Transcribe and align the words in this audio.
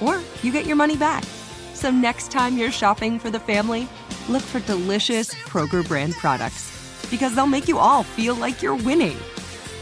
or 0.00 0.20
you 0.42 0.52
get 0.52 0.66
your 0.66 0.76
money 0.76 0.96
back. 0.96 1.24
So 1.74 1.90
next 1.90 2.30
time 2.30 2.56
you're 2.58 2.70
shopping 2.70 3.18
for 3.18 3.30
the 3.30 3.40
family, 3.40 3.88
look 4.28 4.42
for 4.42 4.60
delicious 4.60 5.34
Kroger 5.34 5.86
brand 5.86 6.14
products 6.14 6.70
because 7.10 7.34
they'll 7.34 7.46
make 7.46 7.68
you 7.68 7.78
all 7.78 8.02
feel 8.02 8.34
like 8.34 8.62
you're 8.62 8.76
winning. 8.76 9.16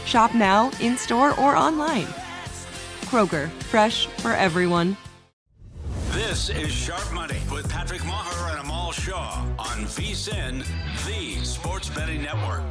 Shop 0.05 0.33
now, 0.33 0.71
in 0.81 0.97
store, 0.97 1.39
or 1.39 1.55
online. 1.55 2.07
Kroger, 3.05 3.49
fresh 3.63 4.07
for 4.07 4.31
everyone. 4.31 4.97
This 6.11 6.49
is 6.49 6.71
Sharp 6.71 7.13
Money 7.13 7.39
with 7.51 7.69
Patrick 7.69 8.03
Maher 8.05 8.51
and 8.51 8.61
Amal 8.61 8.91
Shah 8.91 9.45
on 9.59 9.85
VSIN, 9.85 10.65
the 11.05 11.45
Sports 11.45 11.89
Betting 11.89 12.23
Network. 12.23 12.63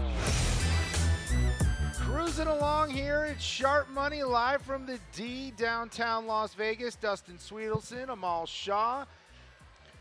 Cruising 2.29 2.47
along 2.49 2.91
here, 2.91 3.25
it's 3.25 3.43
Sharp 3.43 3.89
Money 3.89 4.23
live 4.23 4.61
from 4.61 4.85
the 4.85 4.99
D 5.17 5.51
downtown 5.57 6.27
Las 6.27 6.53
Vegas. 6.53 6.95
Dustin 6.95 7.39
Swedelson, 7.39 8.11
Amal 8.11 8.45
Shah. 8.45 9.07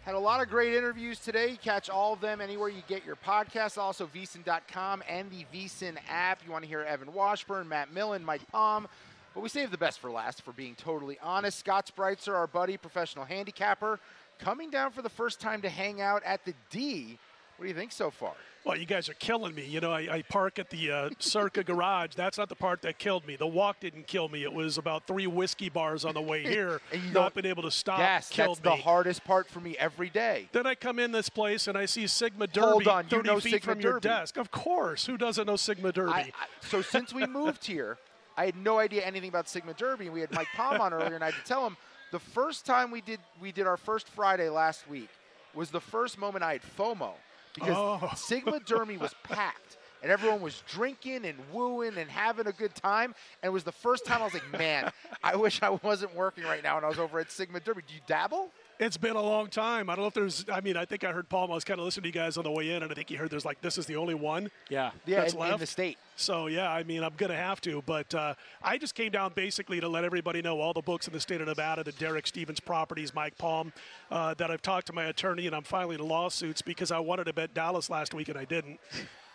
Had 0.03 0.13
a 0.13 0.19
lot 0.19 0.41
of 0.41 0.49
great 0.49 0.73
interviews 0.73 1.19
today. 1.19 1.57
Catch 1.63 1.89
all 1.89 2.11
of 2.11 2.19
them 2.19 2.41
anywhere 2.41 2.67
you 2.67 2.81
get 2.89 3.05
your 3.05 3.15
podcasts. 3.15 3.77
Also, 3.77 4.05
vsin.com 4.07 5.03
and 5.07 5.31
the 5.31 5.45
vsin 5.53 5.95
app. 6.09 6.41
You 6.45 6.51
want 6.51 6.65
to 6.65 6.67
hear 6.67 6.81
Evan 6.81 7.13
Washburn, 7.13 7.69
Matt 7.69 7.93
Millen, 7.93 8.25
Mike 8.25 8.45
Palm. 8.51 8.89
But 9.33 9.39
we 9.39 9.47
saved 9.47 9.71
the 9.71 9.77
best 9.77 9.99
for 9.99 10.11
last, 10.11 10.41
for 10.41 10.51
being 10.51 10.75
totally 10.75 11.17
honest. 11.23 11.57
Scott 11.57 11.89
Spreitzer, 11.95 12.35
our 12.35 12.47
buddy, 12.47 12.75
professional 12.75 13.23
handicapper, 13.23 14.01
coming 14.37 14.69
down 14.69 14.91
for 14.91 15.01
the 15.01 15.07
first 15.07 15.39
time 15.39 15.61
to 15.61 15.69
hang 15.69 16.01
out 16.01 16.23
at 16.25 16.43
the 16.43 16.53
D. 16.71 17.19
What 17.57 17.63
do 17.63 17.69
you 17.69 17.75
think 17.75 17.91
so 17.91 18.11
far? 18.11 18.33
Well, 18.63 18.77
you 18.77 18.85
guys 18.85 19.09
are 19.09 19.13
killing 19.13 19.55
me. 19.55 19.65
You 19.65 19.79
know, 19.79 19.91
I, 19.91 20.07
I 20.11 20.21
park 20.23 20.59
at 20.59 20.69
the 20.69 20.91
uh, 20.91 21.09
Circa 21.19 21.63
garage. 21.63 22.15
That's 22.15 22.37
not 22.37 22.49
the 22.49 22.55
part 22.55 22.81
that 22.83 22.99
killed 22.99 23.25
me. 23.25 23.35
The 23.35 23.47
walk 23.47 23.79
didn't 23.79 24.05
kill 24.07 24.29
me. 24.29 24.43
It 24.43 24.51
was 24.51 24.77
about 24.77 25.07
three 25.07 25.25
whiskey 25.25 25.69
bars 25.69 26.05
on 26.05 26.13
the 26.13 26.21
way 26.21 26.43
here. 26.47 26.81
not 27.13 27.33
been 27.33 27.45
able 27.45 27.63
to 27.63 27.71
stop. 27.71 27.99
Yes, 27.99 28.29
killed 28.29 28.57
that's 28.57 28.75
me. 28.75 28.77
the 28.77 28.83
hardest 28.83 29.23
part 29.23 29.49
for 29.49 29.59
me 29.59 29.75
every 29.77 30.09
day. 30.09 30.49
Then 30.51 30.67
I 30.67 30.75
come 30.75 30.99
in 30.99 31.11
this 31.13 31.29
place 31.29 31.67
and 31.67 31.77
I 31.77 31.85
see 31.85 32.05
Sigma 32.05 32.45
Derby 32.45 32.67
Hold 32.67 32.87
on, 32.87 33.03
you 33.05 33.09
30 33.09 33.27
know 33.27 33.39
feet 33.39 33.53
Sigma 33.53 33.73
from 33.73 33.81
your 33.81 33.99
desk. 33.99 34.37
Of 34.37 34.51
course. 34.51 35.05
Who 35.05 35.17
doesn't 35.17 35.47
know 35.47 35.55
Sigma 35.55 35.91
Derby? 35.93 36.11
I, 36.11 36.19
I, 36.19 36.31
so 36.59 36.81
since 36.81 37.13
we 37.13 37.25
moved 37.25 37.65
here, 37.65 37.97
I 38.35 38.45
had 38.45 38.57
no 38.57 38.79
idea 38.79 39.03
anything 39.03 39.29
about 39.29 39.47
Sigma 39.47 39.73
Derby, 39.73 40.09
we 40.09 40.19
had 40.19 40.31
Mike 40.31 40.49
Palm 40.55 40.79
on 40.79 40.93
earlier, 40.93 41.15
and 41.15 41.23
I 41.23 41.31
had 41.31 41.35
to 41.41 41.47
tell 41.47 41.65
him 41.65 41.77
the 42.11 42.19
first 42.19 42.65
time 42.65 42.91
we 42.91 43.01
did 43.01 43.19
we 43.41 43.51
did 43.51 43.65
our 43.65 43.77
first 43.77 44.09
Friday 44.09 44.49
last 44.49 44.87
week 44.89 45.09
was 45.55 45.71
the 45.71 45.81
first 45.81 46.19
moment 46.19 46.43
I 46.43 46.53
had 46.53 46.61
FOMO 46.77 47.13
because 47.59 47.75
Oh. 47.75 48.11
Sigma 48.15 48.59
Derby 48.59 48.97
was 48.97 49.13
packed. 49.23 49.77
And 50.03 50.11
everyone 50.11 50.41
was 50.41 50.61
drinking 50.67 51.25
and 51.25 51.37
wooing 51.51 51.97
and 51.97 52.07
having 52.09 52.45
a 52.45 52.51
good 52.51 52.75
time. 52.75 53.15
And 53.41 53.49
it 53.49 53.51
was 53.53 53.63
the 53.63 53.71
first 53.71 54.05
time 54.05 54.21
I 54.21 54.25
was 54.25 54.33
like, 54.35 54.51
man, 54.51 54.91
I 55.23 55.35
wish 55.35 55.63
I 55.63 55.71
wasn't 55.71 56.15
working 56.15 56.43
right 56.43 56.61
now 56.61 56.77
and 56.77 56.85
I 56.85 56.89
was 56.89 56.99
over 56.99 57.19
at 57.19 57.31
Sigma 57.31 57.59
Derby. 57.59 57.81
Do 57.87 57.95
you 57.95 58.01
dabble? 58.05 58.51
It's 58.79 58.97
been 58.97 59.15
a 59.15 59.21
long 59.21 59.47
time. 59.47 59.89
I 59.89 59.95
don't 59.95 60.03
know 60.03 60.07
if 60.07 60.13
there's. 60.13 60.45
I 60.51 60.61
mean, 60.61 60.77
I 60.77 60.85
think 60.85 61.03
I 61.03 61.11
heard 61.11 61.27
Paul. 61.29 61.51
I 61.51 61.55
was 61.55 61.63
kind 61.63 61.79
of 61.79 61.85
listening 61.85 62.03
to 62.03 62.07
you 62.09 62.13
guys 62.13 62.37
on 62.37 62.43
the 62.43 62.51
way 62.51 62.69
in, 62.69 62.83
and 62.83 62.91
I 62.91 62.95
think 62.95 63.09
you 63.09 63.17
heard 63.17 63.31
there's 63.31 63.45
like 63.45 63.59
this 63.61 63.79
is 63.79 63.87
the 63.87 63.95
only 63.95 64.13
one. 64.13 64.51
Yeah. 64.69 64.91
Yeah, 65.07 65.21
that's 65.21 65.33
in, 65.33 65.39
left. 65.39 65.53
in 65.53 65.59
the 65.59 65.65
state. 65.65 65.97
So 66.15 66.45
yeah, 66.45 66.71
I 66.71 66.83
mean, 66.83 67.03
I'm 67.03 67.13
gonna 67.17 67.35
have 67.35 67.59
to. 67.61 67.81
But 67.87 68.13
uh, 68.13 68.35
I 68.61 68.77
just 68.77 68.93
came 68.93 69.11
down 69.11 69.33
basically 69.33 69.79
to 69.79 69.87
let 69.89 70.03
everybody 70.03 70.43
know 70.43 70.59
all 70.61 70.73
the 70.73 70.81
books 70.81 71.07
in 71.07 71.13
the 71.13 71.19
state 71.19 71.41
of 71.41 71.47
Nevada, 71.47 71.83
the 71.83 71.91
Derek 71.93 72.27
Stevens 72.27 72.59
properties, 72.59 73.15
Mike 73.15 73.35
Palm, 73.39 73.73
uh, 74.11 74.35
that 74.35 74.51
I've 74.51 74.61
talked 74.61 74.85
to 74.87 74.93
my 74.93 75.05
attorney, 75.05 75.47
and 75.47 75.55
I'm 75.55 75.63
filing 75.63 75.97
lawsuits 75.97 76.61
because 76.61 76.91
I 76.91 76.99
wanted 76.99 77.23
to 77.25 77.33
bet 77.33 77.55
Dallas 77.55 77.89
last 77.89 78.13
week 78.13 78.29
and 78.29 78.37
I 78.37 78.45
didn't, 78.45 78.79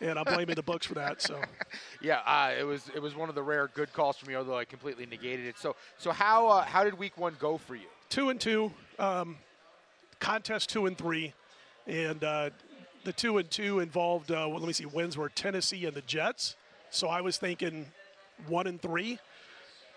and 0.00 0.20
I'm 0.20 0.24
blaming 0.24 0.54
the 0.54 0.62
books 0.62 0.86
for 0.86 0.94
that. 0.94 1.20
So 1.20 1.40
Yeah, 2.00 2.20
uh, 2.26 2.52
it 2.56 2.64
was 2.64 2.88
it 2.94 3.02
was 3.02 3.16
one 3.16 3.28
of 3.28 3.34
the 3.34 3.42
rare 3.42 3.68
good 3.74 3.92
calls 3.92 4.18
for 4.18 4.26
me, 4.26 4.36
although 4.36 4.56
I 4.56 4.64
completely 4.64 5.04
negated 5.04 5.46
it. 5.46 5.58
So 5.58 5.74
so 5.98 6.12
how 6.12 6.46
uh, 6.46 6.62
how 6.62 6.84
did 6.84 6.96
week 6.96 7.18
one 7.18 7.34
go 7.40 7.58
for 7.58 7.74
you? 7.74 7.88
two 8.12 8.28
and 8.28 8.38
two, 8.38 8.70
um, 9.02 9.36
contest 10.20 10.70
two 10.70 10.86
and 10.86 10.96
three, 10.96 11.34
and 11.86 12.22
uh, 12.22 12.50
the 13.04 13.12
two 13.12 13.38
and 13.38 13.50
two 13.50 13.80
involved. 13.80 14.30
Uh, 14.30 14.46
well, 14.48 14.60
let 14.60 14.66
me 14.66 14.72
see, 14.72 14.86
wins 14.86 15.16
were 15.16 15.28
Tennessee 15.28 15.84
and 15.84 15.94
the 15.94 16.02
Jets. 16.02 16.56
So 16.90 17.08
I 17.08 17.20
was 17.20 17.36
thinking 17.36 17.86
one 18.46 18.66
and 18.66 18.80
three. 18.80 19.18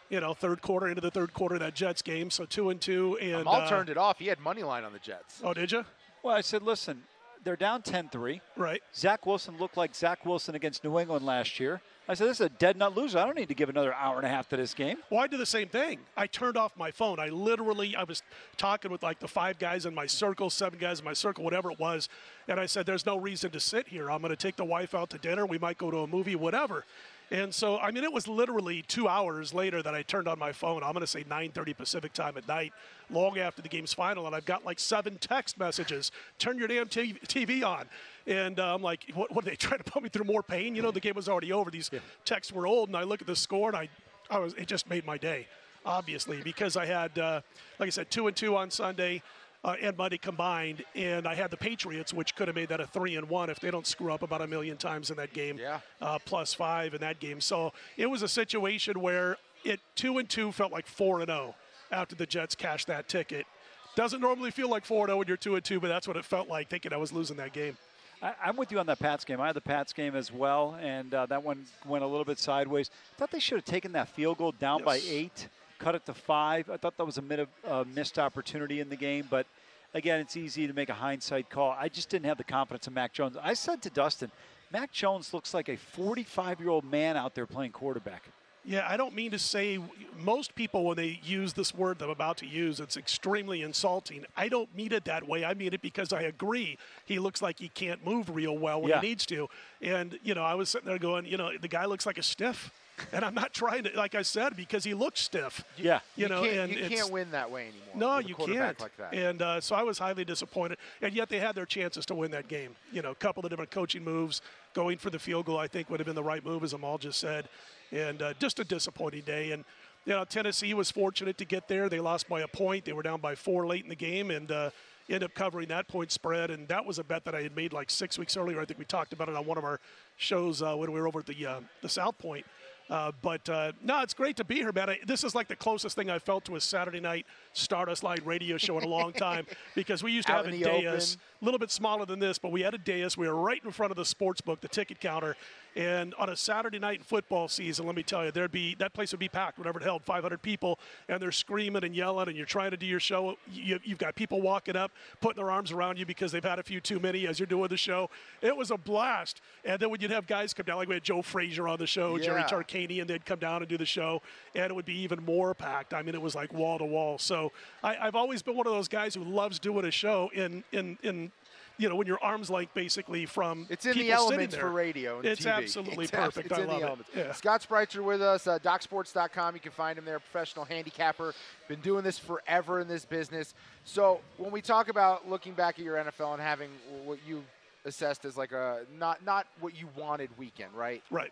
You 0.09 0.19
know, 0.19 0.35
third 0.35 0.61
quarter 0.61 0.87
into 0.87 1.01
the 1.01 1.09
third 1.09 1.33
quarter 1.33 1.55
of 1.55 1.61
that 1.61 1.73
Jets 1.73 2.01
game. 2.03 2.29
So 2.29 2.45
two 2.45 2.69
and 2.69 2.79
two, 2.79 3.17
and 3.19 3.41
Amal 3.41 3.55
uh, 3.55 3.69
turned 3.69 3.89
it 3.89 3.97
off. 3.97 4.19
He 4.19 4.27
had 4.27 4.39
money 4.39 4.61
line 4.61 4.83
on 4.83 4.93
the 4.93 4.99
Jets. 4.99 5.41
Oh, 5.43 5.53
did 5.53 5.71
you? 5.71 5.83
Well, 6.21 6.35
I 6.35 6.41
said, 6.41 6.61
listen, 6.61 7.03
they're 7.45 7.55
down 7.55 7.81
10 7.81 8.09
3. 8.09 8.41
Right. 8.57 8.81
Zach 8.93 9.25
Wilson 9.25 9.57
looked 9.57 9.77
like 9.77 9.95
Zach 9.95 10.25
Wilson 10.25 10.55
against 10.55 10.83
New 10.83 10.99
England 10.99 11.25
last 11.25 11.59
year. 11.59 11.81
I 12.07 12.13
said, 12.13 12.27
this 12.27 12.39
is 12.39 12.45
a 12.45 12.49
dead 12.49 12.77
nut 12.77 12.95
loser. 12.95 13.17
I 13.17 13.25
don't 13.25 13.37
need 13.37 13.47
to 13.47 13.55
give 13.55 13.69
another 13.69 13.93
hour 13.93 14.17
and 14.17 14.25
a 14.25 14.29
half 14.29 14.47
to 14.49 14.57
this 14.57 14.75
game. 14.75 14.97
Well, 15.09 15.21
I 15.21 15.27
did 15.27 15.39
the 15.39 15.45
same 15.45 15.69
thing. 15.69 15.99
I 16.15 16.27
turned 16.27 16.55
off 16.55 16.77
my 16.77 16.91
phone. 16.91 17.19
I 17.19 17.29
literally, 17.29 17.95
I 17.95 18.03
was 18.03 18.21
talking 18.57 18.91
with 18.91 19.01
like 19.01 19.19
the 19.19 19.27
five 19.27 19.57
guys 19.57 19.87
in 19.87 19.95
my 19.95 20.05
circle, 20.05 20.51
seven 20.51 20.77
guys 20.77 20.99
in 20.99 21.05
my 21.05 21.13
circle, 21.13 21.43
whatever 21.43 21.71
it 21.71 21.79
was, 21.79 22.09
and 22.47 22.59
I 22.59 22.67
said, 22.67 22.85
"There's 22.85 23.07
no 23.07 23.17
reason 23.17 23.49
to 23.51 23.59
sit 23.59 23.87
here. 23.87 24.11
I'm 24.11 24.21
going 24.21 24.29
to 24.29 24.35
take 24.35 24.55
the 24.55 24.65
wife 24.65 24.93
out 24.93 25.09
to 25.11 25.17
dinner. 25.17 25.47
We 25.47 25.57
might 25.57 25.79
go 25.79 25.89
to 25.89 25.99
a 25.99 26.07
movie, 26.07 26.35
whatever." 26.35 26.85
And 27.31 27.53
so, 27.53 27.79
I 27.79 27.89
mean, 27.91 28.03
it 28.03 28.13
was 28.13 28.27
literally 28.27 28.83
two 28.83 29.07
hours 29.07 29.53
later 29.53 29.81
that 29.81 29.95
I 29.95 30.03
turned 30.03 30.27
on 30.27 30.37
my 30.37 30.51
phone. 30.51 30.83
I'm 30.83 30.93
going 30.93 31.01
to 31.01 31.07
say 31.07 31.23
9:30 31.23 31.75
Pacific 31.75 32.13
time 32.13 32.37
at 32.37 32.47
night, 32.47 32.71
long 33.09 33.39
after 33.39 33.61
the 33.61 33.69
game's 33.69 33.93
final, 33.93 34.27
and 34.27 34.35
I've 34.35 34.45
got 34.45 34.63
like 34.63 34.79
seven 34.79 35.17
text 35.19 35.57
messages. 35.57 36.11
Turn 36.37 36.57
your 36.59 36.67
damn 36.67 36.87
TV, 36.87 37.19
TV 37.21 37.65
on. 37.65 37.85
And 38.27 38.59
uh, 38.59 38.75
I'm 38.75 38.81
like, 38.81 39.11
what, 39.15 39.33
what 39.33 39.45
are 39.45 39.49
they 39.49 39.55
trying 39.55 39.79
to 39.79 39.91
put 39.91 40.03
me 40.03 40.09
through 40.09 40.25
more 40.25 40.43
pain? 40.43 40.75
You 40.75 40.83
know, 40.83 40.91
the 40.91 40.99
game 40.99 41.15
was 41.15 41.27
already 41.27 41.51
over. 41.51 41.71
These 41.71 41.89
texts 42.25 42.53
were 42.53 42.67
old, 42.67 42.89
and 42.89 42.97
I 42.97 43.03
look 43.03 43.21
at 43.21 43.27
the 43.27 43.35
score, 43.35 43.69
and 43.69 43.77
I, 43.77 43.89
I 44.29 44.39
was, 44.39 44.53
it 44.53 44.67
just 44.67 44.87
made 44.87 45.05
my 45.05 45.17
day, 45.17 45.47
obviously, 45.83 46.41
because 46.43 46.77
I 46.77 46.85
had, 46.85 47.17
uh, 47.17 47.41
like 47.79 47.87
I 47.87 47.91
said, 47.91 48.11
two 48.11 48.27
and 48.27 48.35
two 48.35 48.55
on 48.55 48.69
Sunday. 48.69 49.23
Uh, 49.65 49.75
and 49.81 49.97
money 49.97 50.15
combined, 50.15 50.85
and 50.93 51.27
I 51.27 51.33
had 51.33 51.49
the 51.49 51.57
Patriots, 51.57 52.13
which 52.13 52.35
could 52.35 52.47
have 52.47 52.55
made 52.55 52.69
that 52.69 52.79
a 52.79 52.85
three 52.85 53.15
and 53.15 53.27
one 53.27 53.49
if 53.49 53.59
they 53.59 53.71
don't 53.71 53.87
screw 53.87 54.13
up 54.13 54.21
about 54.21 54.43
a 54.43 54.47
million 54.47 54.77
times 54.77 55.09
in 55.09 55.17
that 55.17 55.33
game. 55.33 55.57
Yeah. 55.57 55.79
Uh, 55.99 56.19
plus 56.23 56.53
five 56.53 56.93
in 56.93 57.01
that 57.01 57.19
game. 57.19 57.41
So 57.41 57.73
it 57.97 58.05
was 58.05 58.21
a 58.21 58.27
situation 58.27 59.01
where 59.01 59.37
it 59.63 59.79
two 59.95 60.19
and 60.19 60.29
two 60.29 60.51
felt 60.51 60.71
like 60.71 60.85
four 60.85 61.19
and 61.19 61.29
zero 61.29 61.55
after 61.91 62.13
the 62.13 62.27
Jets 62.27 62.53
cashed 62.53 62.85
that 62.87 63.07
ticket. 63.07 63.47
Doesn't 63.95 64.21
normally 64.21 64.51
feel 64.51 64.69
like 64.69 64.85
four 64.85 65.05
and 65.05 65.07
zero 65.07 65.17
when 65.17 65.27
you're 65.27 65.35
two 65.35 65.55
and 65.55 65.65
two, 65.65 65.79
but 65.79 65.87
that's 65.87 66.07
what 66.07 66.15
it 66.15 66.25
felt 66.25 66.47
like, 66.47 66.69
thinking 66.69 66.93
I 66.93 66.97
was 66.97 67.11
losing 67.11 67.37
that 67.37 67.51
game. 67.51 67.75
I, 68.21 68.35
I'm 68.45 68.57
with 68.57 68.71
you 68.71 68.77
on 68.77 68.85
that 68.85 68.99
Pats 68.99 69.25
game. 69.25 69.41
I 69.41 69.47
had 69.47 69.55
the 69.55 69.61
Pats 69.61 69.93
game 69.93 70.15
as 70.15 70.31
well, 70.31 70.77
and 70.79 71.11
uh, 71.11 71.25
that 71.25 71.43
one 71.43 71.65
went 71.87 72.03
a 72.03 72.07
little 72.07 72.23
bit 72.23 72.37
sideways. 72.37 72.91
thought 73.17 73.31
they 73.31 73.39
should 73.39 73.57
have 73.57 73.65
taken 73.65 73.93
that 73.93 74.09
field 74.09 74.37
goal 74.37 74.51
down 74.51 74.83
by 74.83 75.01
eight, 75.07 75.47
cut 75.79 75.95
it 75.95 76.05
to 76.05 76.13
five. 76.13 76.69
I 76.69 76.77
thought 76.77 76.97
that 76.97 77.05
was 77.05 77.17
a 77.17 77.21
bit 77.21 77.39
of 77.39 77.47
uh, 77.67 77.83
missed 77.93 78.17
opportunity 78.19 78.79
in 78.79 78.89
the 78.89 78.95
game, 78.95 79.27
but 79.29 79.45
again, 79.93 80.19
it's 80.19 80.37
easy 80.37 80.67
to 80.67 80.73
make 80.73 80.89
a 80.89 80.93
hindsight 80.93 81.49
call. 81.49 81.75
I 81.77 81.89
just 81.89 82.09
didn't 82.09 82.25
have 82.25 82.37
the 82.37 82.43
confidence 82.43 82.87
in 82.87 82.93
Mac 82.93 83.13
Jones. 83.13 83.37
I 83.41 83.53
said 83.53 83.81
to 83.83 83.89
Dustin, 83.89 84.31
Mac 84.71 84.91
Jones 84.91 85.33
looks 85.33 85.53
like 85.53 85.69
a 85.69 85.77
45 85.77 86.59
year 86.59 86.69
old 86.69 86.85
man 86.85 87.17
out 87.17 87.35
there 87.35 87.45
playing 87.45 87.71
quarterback. 87.71 88.23
Yeah, 88.67 88.83
I 88.89 88.97
don't 88.97 89.13
mean 89.13 89.29
to 89.29 89.37
say 89.37 89.77
most 90.19 90.55
people 90.55 90.85
when 90.85 90.97
they 90.97 91.19
use 91.23 91.53
this 91.53 91.71
word 91.71 91.99
that 91.99 92.05
I'm 92.05 92.09
about 92.09 92.37
to 92.37 92.47
use, 92.47 92.79
it's 92.79 92.97
extremely 92.97 93.61
insulting. 93.61 94.25
I 94.35 94.49
don't 94.49 94.75
mean 94.75 94.91
it 94.91 95.05
that 95.05 95.27
way. 95.27 95.45
I 95.45 95.53
mean 95.53 95.71
it 95.75 95.83
because 95.83 96.11
I 96.11 96.21
agree. 96.21 96.79
He 97.05 97.19
looks 97.19 97.43
like 97.43 97.59
he 97.59 97.69
can't 97.69 98.03
move 98.03 98.27
real 98.35 98.57
well 98.57 98.81
when 98.81 98.89
Yeah. 98.89 99.01
he 99.01 99.09
needs 99.09 99.23
to. 99.27 99.49
And, 99.83 100.17
you 100.23 100.33
know, 100.33 100.41
I 100.43 100.55
was 100.55 100.69
sitting 100.69 100.87
there 100.87 100.97
going, 100.97 101.27
you 101.27 101.37
know, 101.37 101.51
the 101.61 101.67
guy 101.67 101.85
looks 101.85 102.07
like 102.07 102.17
a 102.17 102.23
stiff. 102.23 102.71
And 103.11 103.25
I'm 103.25 103.33
not 103.35 103.53
trying 103.53 103.83
to, 103.83 103.91
like 103.95 104.15
I 104.15 104.21
said, 104.21 104.55
because 104.55 104.83
he 104.83 104.93
looks 104.93 105.19
stiff. 105.21 105.63
Yeah. 105.77 105.99
You, 106.15 106.23
You 106.23 106.29
know, 106.29 106.43
and 106.43 106.71
you 106.71 106.77
it's- 106.79 106.99
can't 106.99 107.11
win 107.11 107.31
that 107.31 107.49
way 107.51 107.63
anymore. 107.69 107.95
no, 107.95 108.17
with 108.17 108.25
a 108.25 108.29
you 108.29 108.35
quarterback 108.35 108.77
can't. 108.77 108.79
Like 108.81 108.97
that. 108.97 109.13
And 109.13 109.41
uh, 109.41 109.61
so 109.61 109.75
I 109.75 109.83
was 109.83 109.97
highly 109.99 110.23
disappointed. 110.25 110.77
And 111.01 111.13
yet 111.13 111.29
they 111.29 111.39
had 111.39 111.55
their 111.55 111.65
chances 111.65 112.05
to 112.07 112.15
win 112.15 112.31
that 112.31 112.47
game. 112.47 112.75
You 112.91 113.01
know, 113.01 113.11
a 113.11 113.15
couple 113.15 113.43
of 113.45 113.49
different 113.49 113.71
coaching 113.71 114.03
moves. 114.03 114.41
Going 114.73 114.97
for 114.97 115.09
the 115.09 115.19
field 115.19 115.45
goal, 115.45 115.57
I 115.57 115.67
think, 115.67 115.89
would 115.89 115.99
have 115.99 116.05
been 116.07 116.15
the 116.15 116.23
right 116.23 116.43
move, 116.43 116.63
as 116.63 116.73
Amal 116.73 116.97
just 116.97 117.19
said. 117.19 117.47
And 117.91 118.21
uh, 118.21 118.33
just 118.39 118.59
a 118.59 118.63
disappointing 118.65 119.21
day. 119.21 119.51
And, 119.51 119.63
you 120.05 120.13
know, 120.13 120.25
Tennessee 120.25 120.73
was 120.73 120.91
fortunate 120.91 121.37
to 121.37 121.45
get 121.45 121.67
there. 121.67 121.87
They 121.89 121.99
lost 121.99 122.27
by 122.27 122.41
a 122.41 122.47
point. 122.47 122.85
They 122.85 122.93
were 122.93 123.03
down 123.03 123.21
by 123.21 123.35
four 123.35 123.65
late 123.67 123.83
in 123.83 123.89
the 123.89 123.95
game 123.95 124.31
and 124.31 124.51
uh, 124.51 124.69
ended 125.07 125.23
up 125.23 125.33
covering 125.33 125.67
that 125.69 125.87
point 125.87 126.11
spread. 126.11 126.49
And 126.51 126.67
that 126.67 126.85
was 126.85 126.99
a 126.99 127.03
bet 127.03 127.23
that 127.25 127.33
I 127.35 127.41
had 127.41 127.55
made 127.55 127.71
like 127.73 127.89
six 127.89 128.17
weeks 128.19 128.35
earlier. 128.35 128.59
I 128.59 128.65
think 128.65 128.79
we 128.79 128.85
talked 128.85 129.13
about 129.13 129.29
it 129.29 129.35
on 129.35 129.45
one 129.45 129.57
of 129.57 129.63
our 129.63 129.79
shows 130.17 130.61
uh, 130.61 130.75
when 130.75 130.91
we 130.91 130.99
were 130.99 131.07
over 131.07 131.19
at 131.19 131.25
the, 131.27 131.45
uh, 131.45 131.59
the 131.81 131.89
South 131.89 132.17
Point. 132.17 132.45
Uh, 132.89 133.11
but 133.21 133.47
uh, 133.49 133.71
no, 133.83 134.01
it's 134.01 134.13
great 134.13 134.35
to 134.37 134.43
be 134.43 134.55
here, 134.55 134.71
man. 134.71 134.91
I, 134.91 134.99
this 135.07 135.23
is 135.23 135.33
like 135.33 135.47
the 135.47 135.55
closest 135.55 135.95
thing 135.95 136.09
I 136.11 136.19
felt 136.19 136.45
to 136.45 136.55
a 136.55 136.61
Saturday 136.61 136.99
night 136.99 137.25
Stardust 137.53 138.03
Line 138.03 138.19
radio 138.23 138.57
show 138.57 138.77
in 138.77 138.83
a 138.83 138.87
long 138.87 139.11
time 139.11 139.47
because 139.75 140.03
we 140.03 140.11
used 140.11 140.27
to 140.27 140.33
Out 140.33 140.45
have 140.45 140.53
a 140.53 140.57
dais, 140.57 141.17
a 141.41 141.45
little 141.45 141.59
bit 141.59 141.71
smaller 141.71 142.05
than 142.05 142.19
this, 142.19 142.37
but 142.37 142.51
we 142.51 142.61
had 142.61 142.75
a 142.75 142.77
dais. 142.77 143.17
We 143.17 143.27
were 143.27 143.35
right 143.35 143.61
in 143.63 143.71
front 143.71 143.91
of 143.91 143.97
the 143.97 144.05
sports 144.05 144.41
book, 144.41 144.61
the 144.61 144.67
ticket 144.67 144.99
counter. 144.99 145.35
And 145.75 146.13
on 146.15 146.29
a 146.29 146.35
Saturday 146.37 146.79
night 146.79 146.99
in 146.99 147.03
football 147.03 147.47
season, 147.49 147.85
let 147.85 147.95
me 147.95 148.03
tell 148.03 148.23
you, 148.23 148.31
there'd 148.31 148.51
be 148.51 148.75
that 148.75 148.93
place 148.93 149.11
would 149.11 149.19
be 149.19 149.27
packed 149.27 149.57
whenever 149.59 149.79
it 149.79 149.83
held 149.83 150.03
500 150.03 150.41
people, 150.41 150.79
and 151.09 151.21
they're 151.21 151.33
screaming 151.33 151.83
and 151.83 151.93
yelling, 151.93 152.27
and 152.29 152.37
you're 152.37 152.45
trying 152.45 152.71
to 152.71 152.77
do 152.77 152.85
your 152.85 152.99
show. 153.01 153.37
You, 153.51 153.79
you've 153.83 153.97
got 153.97 154.15
people 154.15 154.41
walking 154.41 154.75
up, 154.77 154.91
putting 155.19 155.41
their 155.43 155.51
arms 155.51 155.71
around 155.71 155.99
you 155.99 156.05
because 156.05 156.31
they've 156.31 156.43
had 156.43 156.59
a 156.59 156.63
few 156.63 156.79
too 156.79 156.99
many 156.99 157.27
as 157.27 157.39
you're 157.39 157.47
doing 157.47 157.67
the 157.67 157.77
show. 157.77 158.09
It 158.41 158.55
was 158.55 158.71
a 158.71 158.77
blast. 158.77 159.41
And 159.65 159.79
then 159.79 159.89
when 159.89 159.99
you'd 159.99 160.11
have 160.11 160.27
guys 160.27 160.53
come 160.53 160.65
down, 160.65 160.77
like 160.77 160.87
we 160.87 160.93
had 160.95 161.03
Joe 161.03 161.21
Frazier 161.21 161.67
on 161.67 161.77
the 161.77 161.87
show, 161.87 162.17
Jerry 162.17 162.41
Yeah. 162.41 162.47
Tarkanian, 162.47 163.01
and 163.01 163.09
they'd 163.09 163.25
come 163.25 163.39
down 163.39 163.61
and 163.61 163.67
do 163.67 163.77
the 163.77 163.85
show, 163.85 164.21
and 164.55 164.65
it 164.65 164.73
would 164.73 164.85
be 164.85 164.97
even 164.99 165.23
more 165.25 165.53
packed. 165.53 165.93
I 165.93 166.01
mean, 166.01 166.15
it 166.15 166.21
was 166.21 166.35
like 166.35 166.53
wall 166.53 166.77
to 166.77 166.85
wall. 166.85 167.17
So 167.17 167.51
I, 167.83 167.97
I've 167.97 168.15
always 168.15 168.41
been 168.41 168.55
one 168.55 168.65
of 168.67 168.73
those 168.73 168.87
guys 168.87 169.13
who 169.13 169.23
loves 169.23 169.59
doing 169.59 169.83
a 169.85 169.91
show 169.91 170.31
in 170.33 170.63
in 170.71 170.97
in. 171.03 171.31
You 171.77 171.89
know, 171.89 171.95
when 171.95 172.07
your 172.07 172.23
arms 172.23 172.49
length 172.49 172.73
basically 172.73 173.25
from 173.25 173.67
It's 173.69 173.85
in 173.85 173.97
the 173.97 174.11
elements 174.11 174.55
for 174.55 174.69
radio 174.69 175.17
and 175.17 175.25
It's 175.25 175.41
TV. 175.45 175.51
absolutely 175.53 176.05
It's 176.05 176.11
perfect. 176.11 176.49
it's 176.51 176.57
I 176.59 176.61
in 176.61 176.67
love 176.67 176.81
the 177.13 177.19
it. 177.21 177.25
Yeah. 177.27 177.31
Scott 177.33 177.65
Spreitzer 177.67 178.01
with 178.03 178.21
us, 178.21 178.47
uh, 178.47 178.59
DocSports.com. 178.59 179.55
You 179.55 179.59
can 179.61 179.71
find 179.71 179.97
him 179.99 180.05
there, 180.05 180.19
professional 180.19 180.63
handicapper. 180.65 181.33
Been 181.67 181.81
doing 181.81 182.03
this 182.03 182.17
forever 182.17 182.79
in 182.79 182.87
this 182.87 183.03
business. 183.03 183.53
So 183.83 184.21
when 184.37 184.51
we 184.51 184.61
talk 184.61 184.87
about 184.87 185.29
looking 185.29 185.53
back 185.53 185.77
at 185.77 185.83
your 185.83 185.97
NFL 185.97 186.33
and 186.33 186.41
having 186.41 186.69
what 187.03 187.19
you 187.27 187.43
assessed 187.83 188.23
as 188.25 188.37
like 188.37 188.51
a 188.53 188.81
not 188.97 189.23
not 189.25 189.45
what 189.59 189.75
you 189.77 189.87
wanted 189.97 190.29
weekend, 190.37 190.73
right? 190.73 191.03
Right. 191.11 191.31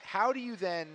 How 0.00 0.32
do 0.32 0.40
you 0.40 0.56
then 0.56 0.86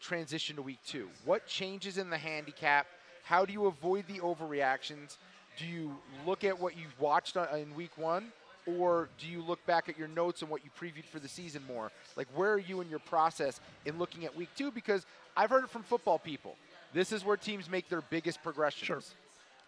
transition 0.00 0.56
to 0.56 0.62
week 0.62 0.78
two? 0.86 1.08
What 1.24 1.46
changes 1.46 1.98
in 1.98 2.10
the 2.10 2.18
handicap? 2.18 2.86
How 3.24 3.44
do 3.44 3.52
you 3.52 3.66
avoid 3.66 4.06
the 4.06 4.20
overreactions? 4.20 5.16
Do 5.56 5.66
you 5.66 5.96
look 6.26 6.44
at 6.44 6.58
what 6.58 6.76
you've 6.76 6.98
watched 7.00 7.36
on- 7.36 7.48
in 7.58 7.74
week 7.74 7.96
one, 7.96 8.32
or 8.66 9.08
do 9.18 9.26
you 9.26 9.42
look 9.42 9.64
back 9.66 9.88
at 9.88 9.98
your 9.98 10.08
notes 10.08 10.42
and 10.42 10.50
what 10.50 10.62
you 10.64 10.70
previewed 10.78 11.04
for 11.04 11.18
the 11.18 11.28
season 11.28 11.62
more? 11.66 11.90
Like, 12.16 12.28
where 12.34 12.52
are 12.52 12.58
you 12.58 12.80
in 12.80 12.90
your 12.90 12.98
process 12.98 13.60
in 13.84 13.98
looking 13.98 14.24
at 14.24 14.34
week 14.36 14.50
two? 14.56 14.70
Because 14.70 15.06
I've 15.36 15.50
heard 15.50 15.64
it 15.64 15.70
from 15.70 15.82
football 15.82 16.18
people. 16.18 16.56
This 16.92 17.12
is 17.12 17.24
where 17.24 17.36
teams 17.36 17.70
make 17.70 17.88
their 17.88 18.00
biggest 18.02 18.42
progressions. 18.42 18.86
Sure. 18.86 19.02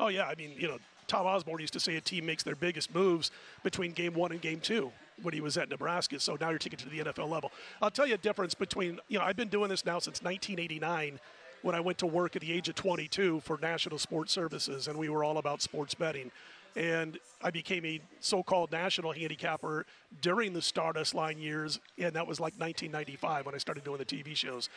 Oh 0.00 0.08
yeah, 0.08 0.26
I 0.26 0.35
mean, 0.35 0.55
you 0.56 0.69
know, 0.69 0.79
Tom 1.08 1.26
Osborne 1.26 1.61
used 1.61 1.73
to 1.73 1.81
say 1.81 1.96
a 1.96 2.00
team 2.00 2.26
makes 2.26 2.43
their 2.43 2.55
biggest 2.55 2.94
moves 2.94 3.31
between 3.62 3.93
game 3.93 4.14
one 4.14 4.31
and 4.31 4.41
game 4.41 4.61
two 4.61 4.93
when 5.23 5.34
he 5.34 5.41
was 5.41 5.56
at 5.56 5.69
Nebraska. 5.69 6.20
So 6.20 6.37
now 6.41 6.50
you're 6.50 6.58
taking 6.58 6.79
it 6.79 6.82
to 6.82 6.88
the 6.88 6.99
NFL 7.12 7.29
level. 7.29 7.50
I'll 7.82 7.91
tell 7.91 8.06
you 8.06 8.14
a 8.14 8.19
difference 8.19 8.55
between, 8.55 9.00
you 9.08 9.19
know, 9.19 9.25
I've 9.25 9.37
been 9.37 9.49
doing 9.49 9.69
this 9.70 9.84
now 9.84 9.99
since 9.99 10.23
1989 10.23 11.19
when 11.62 11.75
I 11.75 11.81
went 11.81 11.99
to 11.99 12.06
work 12.06 12.37
at 12.37 12.43
the 12.43 12.52
age 12.52 12.69
of 12.69 12.75
22 12.75 13.40
for 13.40 13.58
National 13.60 13.99
Sports 13.99 14.32
Services, 14.32 14.88
and 14.88 14.99
we 14.99 15.08
were 15.08 15.25
all 15.25 15.38
about 15.38 15.62
sports 15.62 15.94
betting. 15.94 16.31
And 16.76 17.19
I 17.43 17.50
became 17.50 17.84
a 17.84 18.00
so-called 18.20 18.70
national 18.70 19.12
handicapper 19.12 19.87
during 20.20 20.52
the 20.52 20.62
Stardust 20.62 21.14
Line 21.14 21.38
years, 21.38 21.81
and 21.99 22.14
that 22.14 22.26
was 22.26 22.38
like 22.38 22.55
1995 22.58 23.46
when 23.46 23.55
I 23.55 23.58
started 23.58 23.84
doing 23.84 23.99
the 23.99 24.05
TV 24.05 24.37
shows 24.37 24.69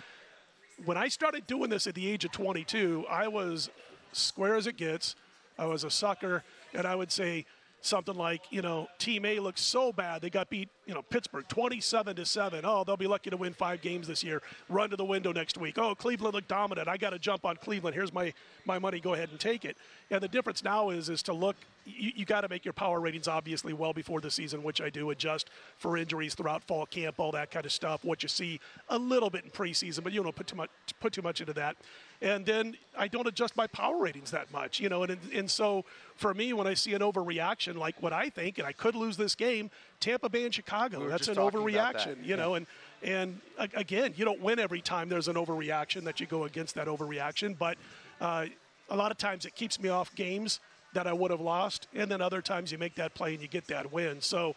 when 0.85 0.97
I 0.97 1.07
started 1.07 1.47
doing 1.47 1.69
this 1.69 1.87
at 1.87 1.95
the 1.95 2.07
age 2.07 2.25
of 2.25 2.31
22, 2.31 3.05
I 3.09 3.27
was 3.27 3.69
square 4.13 4.55
as 4.55 4.67
it 4.67 4.77
gets. 4.77 5.15
I 5.57 5.65
was 5.65 5.83
a 5.83 5.91
sucker, 5.91 6.43
and 6.73 6.87
I 6.87 6.95
would 6.95 7.11
say 7.11 7.45
something 7.81 8.15
like, 8.15 8.41
you 8.49 8.61
know, 8.61 8.87
Team 8.97 9.25
A 9.25 9.39
looks 9.39 9.61
so 9.61 9.91
bad 9.91 10.21
they 10.21 10.29
got 10.29 10.49
beat, 10.49 10.69
you 10.91 10.95
know, 10.95 11.03
Pittsburgh 11.03 11.47
27 11.47 12.17
to 12.17 12.25
seven. 12.25 12.65
Oh, 12.65 12.83
they'll 12.83 12.97
be 12.97 13.07
lucky 13.07 13.29
to 13.29 13.37
win 13.37 13.53
five 13.53 13.79
games 13.79 14.09
this 14.09 14.25
year. 14.25 14.41
Run 14.67 14.89
to 14.89 14.97
the 14.97 15.05
window 15.05 15.31
next 15.31 15.57
week. 15.57 15.77
Oh, 15.77 15.95
Cleveland 15.95 16.33
looked 16.33 16.49
dominant. 16.49 16.89
I 16.89 16.97
got 16.97 17.11
to 17.11 17.19
jump 17.19 17.45
on 17.45 17.55
Cleveland. 17.55 17.95
Here's 17.95 18.13
my 18.13 18.33
my 18.65 18.77
money. 18.77 18.99
Go 18.99 19.13
ahead 19.13 19.29
and 19.29 19.39
take 19.39 19.63
it. 19.63 19.77
And 20.09 20.21
the 20.21 20.27
difference 20.27 20.65
now 20.65 20.89
is 20.89 21.07
is 21.07 21.23
to 21.23 21.33
look. 21.33 21.55
You, 21.85 22.11
you 22.13 22.25
got 22.25 22.41
to 22.41 22.49
make 22.49 22.65
your 22.65 22.73
power 22.73 22.99
ratings 22.99 23.29
obviously 23.29 23.71
well 23.71 23.93
before 23.93 24.19
the 24.19 24.29
season, 24.29 24.63
which 24.63 24.81
I 24.81 24.89
do. 24.89 25.11
Adjust 25.11 25.49
for 25.77 25.95
injuries 25.95 26.35
throughout 26.35 26.61
fall 26.65 26.85
camp, 26.85 27.19
all 27.19 27.31
that 27.31 27.51
kind 27.51 27.65
of 27.65 27.71
stuff. 27.71 28.03
What 28.03 28.21
you 28.21 28.27
see 28.27 28.59
a 28.89 28.97
little 28.97 29.29
bit 29.29 29.45
in 29.45 29.49
preseason, 29.49 30.03
but 30.03 30.11
you 30.11 30.21
don't 30.21 30.35
put 30.35 30.47
too 30.47 30.57
much 30.57 30.69
put 30.99 31.13
too 31.13 31.21
much 31.21 31.39
into 31.39 31.53
that. 31.53 31.77
And 32.21 32.45
then 32.45 32.75
I 32.97 33.07
don't 33.07 33.27
adjust 33.27 33.55
my 33.55 33.65
power 33.67 33.97
ratings 33.97 34.31
that 34.31 34.51
much, 34.51 34.81
you 34.81 34.89
know. 34.89 35.03
And 35.03 35.17
and 35.33 35.49
so 35.49 35.85
for 36.15 36.33
me, 36.33 36.51
when 36.51 36.67
I 36.67 36.73
see 36.73 36.93
an 36.93 37.01
overreaction 37.01 37.77
like 37.77 38.03
what 38.03 38.11
I 38.11 38.29
think, 38.29 38.57
and 38.57 38.67
I 38.67 38.73
could 38.73 38.93
lose 38.93 39.15
this 39.15 39.35
game, 39.35 39.71
Tampa 40.01 40.27
Bay 40.27 40.43
and 40.43 40.53
Chicago. 40.53 40.99
We 40.99 41.07
That's 41.07 41.29
an 41.29 41.35
overreaction, 41.35 42.17
that. 42.17 42.25
you 42.25 42.35
know. 42.35 42.55
And 42.55 42.67
and 43.03 43.39
again, 43.59 44.13
you 44.17 44.25
don't 44.25 44.41
win 44.41 44.59
every 44.59 44.81
time 44.81 45.09
there's 45.09 45.27
an 45.27 45.35
overreaction 45.35 46.03
that 46.03 46.19
you 46.19 46.27
go 46.27 46.43
against 46.43 46.75
that 46.75 46.87
overreaction, 46.87 47.57
but 47.57 47.77
uh, 48.19 48.45
a 48.89 48.95
lot 48.95 49.11
of 49.11 49.17
times 49.17 49.45
it 49.45 49.55
keeps 49.55 49.79
me 49.79 49.89
off 49.89 50.13
games 50.15 50.59
that 50.93 51.07
I 51.07 51.13
would 51.13 51.31
have 51.31 51.41
lost, 51.41 51.87
and 51.95 52.11
then 52.11 52.21
other 52.21 52.41
times 52.41 52.71
you 52.71 52.77
make 52.77 52.95
that 52.95 53.15
play 53.15 53.33
and 53.33 53.41
you 53.41 53.47
get 53.47 53.65
that 53.67 53.91
win. 53.91 54.21
So 54.21 54.55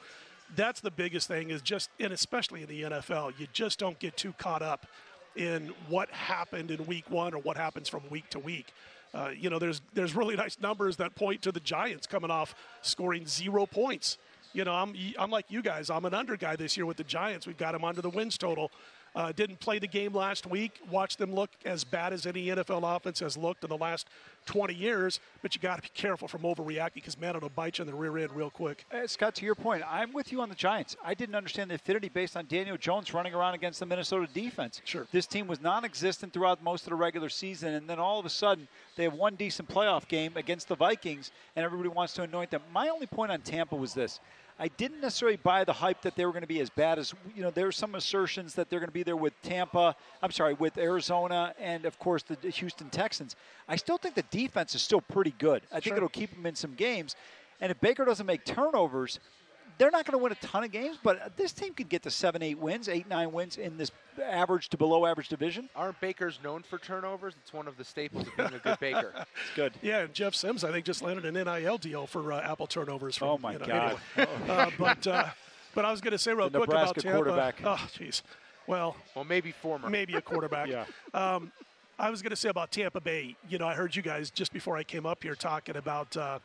that's 0.56 0.80
the 0.80 0.90
biggest 0.90 1.28
thing 1.28 1.50
is 1.50 1.62
just, 1.62 1.90
and 2.00 2.12
especially 2.12 2.62
in 2.62 2.68
the 2.68 2.82
NFL, 2.82 3.38
you 3.38 3.46
just 3.52 3.78
don't 3.78 3.98
get 3.98 4.16
too 4.16 4.32
caught 4.36 4.62
up 4.62 4.86
in 5.36 5.72
what 5.88 6.10
happened 6.10 6.70
in 6.70 6.84
week 6.86 7.08
one 7.10 7.34
or 7.34 7.38
what 7.38 7.56
happens 7.56 7.88
from 7.88 8.02
week 8.10 8.28
to 8.30 8.38
week. 8.38 8.72
Uh, 9.12 9.30
you 9.36 9.48
know, 9.48 9.60
there's 9.60 9.80
there's 9.94 10.16
really 10.16 10.34
nice 10.34 10.58
numbers 10.60 10.96
that 10.96 11.14
point 11.14 11.40
to 11.42 11.52
the 11.52 11.60
Giants 11.60 12.06
coming 12.06 12.30
off 12.30 12.54
scoring 12.82 13.26
zero 13.26 13.64
points. 13.64 14.18
You 14.54 14.64
know, 14.64 14.72
I'm 14.72 14.94
I'm 15.18 15.30
like 15.30 15.46
you 15.48 15.60
guys. 15.60 15.90
I'm 15.90 16.04
an 16.04 16.14
under 16.14 16.36
guy 16.36 16.56
this 16.56 16.76
year 16.76 16.86
with 16.86 16.96
the 16.96 17.04
Giants. 17.04 17.46
We've 17.46 17.58
got 17.58 17.72
them 17.72 17.84
under 17.84 18.00
the 18.00 18.10
wins 18.10 18.38
total. 18.38 18.70
Uh, 19.16 19.30
didn't 19.30 19.60
play 19.60 19.78
the 19.78 19.86
game 19.86 20.12
last 20.12 20.44
week. 20.44 20.80
Watched 20.90 21.18
them 21.18 21.32
look 21.32 21.50
as 21.64 21.84
bad 21.84 22.12
as 22.12 22.26
any 22.26 22.46
NFL 22.46 22.96
offense 22.96 23.20
has 23.20 23.36
looked 23.36 23.62
in 23.62 23.70
the 23.70 23.76
last 23.76 24.08
20 24.46 24.74
years. 24.74 25.20
But 25.40 25.54
you 25.54 25.60
got 25.60 25.76
to 25.76 25.82
be 25.82 25.90
careful 25.94 26.26
from 26.26 26.42
overreacting 26.42 26.94
because 26.94 27.18
man, 27.18 27.36
it'll 27.36 27.48
bite 27.48 27.78
you 27.78 27.82
in 27.82 27.90
the 27.90 27.96
rear 27.96 28.18
end 28.18 28.32
real 28.32 28.50
quick. 28.50 28.84
Uh, 28.92 29.06
Scott, 29.06 29.36
to 29.36 29.44
your 29.44 29.54
point, 29.54 29.84
I'm 29.88 30.12
with 30.12 30.32
you 30.32 30.40
on 30.40 30.48
the 30.48 30.54
Giants. 30.56 30.96
I 31.04 31.14
didn't 31.14 31.36
understand 31.36 31.70
the 31.70 31.76
affinity 31.76 32.08
based 32.08 32.36
on 32.36 32.46
Daniel 32.46 32.76
Jones 32.76 33.14
running 33.14 33.34
around 33.34 33.54
against 33.54 33.78
the 33.78 33.86
Minnesota 33.86 34.26
defense. 34.34 34.82
Sure. 34.84 35.06
This 35.12 35.26
team 35.26 35.46
was 35.46 35.60
non 35.60 35.84
existent 35.84 36.32
throughout 36.32 36.60
most 36.62 36.82
of 36.82 36.90
the 36.90 36.96
regular 36.96 37.28
season, 37.28 37.74
and 37.74 37.88
then 37.88 38.00
all 38.00 38.18
of 38.18 38.26
a 38.26 38.30
sudden, 38.30 38.66
they 38.96 39.04
have 39.04 39.14
one 39.14 39.36
decent 39.36 39.68
playoff 39.68 40.08
game 40.08 40.32
against 40.34 40.66
the 40.66 40.74
Vikings, 40.74 41.30
and 41.54 41.64
everybody 41.64 41.88
wants 41.88 42.14
to 42.14 42.22
anoint 42.22 42.50
them. 42.50 42.62
My 42.72 42.88
only 42.88 43.06
point 43.06 43.30
on 43.30 43.42
Tampa 43.42 43.76
was 43.76 43.94
this. 43.94 44.18
I 44.58 44.68
didn't 44.68 45.00
necessarily 45.00 45.36
buy 45.36 45.64
the 45.64 45.72
hype 45.72 46.02
that 46.02 46.14
they 46.14 46.24
were 46.24 46.30
going 46.30 46.42
to 46.42 46.48
be 46.48 46.60
as 46.60 46.70
bad 46.70 46.98
as 46.98 47.12
you 47.34 47.42
know. 47.42 47.50
There 47.50 47.66
were 47.66 47.72
some 47.72 47.96
assertions 47.96 48.54
that 48.54 48.70
they're 48.70 48.78
going 48.78 48.88
to 48.88 48.94
be 48.94 49.02
there 49.02 49.16
with 49.16 49.32
Tampa. 49.42 49.96
I'm 50.22 50.30
sorry, 50.30 50.54
with 50.54 50.78
Arizona, 50.78 51.54
and 51.58 51.84
of 51.84 51.98
course 51.98 52.22
the 52.22 52.50
Houston 52.50 52.88
Texans. 52.90 53.34
I 53.68 53.76
still 53.76 53.98
think 53.98 54.14
the 54.14 54.24
defense 54.30 54.74
is 54.74 54.82
still 54.82 55.00
pretty 55.00 55.34
good. 55.38 55.62
I 55.72 55.80
think 55.80 55.96
it'll 55.96 56.08
keep 56.08 56.32
them 56.34 56.46
in 56.46 56.54
some 56.54 56.74
games. 56.74 57.16
And 57.60 57.70
if 57.70 57.80
Baker 57.80 58.04
doesn't 58.04 58.26
make 58.26 58.44
turnovers, 58.44 59.18
they're 59.78 59.90
not 59.90 60.04
going 60.06 60.18
to 60.18 60.22
win 60.22 60.32
a 60.32 60.36
ton 60.36 60.64
of 60.64 60.70
games. 60.70 60.98
But 61.02 61.36
this 61.36 61.52
team 61.52 61.74
could 61.74 61.88
get 61.88 62.02
to 62.04 62.10
seven, 62.10 62.42
eight 62.42 62.58
wins, 62.58 62.88
eight, 62.88 63.08
nine 63.08 63.32
wins 63.32 63.56
in 63.58 63.76
this 63.76 63.90
average 64.22 64.68
to 64.70 64.76
below 64.76 65.06
average 65.06 65.28
division. 65.28 65.68
Aren't 65.74 66.00
bakers 66.00 66.38
known 66.44 66.62
for 66.62 66.78
turnovers? 66.78 67.34
It's 67.42 67.52
one 67.52 67.66
of 67.66 67.76
the 67.76 67.84
staples 67.84 68.26
of 68.28 68.36
being 68.36 68.54
a 68.54 68.58
good 68.58 68.78
baker. 68.80 69.12
It's 69.44 69.56
good. 69.56 69.72
Yeah, 69.82 70.00
and 70.00 70.14
Jeff 70.14 70.34
Sims, 70.34 70.62
I 70.64 70.70
think, 70.72 70.84
just 70.86 71.02
landed 71.02 71.24
an 71.26 71.34
NIL 71.34 71.78
deal 71.78 72.06
for 72.06 72.32
uh, 72.32 72.40
Apple 72.40 72.66
turnovers. 72.66 73.16
From, 73.18 73.28
Oh, 73.28 73.38
my 73.38 73.52
you 73.54 73.58
know, 73.60 73.66
God. 73.66 73.98
anyway. 74.16 74.30
uh, 74.48 74.70
but 74.78 75.06
uh, 75.06 75.28
but 75.74 75.84
I 75.84 75.90
was 75.90 76.00
going 76.00 76.12
to 76.12 76.18
say 76.18 76.32
real 76.32 76.48
The 76.50 76.58
quick 76.58 76.68
about 76.70 76.78
Nebraska 76.96 77.00
Tampa. 77.02 77.16
quarterback. 77.16 77.56
Oh, 77.64 77.88
jeez. 77.98 78.22
Well, 78.66 78.96
Well, 79.14 79.24
maybe 79.24 79.50
former. 79.52 79.90
maybe 79.90 80.14
a 80.14 80.22
quarterback. 80.22 80.68
Yeah. 80.70 80.84
Um, 81.12 81.50
I 81.98 82.10
was 82.10 82.22
going 82.22 82.30
to 82.30 82.36
say 82.36 82.48
about 82.48 82.70
Tampa 82.72 83.00
Bay. 83.00 83.36
You 83.48 83.58
know, 83.58 83.66
I 83.68 83.74
heard 83.74 83.94
you 83.94 84.02
guys 84.02 84.30
just 84.30 84.52
before 84.52 84.76
I 84.76 84.82
came 84.82 85.04
up 85.06 85.22
here 85.22 85.34
talking 85.36 85.76
about 85.76 86.16
uh, 86.16 86.38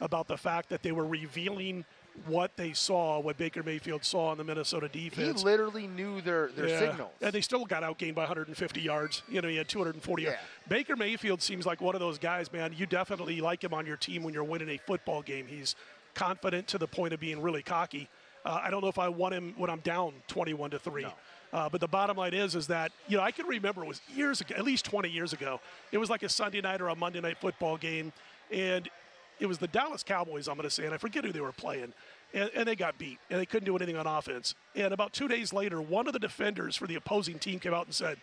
about 0.00 0.26
the 0.28 0.36
fact 0.36 0.68
that 0.70 0.82
they 0.82 0.90
were 0.92 1.06
revealing 1.06 1.84
what 2.26 2.56
they 2.56 2.72
saw, 2.72 3.18
what 3.20 3.36
Baker 3.38 3.62
Mayfield 3.62 4.04
saw 4.04 4.32
in 4.32 4.38
the 4.38 4.44
Minnesota 4.44 4.88
defense. 4.88 5.40
He 5.40 5.44
literally 5.46 5.86
knew 5.86 6.20
their, 6.20 6.48
their 6.48 6.68
Yeah. 6.68 6.78
signals. 6.78 7.10
And 7.20 7.32
they 7.32 7.40
still 7.40 7.64
got 7.64 7.82
outgained 7.82 8.14
by 8.14 8.22
150 8.22 8.80
yards. 8.80 9.22
You 9.28 9.40
know, 9.40 9.48
he 9.48 9.56
had 9.56 9.68
240 9.68 10.22
yards. 10.24 10.38
Baker 10.68 10.94
Mayfield 10.96 11.42
seems 11.42 11.66
like 11.66 11.80
one 11.80 11.94
of 11.94 12.00
those 12.00 12.18
guys, 12.18 12.52
man. 12.52 12.74
You 12.76 12.86
definitely 12.86 13.40
like 13.40 13.64
him 13.64 13.72
on 13.74 13.86
your 13.86 13.96
team 13.96 14.22
when 14.22 14.34
you're 14.34 14.44
winning 14.44 14.68
a 14.68 14.78
football 14.78 15.22
game. 15.22 15.46
He's 15.46 15.74
confident 16.14 16.68
to 16.68 16.78
the 16.78 16.86
point 16.86 17.12
of 17.14 17.20
being 17.20 17.40
really 17.40 17.62
cocky. 17.62 18.08
Uh, 18.44 18.60
I 18.62 18.70
don't 18.70 18.82
know 18.82 18.88
if 18.88 18.98
I 18.98 19.08
want 19.08 19.34
him 19.34 19.54
when 19.56 19.70
I'm 19.70 19.80
down 19.80 20.14
21 20.28 20.70
to 20.72 20.78
three. 20.78 21.06
Uh, 21.52 21.68
but 21.68 21.80
the 21.80 21.88
bottom 21.88 22.16
line 22.16 22.32
is, 22.34 22.54
is 22.54 22.66
that 22.68 22.92
you 23.08 23.16
know 23.18 23.22
I 23.22 23.30
can 23.30 23.46
remember 23.46 23.82
it 23.84 23.86
was 23.88 24.00
years 24.14 24.40
ago, 24.40 24.54
at 24.56 24.64
least 24.64 24.84
20 24.86 25.08
years 25.10 25.32
ago. 25.34 25.60
It 25.92 25.98
was 25.98 26.08
like 26.08 26.22
a 26.22 26.28
Sunday 26.28 26.60
night 26.62 26.80
or 26.80 26.88
a 26.88 26.96
Monday 26.96 27.20
night 27.20 27.36
football 27.38 27.76
game, 27.76 28.12
and 28.50 28.88
it 29.42 29.46
was 29.46 29.58
the 29.58 29.66
Dallas 29.66 30.02
Cowboys. 30.04 30.46
I'm 30.48 30.54
going 30.56 30.68
to 30.68 30.70
say, 30.70 30.84
and 30.84 30.94
I 30.94 30.98
forget 30.98 31.24
who 31.24 31.32
they 31.32 31.40
were 31.40 31.50
playing, 31.52 31.92
and, 32.32 32.48
and 32.54 32.66
they 32.68 32.76
got 32.76 32.96
beat, 32.96 33.18
and 33.28 33.40
they 33.40 33.46
couldn't 33.46 33.66
do 33.66 33.74
anything 33.76 33.96
on 33.96 34.06
offense. 34.06 34.54
And 34.76 34.94
about 34.94 35.12
two 35.12 35.26
days 35.26 35.52
later, 35.52 35.82
one 35.82 36.06
of 36.06 36.12
the 36.12 36.18
defenders 36.20 36.76
for 36.76 36.86
the 36.86 36.94
opposing 36.94 37.38
team 37.40 37.58
came 37.58 37.74
out 37.74 37.86
and 37.86 37.94
said, 37.94 38.18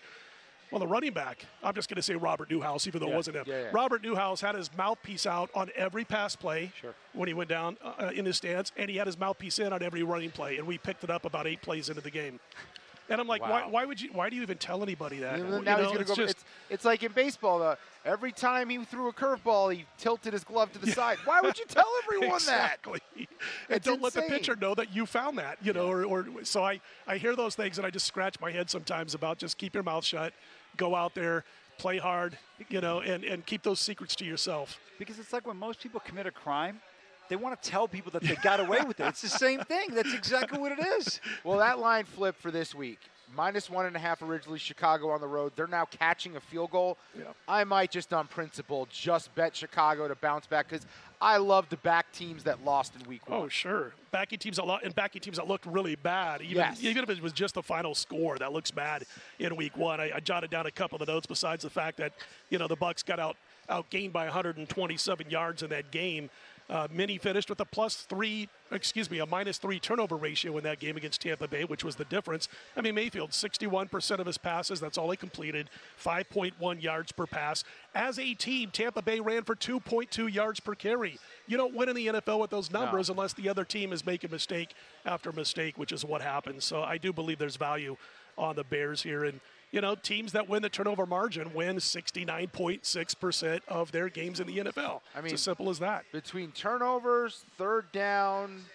well, 0.72 0.80
the 0.80 0.88
running 0.88 1.14
back, 1.14 1.46
I'm 1.64 1.74
just 1.74 1.90
going 1.90 1.96
to 1.98 2.02
say 2.04 2.16
Robert 2.16 2.50
Newhouse, 2.50 2.88
even 2.88 3.02
though 3.02 3.08
Yeah, 3.08 3.14
it 3.14 3.18
wasn't 3.18 3.38
him. 3.38 3.46
yeah, 3.48 3.62
yeah. 3.64 3.70
Robert 3.74 4.02
Newhouse 4.04 4.40
had 4.40 4.54
his 4.56 4.70
mouthpiece 4.78 5.26
out 5.26 5.50
on 5.56 5.72
every 5.76 6.06
pass 6.06 6.36
play 6.36 6.72
Sure. 6.80 6.94
when 7.14 7.28
he 7.28 7.34
went 7.34 7.50
down 7.50 7.76
uh, 7.84 8.12
in 8.16 8.24
his 8.26 8.38
stance, 8.38 8.72
and 8.78 8.90
he 8.90 8.96
had 8.98 9.08
his 9.08 9.20
mouthpiece 9.20 9.60
in 9.60 9.74
on 9.74 9.82
every 9.84 10.04
running 10.04 10.30
play, 10.32 10.58
and 10.58 10.66
we 10.68 10.78
picked 10.78 11.04
it 11.04 11.10
up 11.10 11.26
about 11.26 11.48
eight 11.48 11.62
plays 11.62 11.90
into 11.90 12.02
the 12.02 12.12
game. 12.12 12.40
And 13.10 13.20
I'm 13.20 13.28
like, 13.28 13.42
why, 13.42 13.62
Wow. 13.64 13.70
why 13.70 13.86
would 13.86 14.00
you? 14.00 14.10
Why 14.14 14.30
do 14.30 14.36
you 14.36 14.42
even 14.44 14.58
tell 14.58 14.84
anybody 14.84 15.20
that? 15.20 15.40
And 15.40 15.50
You 15.50 15.62
now 15.62 15.78
know, 15.78 15.92
he's 15.92 16.02
it's 16.02 16.10
go. 16.10 16.16
just- 16.16 16.32
it's, 16.32 16.46
it's 16.70 16.86
like 16.86 17.02
in 17.04 17.12
baseball. 17.12 17.60
though. 17.60 17.76
every 18.06 18.32
time 18.32 18.70
he 18.70 18.78
threw 18.86 19.08
a 19.10 19.14
curveball, 19.14 19.74
he 19.74 19.86
tilted 19.98 20.34
his 20.34 20.44
glove 20.44 20.72
to 20.74 20.80
the 20.80 20.92
side. 20.92 21.18
Why 21.26 21.42
would 21.42 21.58
you 21.58 21.66
tell 21.66 21.88
everyone 22.04 22.30
that? 22.30 22.80
exactly. 22.84 23.00
and 23.70 23.82
don't 23.82 24.02
let 24.02 24.14
the 24.14 24.22
pitcher 24.24 24.56
know 24.56 24.76
that 24.76 24.96
you 24.96 25.06
found 25.06 25.38
that, 25.40 25.58
you 25.62 25.74
know, 25.74 25.88
or, 25.92 26.06
or 26.06 26.26
so 26.44 26.64
I, 26.64 26.80
I 27.08 27.18
hear 27.18 27.36
those 27.36 27.56
things 27.56 27.78
and 27.78 27.86
I 27.86 27.90
just 27.90 28.06
scratch 28.06 28.40
my 28.40 28.52
head 28.52 28.70
sometimes 28.70 29.14
about 29.16 29.38
just 29.38 29.58
keep 29.58 29.74
your 29.74 29.84
mouth 29.84 30.06
shut, 30.06 30.34
go 30.78 30.96
out 30.96 31.14
there, 31.16 31.44
play 31.78 31.98
hard, 31.98 32.38
you 32.70 32.80
know, 32.82 33.00
and, 33.02 33.24
and 33.24 33.46
keep 33.46 33.64
those 33.64 33.80
secrets 33.80 34.16
to 34.18 34.26
yourself. 34.26 34.80
Because 35.00 35.18
it's 35.20 35.34
like 35.34 35.48
when 35.48 35.58
most 35.58 35.82
people 35.82 36.00
commit 36.00 36.26
a 36.28 36.32
crime, 36.32 36.80
they 37.30 37.36
want 37.36 37.62
to 37.62 37.70
tell 37.70 37.88
people 37.88 38.12
that 38.12 38.24
they 38.24 38.36
got 38.36 38.60
away 38.66 38.82
with 38.82 39.00
it. 39.00 39.06
It's 39.06 39.22
the 39.22 39.30
same 39.30 39.62
thing. 39.62 39.94
That's 39.94 40.14
exactly 40.14 40.60
what 40.60 40.72
it 40.72 40.80
is. 40.80 41.22
Well, 41.44 41.60
that 41.60 41.80
line 41.80 42.06
flipped 42.06 42.42
for 42.42 42.52
this 42.52 42.76
week. 42.76 43.00
Minus 43.36 43.70
one 43.70 43.86
and 43.86 43.96
a 43.96 44.00
half 44.00 44.24
originally, 44.24 44.58
Chicago 44.58 45.12
on 45.12 45.22
the 45.22 45.28
road. 45.28 45.54
They're 45.56 45.68
now 45.68 45.86
catching 45.86 46.36
a 46.36 46.40
field 46.40 46.72
goal. 46.72 46.98
Yeah. 47.16 47.26
I 47.48 47.64
might 47.64 47.92
just 47.92 48.12
on 48.12 48.26
principle 48.26 48.88
just 48.92 49.34
bet 49.36 49.56
Chicago 49.56 50.08
to 50.08 50.16
bounce 50.16 50.48
back 50.48 50.68
because 50.68 50.88
I 51.22 51.38
love 51.38 51.70
to 51.70 51.78
back 51.78 52.12
teams 52.12 52.44
that 52.46 52.66
lost 52.66 52.94
in 53.00 53.08
week 53.08 53.22
oh, 53.28 53.32
one. 53.32 53.42
Oh, 53.46 53.48
sure. 53.50 53.94
Backing 54.10 54.40
teams 54.40 54.58
a 54.58 54.64
lot, 54.64 54.84
and 54.84 54.96
backing 54.96 55.22
teams 55.22 55.38
that 55.38 55.48
looked 55.48 55.68
really 55.68 55.96
bad. 55.96 56.42
Even, 56.42 56.58
Yes. 56.58 56.82
even 56.82 57.04
if 57.04 57.10
it 57.12 57.22
was 57.22 57.32
just 57.32 57.54
the 57.54 57.62
final 57.62 57.94
score 57.94 58.38
that 58.40 58.52
looks 58.52 58.72
bad 58.72 59.04
in 59.38 59.56
week 59.56 59.78
one. 59.78 60.00
I, 60.00 60.12
I 60.16 60.20
jotted 60.22 60.50
down 60.50 60.66
a 60.66 60.72
couple 60.72 61.00
of 61.00 61.08
notes 61.08 61.28
besides 61.28 61.62
the 61.64 61.70
fact 61.70 61.98
that 61.98 62.14
you 62.50 62.58
know 62.58 62.68
the 62.68 62.76
Bucks 62.76 63.04
got 63.04 63.20
out 63.20 63.38
outgained 63.70 64.12
by 64.12 64.24
127 64.24 65.30
yards 65.30 65.62
in 65.62 65.70
that 65.70 65.92
game. 65.92 66.32
Uh, 66.70 66.88
Minnie 66.92 67.18
finished 67.18 67.50
with 67.50 67.60
a 67.62 67.66
plus 67.66 67.96
three, 67.96 68.48
excuse 68.72 69.10
me, 69.10 69.20
a 69.20 69.26
minus 69.26 69.58
three 69.58 69.80
turnover 69.80 70.16
ratio 70.16 70.56
in 70.58 70.64
that 70.64 70.80
game 70.80 70.98
against 70.98 71.22
Tampa 71.22 71.48
Bay, 71.48 71.64
which 71.64 71.84
was 71.84 71.96
the 71.96 72.06
difference. 72.06 72.48
I 72.78 72.82
mean, 72.82 72.94
Mayfield, 72.94 73.32
61% 73.32 74.20
of 74.20 74.28
his 74.28 74.38
passes, 74.38 74.80
that's 74.80 74.98
all 74.98 75.10
he 75.10 75.18
completed, 75.18 75.70
5.1 76.04 76.82
yards 76.82 77.12
per 77.12 77.26
pass. 77.26 77.64
As 77.96 78.20
a 78.20 78.36
team, 78.36 78.70
Tampa 78.72 79.02
Bay 79.02 79.20
ran 79.20 79.44
for 79.44 79.56
2.2 79.56 80.32
yards 80.32 80.60
per 80.60 80.76
carry. 80.76 81.18
You 81.48 81.58
don't 81.58 81.74
win 81.74 81.90
in 81.90 81.96
the 81.96 82.08
NFL 82.08 82.40
with 82.40 82.52
those 82.52 82.72
numbers 82.72 83.10
unless 83.10 83.34
the 83.34 83.50
other 83.50 83.66
team 83.66 83.92
is 83.92 84.06
making 84.06 84.30
mistake 84.30 84.76
after 85.06 85.32
mistake, 85.32 85.76
which 85.78 85.92
is 85.92 86.06
what 86.06 86.22
happens. 86.22 86.66
So 86.66 86.84
I 86.84 87.00
do 87.00 87.12
believe 87.12 87.40
there's 87.40 87.56
value 87.56 87.98
on 88.38 88.56
the 88.56 88.64
Bears 88.64 89.02
here. 89.02 89.26
And, 89.26 89.42
you 89.72 89.82
know, 89.82 89.96
teams 89.96 90.32
that 90.32 90.50
win 90.50 90.62
the 90.62 90.70
turnover 90.70 91.06
margin 91.06 91.54
win 91.54 91.78
69.6% 91.78 93.60
of 93.68 93.92
their 93.92 94.10
games 94.10 94.40
in 94.40 94.48
the 94.48 94.58
NFL. 94.58 95.02
I 95.16 95.20
mean- 95.20 95.26
it's 95.26 95.34
as 95.36 95.42
simple 95.42 95.70
as 95.70 95.80
that. 95.80 96.06
between 96.12 96.52
turnovers, 96.52 97.46
third 97.58 97.92
down, 97.92 98.66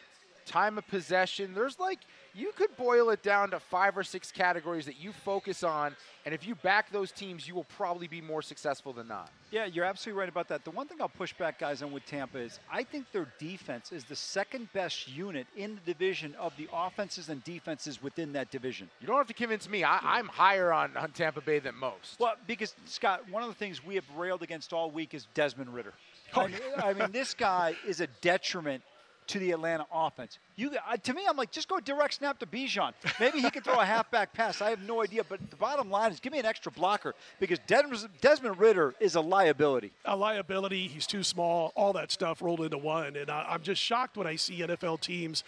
time 0.46 0.78
of 0.78 0.86
possession, 0.88 1.54
there's 1.54 1.78
like 1.78 2.00
you 2.34 2.52
could 2.56 2.76
boil 2.76 3.10
it 3.10 3.22
down 3.22 3.50
to 3.50 3.60
five 3.60 3.96
or 3.96 4.02
six 4.02 4.32
categories 4.32 4.86
that 4.86 5.00
you 5.00 5.12
focus 5.12 5.62
on, 5.62 5.94
and 6.24 6.34
if 6.34 6.46
you 6.46 6.54
back 6.56 6.90
those 6.90 7.12
teams, 7.12 7.46
you 7.46 7.54
will 7.54 7.64
probably 7.64 8.08
be 8.08 8.20
more 8.20 8.42
successful 8.42 8.92
than 8.92 9.06
not. 9.06 9.30
Yeah, 9.50 9.66
you're 9.66 9.84
absolutely 9.84 10.18
right 10.18 10.28
about 10.28 10.48
that. 10.48 10.64
The 10.64 10.70
one 10.70 10.88
thing 10.88 11.00
I'll 11.00 11.08
push 11.08 11.32
back 11.32 11.60
guys 11.60 11.82
on 11.82 11.92
with 11.92 12.04
Tampa 12.06 12.38
is 12.38 12.58
I 12.70 12.82
think 12.82 13.06
their 13.12 13.28
defense 13.38 13.92
is 13.92 14.04
the 14.04 14.16
second 14.16 14.72
best 14.72 15.08
unit 15.08 15.46
in 15.56 15.76
the 15.76 15.92
division 15.92 16.34
of 16.34 16.52
the 16.56 16.68
offenses 16.72 17.28
and 17.28 17.42
defenses 17.44 18.02
within 18.02 18.32
that 18.32 18.50
division. 18.50 18.90
You 19.00 19.06
don't 19.06 19.16
have 19.16 19.28
to 19.28 19.34
convince 19.34 19.68
me. 19.68 19.84
I, 19.84 19.98
I'm 20.02 20.26
higher 20.26 20.72
on, 20.72 20.96
on 20.96 21.12
Tampa 21.12 21.40
Bay 21.40 21.60
than 21.60 21.76
most. 21.76 22.18
Well, 22.18 22.34
because 22.46 22.74
Scott, 22.86 23.30
one 23.30 23.42
of 23.42 23.48
the 23.48 23.54
things 23.54 23.84
we 23.84 23.94
have 23.94 24.04
railed 24.16 24.42
against 24.42 24.72
all 24.72 24.90
week 24.90 25.14
is 25.14 25.28
Desmond 25.34 25.72
Ridder. 25.72 25.94
I, 26.34 26.44
oh, 26.44 26.48
mean, 26.48 26.58
I 26.78 26.92
mean, 26.94 27.12
this 27.12 27.34
guy 27.34 27.76
is 27.86 28.00
a 28.00 28.08
detriment 28.20 28.82
to 29.28 29.38
the 29.38 29.52
Atlanta 29.52 29.86
offense. 29.92 30.38
You, 30.56 30.70
uh, 30.88 30.96
to 30.96 31.14
me, 31.14 31.24
I'm 31.28 31.36
like, 31.36 31.50
just 31.50 31.68
go 31.68 31.80
direct 31.80 32.14
snap 32.14 32.38
to 32.40 32.46
Bijan. 32.46 32.92
Maybe 33.20 33.40
he 33.40 33.50
can 33.50 33.62
throw 33.62 33.74
a 33.74 33.84
halfback 33.84 34.32
pass. 34.32 34.60
I 34.60 34.70
have 34.70 34.82
no 34.82 35.02
idea, 35.02 35.24
but 35.24 35.38
the 35.50 35.56
bottom 35.56 35.90
line 35.90 36.12
is, 36.12 36.20
give 36.20 36.32
me 36.32 36.38
an 36.38 36.46
extra 36.46 36.70
blocker 36.70 37.14
because 37.40 37.58
Desmond, 37.66 38.08
Desmond 38.20 38.58
Ridder 38.58 38.94
is 39.00 39.14
a 39.14 39.20
liability. 39.20 39.92
a 40.04 40.16
liability. 40.16 40.88
He's 40.88 41.06
too 41.06 41.22
small. 41.22 41.72
All 41.74 41.92
that 41.94 42.12
stuff 42.12 42.42
rolled 42.42 42.60
into 42.60 42.78
one, 42.78 43.16
and 43.16 43.30
I, 43.30 43.46
I'm 43.48 43.62
just 43.62 43.80
shocked 43.80 44.16
when 44.16 44.26
I 44.26 44.36
see 44.36 44.60
NFL 44.60 45.00
teams 45.00 45.44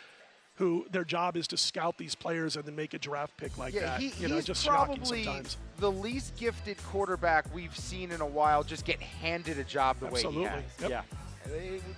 who 0.56 0.86
their 0.90 1.04
job 1.04 1.36
is 1.36 1.46
to 1.48 1.56
scout 1.56 1.98
these 1.98 2.14
players 2.14 2.56
and 2.56 2.64
then 2.64 2.74
make 2.74 2.94
a 2.94 2.98
draft 2.98 3.36
pick 3.36 3.56
like 3.58 3.74
yeah, 3.74 3.82
that. 3.82 4.00
he, 4.00 4.12
you 4.20 4.28
know, 4.28 4.36
he's 4.36 4.46
just 4.46 4.66
probably 4.66 5.24
sometimes. 5.24 5.58
the 5.78 5.90
least 5.90 6.34
gifted 6.36 6.82
quarterback 6.84 7.44
we've 7.54 7.76
seen 7.76 8.10
in 8.10 8.22
a 8.22 8.26
while 8.26 8.62
just 8.62 8.86
get 8.86 9.00
handed 9.00 9.58
a 9.58 9.64
job 9.64 9.98
the 10.00 10.06
way 10.06 10.22
he 10.22 10.42
has. 10.42 10.62
Yep. 10.80 10.90
Yeah. 10.90 11.02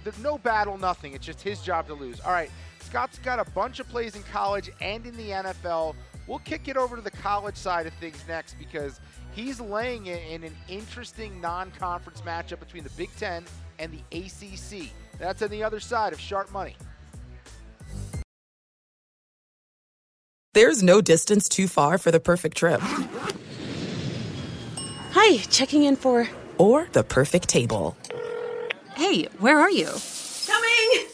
There's 0.05 0.19
no 0.19 0.39
battle, 0.39 0.79
nothing. 0.79 1.15
It's 1.15 1.27
just 1.27 1.43
his 1.43 1.61
job 1.61 1.87
to 1.89 1.95
lose. 1.95 2.21
All 2.21 2.33
right, 2.33 2.51
Scott's 2.81 3.19
got 3.19 3.39
a 3.39 3.51
bunch 3.51 3.81
of 3.81 3.89
plays 3.89 4.17
in 4.17 4.23
college 4.25 4.71
and 4.81 5.07
in 5.07 5.17
the 5.17 5.31
NFL. 5.31 5.95
We'll 6.27 6.39
kick 6.41 6.69
it 6.69 6.77
over 6.77 6.97
to 6.97 7.03
the 7.03 7.11
college 7.11 7.57
side 7.57 7.87
of 7.87 7.95
things 7.95 8.23
next 8.29 8.59
because 8.59 9.01
he's 9.33 9.61
laying 9.61 10.07
it 10.07 10.23
in 10.31 10.45
an 10.45 10.55
interesting 10.69 11.41
non-conference 11.41 12.21
matchup 12.21 12.61
between 12.61 12.85
the 12.85 12.91
Big 12.91 13.11
Ten 13.17 13.45
and 13.79 13.93
the 13.93 14.19
ACC. 14.19 14.91
That's 15.19 15.43
on 15.43 15.49
the 15.49 15.63
other 15.63 15.81
side 15.81 16.13
of 16.13 16.21
Sharp 16.21 16.53
Money. 16.53 16.77
There's 20.55 20.83
no 20.83 21.01
distance 21.01 21.49
too 21.49 21.69
far 21.69 21.99
for 21.99 22.11
the 22.11 22.21
perfect 22.21 22.57
trip. 22.57 22.81
Hi, 25.13 25.37
checking 25.51 25.85
in 25.85 25.97
for. 25.97 26.29
Or 26.59 26.89
the 26.93 27.05
perfect 27.05 27.49
table. 27.49 27.97
Hey, 28.99 29.27
where 29.39 29.61
are 29.61 29.71
you? 29.71 29.91
Coming! 30.47 31.07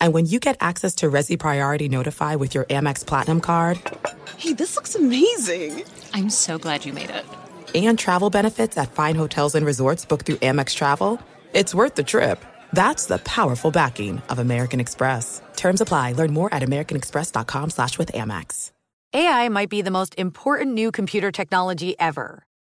And 0.00 0.14
when 0.14 0.24
you 0.24 0.40
get 0.40 0.56
access 0.60 0.94
to 0.96 1.10
Resy 1.10 1.38
Priority 1.38 1.86
Notify 1.86 2.36
with 2.36 2.54
your 2.54 2.64
Amex 2.64 3.04
Platinum 3.06 3.42
card 3.42 3.78
Hey, 4.38 4.52
this 4.54 4.74
looks 4.76 4.94
amazing. 4.94 5.84
I'm 6.14 6.30
so 6.30 6.58
glad 6.58 6.84
you 6.86 6.92
made 6.94 7.10
it. 7.10 7.24
and 7.74 7.98
travel 7.98 8.30
benefits 8.30 8.78
at 8.78 8.92
fine 8.92 9.16
hotels 9.16 9.54
and 9.54 9.66
resorts 9.66 10.04
booked 10.06 10.24
through 10.26 10.36
Amex 10.36 10.74
Travel, 10.74 11.20
it's 11.52 11.74
worth 11.74 11.94
the 11.94 12.02
trip. 12.04 12.42
That's 12.72 13.06
the 13.06 13.18
powerful 13.18 13.70
backing 13.70 14.22
of 14.30 14.38
American 14.38 14.80
Express. 14.80 15.42
Terms 15.56 15.80
apply. 15.80 16.12
Learn 16.12 16.32
more 16.32 16.52
at 16.54 16.62
americanexpress.com 16.62 17.70
slash 17.70 17.98
with 17.98 18.12
Amex. 18.12 18.70
AI 19.14 19.48
might 19.48 19.70
be 19.70 19.82
the 19.82 19.90
most 19.90 20.14
important 20.18 20.74
new 20.74 20.90
computer 20.90 21.30
technology 21.30 21.94
ever. 21.98 22.42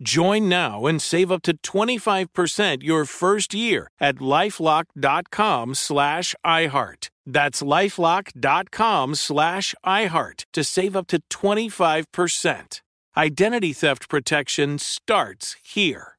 Join 0.00 0.48
now 0.48 0.86
and 0.86 1.02
save 1.02 1.32
up 1.32 1.42
to 1.42 1.56
25% 1.56 2.82
your 2.82 3.04
first 3.04 3.52
year 3.52 3.90
at 4.00 4.16
lifelock.com 4.16 5.74
slash 5.74 6.34
iHeart. 6.46 7.10
That's 7.26 7.62
lifelock.com 7.62 9.14
slash 9.14 9.74
iHeart 9.84 10.44
to 10.52 10.64
save 10.64 10.96
up 10.96 11.06
to 11.08 11.20
25%. 11.30 12.80
Identity 13.16 13.72
theft 13.72 14.08
protection 14.08 14.78
starts 14.78 15.56
here. 15.64 16.16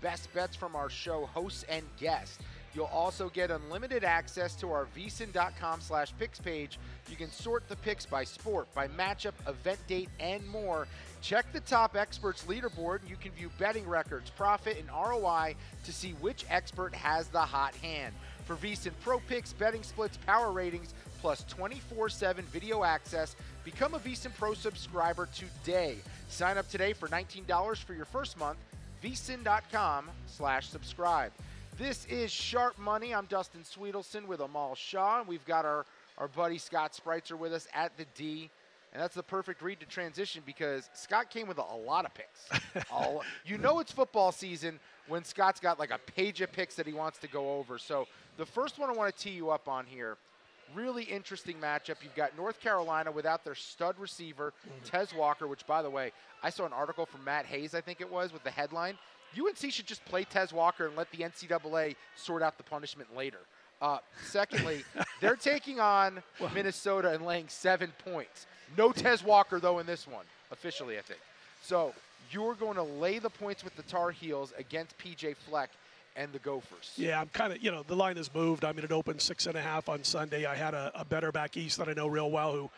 Best 0.00 0.32
bets 0.32 0.56
from 0.56 0.74
our 0.74 0.88
show 0.88 1.26
hosts 1.26 1.66
and 1.68 1.84
guests. 1.98 2.38
You'll 2.74 2.86
also 2.86 3.28
get 3.28 3.50
unlimited 3.50 4.04
access 4.04 4.54
to 4.56 4.70
our 4.70 4.86
vsin.com 4.96 5.80
slash 5.80 6.12
picks 6.18 6.40
page. 6.40 6.78
You 7.08 7.16
can 7.16 7.30
sort 7.30 7.68
the 7.68 7.76
picks 7.76 8.06
by 8.06 8.24
sport, 8.24 8.72
by 8.74 8.86
matchup, 8.88 9.32
event 9.48 9.80
date, 9.88 10.08
and 10.20 10.46
more. 10.46 10.86
Check 11.20 11.52
the 11.52 11.60
top 11.60 11.96
experts 11.96 12.44
leaderboard. 12.44 13.00
You 13.08 13.16
can 13.16 13.32
view 13.32 13.50
betting 13.58 13.88
records, 13.88 14.30
profit, 14.30 14.78
and 14.78 14.88
ROI 14.88 15.56
to 15.84 15.92
see 15.92 16.12
which 16.20 16.44
expert 16.48 16.94
has 16.94 17.26
the 17.28 17.40
hot 17.40 17.74
hand. 17.76 18.14
For 18.44 18.56
VSIN 18.56 18.92
Pro 19.00 19.18
Picks, 19.20 19.52
betting 19.52 19.82
splits, 19.82 20.16
power 20.26 20.50
ratings, 20.52 20.94
plus 21.20 21.44
24-7 21.44 22.42
video 22.44 22.84
access, 22.84 23.36
become 23.64 23.94
a 23.94 23.98
VSIN 23.98 24.34
Pro 24.36 24.54
subscriber 24.54 25.28
today. 25.34 25.96
Sign 26.28 26.56
up 26.56 26.68
today 26.68 26.92
for 26.92 27.08
$19 27.08 27.76
for 27.78 27.94
your 27.94 28.06
first 28.06 28.38
month. 28.38 28.58
vsin.com 29.02 30.08
slash 30.26 30.68
subscribe. 30.68 31.32
This 31.80 32.04
is 32.10 32.30
Sharp 32.30 32.78
Money. 32.78 33.14
I'm 33.14 33.24
Dustin 33.24 33.62
Swedelson 33.62 34.26
with 34.26 34.40
Amal 34.40 34.74
Shah, 34.74 35.20
and 35.20 35.26
we've 35.26 35.46
got 35.46 35.64
our, 35.64 35.86
our 36.18 36.28
buddy 36.28 36.58
Scott 36.58 36.92
Spreitzer 36.92 37.38
with 37.38 37.54
us 37.54 37.66
at 37.72 37.96
the 37.96 38.04
D. 38.14 38.50
And 38.92 39.02
that's 39.02 39.14
the 39.14 39.22
perfect 39.22 39.62
read 39.62 39.80
to 39.80 39.86
transition 39.86 40.42
because 40.44 40.90
Scott 40.92 41.30
came 41.30 41.48
with 41.48 41.56
a, 41.56 41.62
a 41.62 41.80
lot 41.86 42.04
of 42.04 42.12
picks. 42.12 42.86
All, 42.92 43.22
you 43.46 43.56
know 43.56 43.80
it's 43.80 43.92
football 43.92 44.30
season 44.30 44.78
when 45.08 45.24
Scott's 45.24 45.58
got 45.58 45.78
like 45.78 45.90
a 45.90 45.96
page 45.96 46.42
of 46.42 46.52
picks 46.52 46.74
that 46.74 46.86
he 46.86 46.92
wants 46.92 47.16
to 47.20 47.28
go 47.28 47.54
over. 47.54 47.78
So 47.78 48.06
the 48.36 48.44
first 48.44 48.78
one 48.78 48.90
I 48.90 48.92
want 48.92 49.16
to 49.16 49.22
tee 49.22 49.30
you 49.30 49.48
up 49.48 49.66
on 49.66 49.86
here, 49.86 50.18
really 50.74 51.04
interesting 51.04 51.56
matchup. 51.62 51.96
You've 52.02 52.14
got 52.14 52.36
North 52.36 52.60
Carolina 52.60 53.10
without 53.10 53.42
their 53.42 53.54
stud 53.54 53.98
receiver, 53.98 54.52
mm-hmm. 54.68 54.84
Tez 54.84 55.14
Walker, 55.14 55.48
which, 55.48 55.66
by 55.66 55.80
the 55.80 55.88
way, 55.88 56.12
I 56.42 56.50
saw 56.50 56.66
an 56.66 56.74
article 56.74 57.06
from 57.06 57.24
Matt 57.24 57.46
Hayes, 57.46 57.74
I 57.74 57.80
think 57.80 58.02
it 58.02 58.12
was, 58.12 58.34
with 58.34 58.44
the 58.44 58.50
headline 58.50 58.98
UNC 59.38 59.72
should 59.72 59.86
just 59.86 60.04
play 60.04 60.24
Tez 60.24 60.52
Walker 60.52 60.86
and 60.86 60.96
let 60.96 61.10
the 61.12 61.18
NCAA 61.18 61.96
sort 62.16 62.42
out 62.42 62.56
the 62.56 62.64
punishment 62.64 63.14
later. 63.16 63.38
Uh, 63.80 63.98
secondly, 64.26 64.84
they're 65.20 65.36
taking 65.36 65.80
on 65.80 66.22
Minnesota 66.54 67.12
and 67.12 67.24
laying 67.24 67.48
seven 67.48 67.92
points. 68.04 68.46
No 68.76 68.92
Tez 68.92 69.24
Walker, 69.24 69.60
though, 69.60 69.78
in 69.78 69.86
this 69.86 70.06
one, 70.06 70.24
officially, 70.50 70.98
I 70.98 71.02
think. 71.02 71.20
So 71.62 71.94
you're 72.30 72.54
going 72.54 72.76
to 72.76 72.82
lay 72.82 73.18
the 73.18 73.30
points 73.30 73.64
with 73.64 73.74
the 73.76 73.82
Tar 73.82 74.10
Heels 74.10 74.52
against 74.58 74.96
PJ 74.98 75.36
Fleck 75.36 75.70
and 76.16 76.32
the 76.32 76.38
Gophers. 76.38 76.92
Yeah, 76.96 77.20
I'm 77.20 77.28
kind 77.28 77.52
of, 77.52 77.62
you 77.62 77.70
know, 77.70 77.82
the 77.86 77.96
line 77.96 78.16
has 78.16 78.32
moved. 78.34 78.64
I 78.64 78.72
mean, 78.72 78.84
it 78.84 78.92
opened 78.92 79.20
six 79.20 79.46
and 79.46 79.56
a 79.56 79.60
half 79.60 79.88
on 79.88 80.04
Sunday. 80.04 80.44
I 80.44 80.54
had 80.54 80.74
a, 80.74 80.92
a 80.94 81.04
better 81.04 81.32
back 81.32 81.56
east 81.56 81.78
that 81.78 81.88
I 81.88 81.92
know 81.92 82.06
real 82.06 82.30
well 82.30 82.52
who 82.52 82.70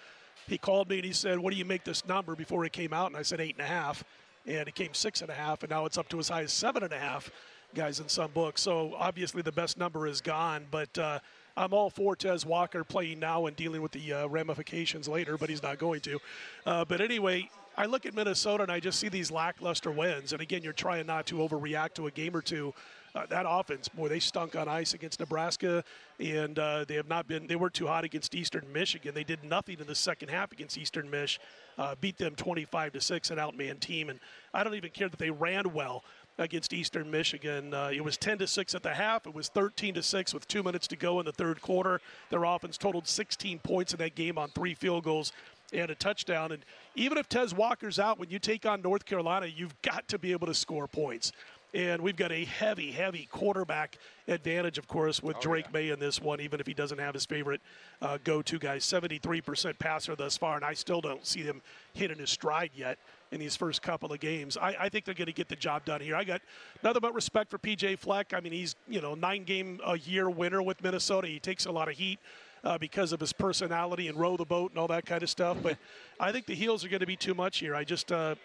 he 0.46 0.58
called 0.58 0.88
me 0.88 0.96
and 0.96 1.04
he 1.04 1.12
said, 1.12 1.38
What 1.38 1.52
do 1.52 1.58
you 1.58 1.64
make 1.64 1.84
this 1.84 2.06
number 2.06 2.34
before 2.34 2.64
it 2.64 2.72
came 2.72 2.92
out? 2.92 3.06
And 3.08 3.16
I 3.16 3.22
said, 3.22 3.40
Eight 3.40 3.56
and 3.56 3.64
a 3.64 3.68
half 3.68 4.04
and 4.46 4.68
it 4.68 4.74
came 4.74 4.94
six 4.94 5.20
and 5.20 5.30
a 5.30 5.34
half, 5.34 5.62
and 5.62 5.70
now 5.70 5.86
it's 5.86 5.98
up 5.98 6.08
to 6.10 6.18
as 6.18 6.28
high 6.28 6.42
as 6.42 6.52
seven 6.52 6.82
and 6.82 6.92
a 6.92 6.98
half, 6.98 7.30
guys, 7.74 8.00
in 8.00 8.08
some 8.08 8.30
books. 8.32 8.60
So 8.60 8.94
obviously 8.96 9.42
the 9.42 9.52
best 9.52 9.78
number 9.78 10.06
is 10.06 10.20
gone, 10.20 10.66
but 10.70 10.96
uh, 10.98 11.18
I'm 11.56 11.72
all 11.72 11.90
for 11.90 12.16
Tez 12.16 12.46
Walker 12.46 12.84
playing 12.84 13.20
now 13.20 13.46
and 13.46 13.56
dealing 13.56 13.82
with 13.82 13.92
the 13.92 14.12
uh, 14.12 14.26
ramifications 14.26 15.08
later, 15.08 15.36
but 15.36 15.48
he's 15.48 15.62
not 15.62 15.78
going 15.78 16.00
to. 16.00 16.18
Uh, 16.66 16.84
but 16.84 17.00
anyway, 17.00 17.48
I 17.76 17.86
look 17.86 18.04
at 18.04 18.14
Minnesota 18.14 18.62
and 18.64 18.72
I 18.72 18.80
just 18.80 18.98
see 18.98 19.08
these 19.08 19.30
lackluster 19.30 19.90
wins, 19.90 20.32
and 20.32 20.42
again, 20.42 20.62
you're 20.62 20.72
trying 20.72 21.06
not 21.06 21.26
to 21.26 21.36
overreact 21.36 21.94
to 21.94 22.06
a 22.06 22.10
game 22.10 22.36
or 22.36 22.42
two. 22.42 22.74
Uh, 23.14 23.26
that 23.26 23.44
offense, 23.46 23.88
boy, 23.88 24.08
they 24.08 24.18
stunk 24.18 24.56
on 24.56 24.68
ice 24.68 24.94
against 24.94 25.20
Nebraska, 25.20 25.84
and 26.18 26.58
uh, 26.58 26.84
they 26.88 26.94
have 26.94 27.08
not 27.08 27.28
been. 27.28 27.46
They 27.46 27.56
weren't 27.56 27.74
too 27.74 27.86
hot 27.86 28.04
against 28.04 28.34
Eastern 28.34 28.64
Michigan. 28.72 29.14
They 29.14 29.24
did 29.24 29.44
nothing 29.44 29.78
in 29.80 29.86
the 29.86 29.94
second 29.94 30.30
half 30.30 30.50
against 30.50 30.78
Eastern 30.78 31.10
Mich. 31.10 31.38
Uh, 31.78 31.94
beat 32.00 32.18
them 32.18 32.34
25 32.34 32.92
to 32.92 33.00
six, 33.00 33.30
an 33.30 33.38
outman 33.38 33.80
team, 33.80 34.10
and 34.10 34.20
I 34.52 34.62
don't 34.62 34.74
even 34.74 34.90
care 34.90 35.08
that 35.08 35.18
they 35.18 35.30
ran 35.30 35.72
well 35.72 36.04
against 36.38 36.72
Eastern 36.72 37.10
Michigan. 37.10 37.74
Uh, 37.74 37.90
it 37.92 38.02
was 38.02 38.16
10 38.16 38.38
to 38.38 38.46
6 38.46 38.74
at 38.74 38.82
the 38.82 38.94
half. 38.94 39.26
It 39.26 39.34
was 39.34 39.48
13 39.48 39.94
to 39.94 40.02
6 40.02 40.34
with 40.34 40.48
two 40.48 40.62
minutes 40.62 40.86
to 40.88 40.96
go 40.96 41.20
in 41.20 41.26
the 41.26 41.32
third 41.32 41.60
quarter. 41.60 42.00
Their 42.30 42.44
offense 42.44 42.78
totaled 42.78 43.06
16 43.06 43.58
points 43.60 43.92
in 43.92 43.98
that 43.98 44.14
game 44.14 44.38
on 44.38 44.48
three 44.50 44.74
field 44.74 45.04
goals 45.04 45.32
and 45.72 45.90
a 45.90 45.94
touchdown. 45.94 46.52
And 46.52 46.64
even 46.94 47.18
if 47.18 47.28
Tez 47.28 47.54
Walker's 47.54 47.98
out, 47.98 48.18
when 48.18 48.30
you 48.30 48.38
take 48.38 48.66
on 48.66 48.82
North 48.82 49.04
Carolina, 49.04 49.46
you've 49.46 49.80
got 49.82 50.08
to 50.08 50.18
be 50.18 50.32
able 50.32 50.46
to 50.46 50.54
score 50.54 50.86
points. 50.86 51.32
And 51.74 52.02
we've 52.02 52.16
got 52.16 52.30
a 52.32 52.44
heavy, 52.44 52.92
heavy 52.92 53.26
quarterback 53.30 53.96
advantage, 54.28 54.76
of 54.76 54.86
course, 54.86 55.22
with 55.22 55.36
Oh, 55.38 55.40
Drake 55.40 55.72
Maye 55.72 55.88
in 55.88 55.98
this 55.98 56.20
one, 56.20 56.38
even 56.40 56.60
if 56.60 56.66
he 56.66 56.74
doesn't 56.74 56.98
have 56.98 57.14
his 57.14 57.24
favorite 57.24 57.62
uh, 58.02 58.18
go 58.24 58.42
to 58.42 58.58
guy. 58.58 58.76
73% 58.76 59.78
passer 59.78 60.14
thus 60.14 60.36
far, 60.36 60.56
and 60.56 60.64
I 60.66 60.74
still 60.74 61.00
don't 61.00 61.26
see 61.26 61.40
him 61.40 61.62
hitting 61.94 62.18
his 62.18 62.28
stride 62.28 62.72
yet 62.74 62.98
in 63.30 63.40
these 63.40 63.56
first 63.56 63.80
couple 63.80 64.12
of 64.12 64.20
games. 64.20 64.58
I, 64.58 64.76
I 64.80 64.88
think 64.90 65.06
they're 65.06 65.14
going 65.14 65.26
to 65.26 65.32
get 65.32 65.48
the 65.48 65.56
job 65.56 65.86
done 65.86 66.02
here. 66.02 66.14
I 66.14 66.24
got 66.24 66.42
nothing 66.84 67.00
but 67.00 67.14
respect 67.14 67.50
for 67.50 67.56
PJ 67.56 67.98
Fleck. 67.98 68.34
I 68.34 68.40
mean, 68.40 68.52
he's, 68.52 68.76
you 68.86 69.00
know, 69.00 69.14
nine 69.14 69.44
game 69.44 69.80
a 69.86 69.98
year 69.98 70.28
winner 70.28 70.62
with 70.62 70.82
Minnesota. 70.82 71.26
He 71.26 71.40
takes 71.40 71.64
a 71.64 71.72
lot 71.72 71.88
of 71.88 71.94
heat. 71.94 72.18
Uh, 72.64 72.78
because 72.78 73.10
of 73.10 73.18
his 73.18 73.32
personality 73.32 74.06
and 74.06 74.16
row 74.16 74.36
the 74.36 74.44
boat 74.44 74.70
and 74.70 74.78
all 74.78 74.86
that 74.86 75.04
kind 75.04 75.24
of 75.24 75.28
stuff, 75.28 75.56
but 75.64 75.76
I 76.20 76.30
think 76.30 76.46
the 76.46 76.54
heels 76.54 76.84
are 76.84 76.88
going 76.88 77.00
to 77.00 77.06
be 77.06 77.16
too 77.16 77.34
much 77.34 77.58
here. 77.58 77.74
I 77.74 77.82
just, 77.82 78.12
uh, 78.12 78.36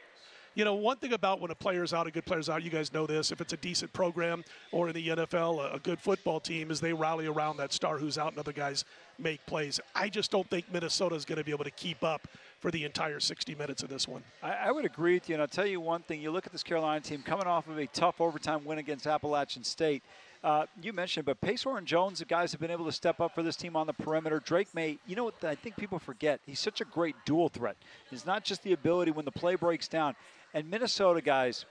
you 0.58 0.66
know, 0.66 0.74
one 0.74 0.98
thing 0.98 1.14
about 1.14 1.40
when 1.40 1.52
a 1.52 1.56
player's 1.56 1.94
out, 1.94 2.08
a 2.08 2.12
good 2.12 2.26
player's 2.26 2.50
out, 2.50 2.64
you 2.64 2.72
guys 2.72 2.92
know 2.92 3.06
this. 3.06 3.32
If 3.32 3.42
it's 3.42 3.54
a 3.54 3.58
decent 3.58 3.94
program 3.94 4.44
or 4.72 4.88
in 4.88 4.96
the 4.96 5.08
NFL, 5.10 5.76
a, 5.76 5.78
good 5.78 6.00
football 6.00 6.40
team, 6.40 6.72
is 6.72 6.82
they 6.82 6.94
rally 6.94 7.28
around 7.28 7.58
that 7.58 7.72
star 7.72 8.00
who's 8.00 8.18
out 8.18 8.32
and 8.32 8.40
other 8.40 8.52
guys 8.52 8.84
make 9.20 9.46
plays. 9.46 9.80
I 9.94 10.10
just 10.10 10.32
don't 10.32 10.50
think 10.50 10.66
Minnesota 10.74 11.14
is 11.14 11.26
going 11.26 11.38
to 11.38 11.44
be 11.44 11.52
able 11.52 11.64
to 11.66 11.72
keep 11.72 12.04
up 12.04 12.28
for 12.60 12.72
the 12.72 12.86
entire 12.86 13.20
60 13.20 13.54
minutes 13.54 13.84
of 13.84 13.90
this 13.90 14.08
one. 14.08 14.24
I, 14.42 14.54
I 14.54 14.72
would 14.72 14.84
agree 14.84 15.14
with 15.14 15.30
you, 15.30 15.36
and 15.36 15.44
I'll 15.44 15.48
tell 15.48 15.68
you 15.68 15.80
one 15.80 16.02
thing. 16.02 16.22
You 16.22 16.32
look 16.32 16.48
at 16.48 16.52
this 16.52 16.64
Carolina 16.64 17.02
team 17.02 17.22
coming 17.22 17.46
off 17.46 17.68
of 17.68 17.78
a 17.78 17.86
tough 17.86 18.20
overtime 18.20 18.66
win 18.66 18.80
against 18.80 19.06
Appalachian 19.06 19.64
State. 19.64 20.02
Uh, 20.48 20.66
you 20.82 20.94
mentioned, 20.94 21.26
but 21.26 21.42
Paysour 21.42 21.78
and 21.78 21.86
Jones, 21.86 22.20
the 22.20 22.26
guys 22.26 22.54
have 22.54 22.62
been 22.62 22.72
able 22.72 22.86
to 22.86 22.92
step 22.94 23.20
up 23.20 23.36
for 23.36 23.44
this 23.44 23.58
team 23.58 23.76
on 23.76 23.86
the 23.86 23.92
perimeter. 23.92 24.40
Drake 24.40 24.74
Maye, 24.74 24.98
you 25.06 25.14
know 25.14 25.26
what 25.26 25.44
I 25.44 25.56
think 25.56 25.76
people 25.76 26.00
forget? 26.00 26.40
He's 26.46 26.62
such 26.62 26.80
a 26.80 26.86
great 26.86 27.18
dual 27.26 27.50
threat. 27.50 27.76
It's 28.14 28.26
not 28.26 28.46
just 28.46 28.64
the 28.64 28.72
ability 28.72 29.12
when 29.12 29.26
the 29.26 29.32
play 29.32 29.56
breaks 29.56 29.90
down. 29.90 30.16
And 30.54 30.70
Minnesota 30.70 31.20
guys, 31.20 31.66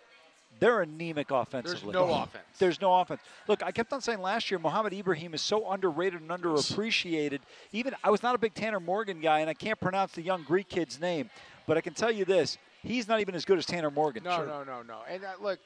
they're 0.61 0.83
anemic 0.83 1.31
offensively. 1.31 1.91
There's 1.91 1.95
no 1.95 2.13
offense. 2.23 2.45
There's 2.59 2.81
no 2.83 3.01
offense. 3.01 3.23
Look, 3.49 3.63
I 3.63 3.71
kept 3.73 3.95
on 3.95 4.03
saying 4.03 4.21
last 4.21 4.51
year, 4.51 4.59
Mohamed 4.59 4.93
Ibrahim 4.93 5.33
is 5.33 5.41
so 5.41 5.71
underrated 5.71 6.21
and 6.21 6.29
underappreciated. 6.29 7.41
Even 7.73 7.95
I 8.05 8.11
was 8.11 8.23
not 8.23 8.35
a 8.35 8.39
big 8.39 8.53
Tanner 8.53 8.79
Morgan 8.79 9.23
guy, 9.23 9.41
and 9.41 9.49
I 9.49 9.55
can't 9.55 9.81
pronounce 9.81 10.13
the 10.13 10.23
young 10.23 10.43
Greek 10.43 10.69
kid's 10.69 11.01
name, 11.01 11.31
but 11.67 11.79
I 11.79 11.81
can 11.81 11.95
tell 11.95 12.13
you 12.13 12.27
this: 12.27 12.59
he's 12.83 13.09
not 13.09 13.21
even 13.21 13.35
as 13.35 13.47
good 13.47 13.57
as 13.57 13.65
Tanner 13.65 13.91
Morgan. 13.91 14.23
No, 14.23 14.45
no, 14.45 14.65
no, 14.65 14.83
no. 14.83 14.99
And 15.09 15.25
uh, 15.25 15.33
look, 15.41 15.61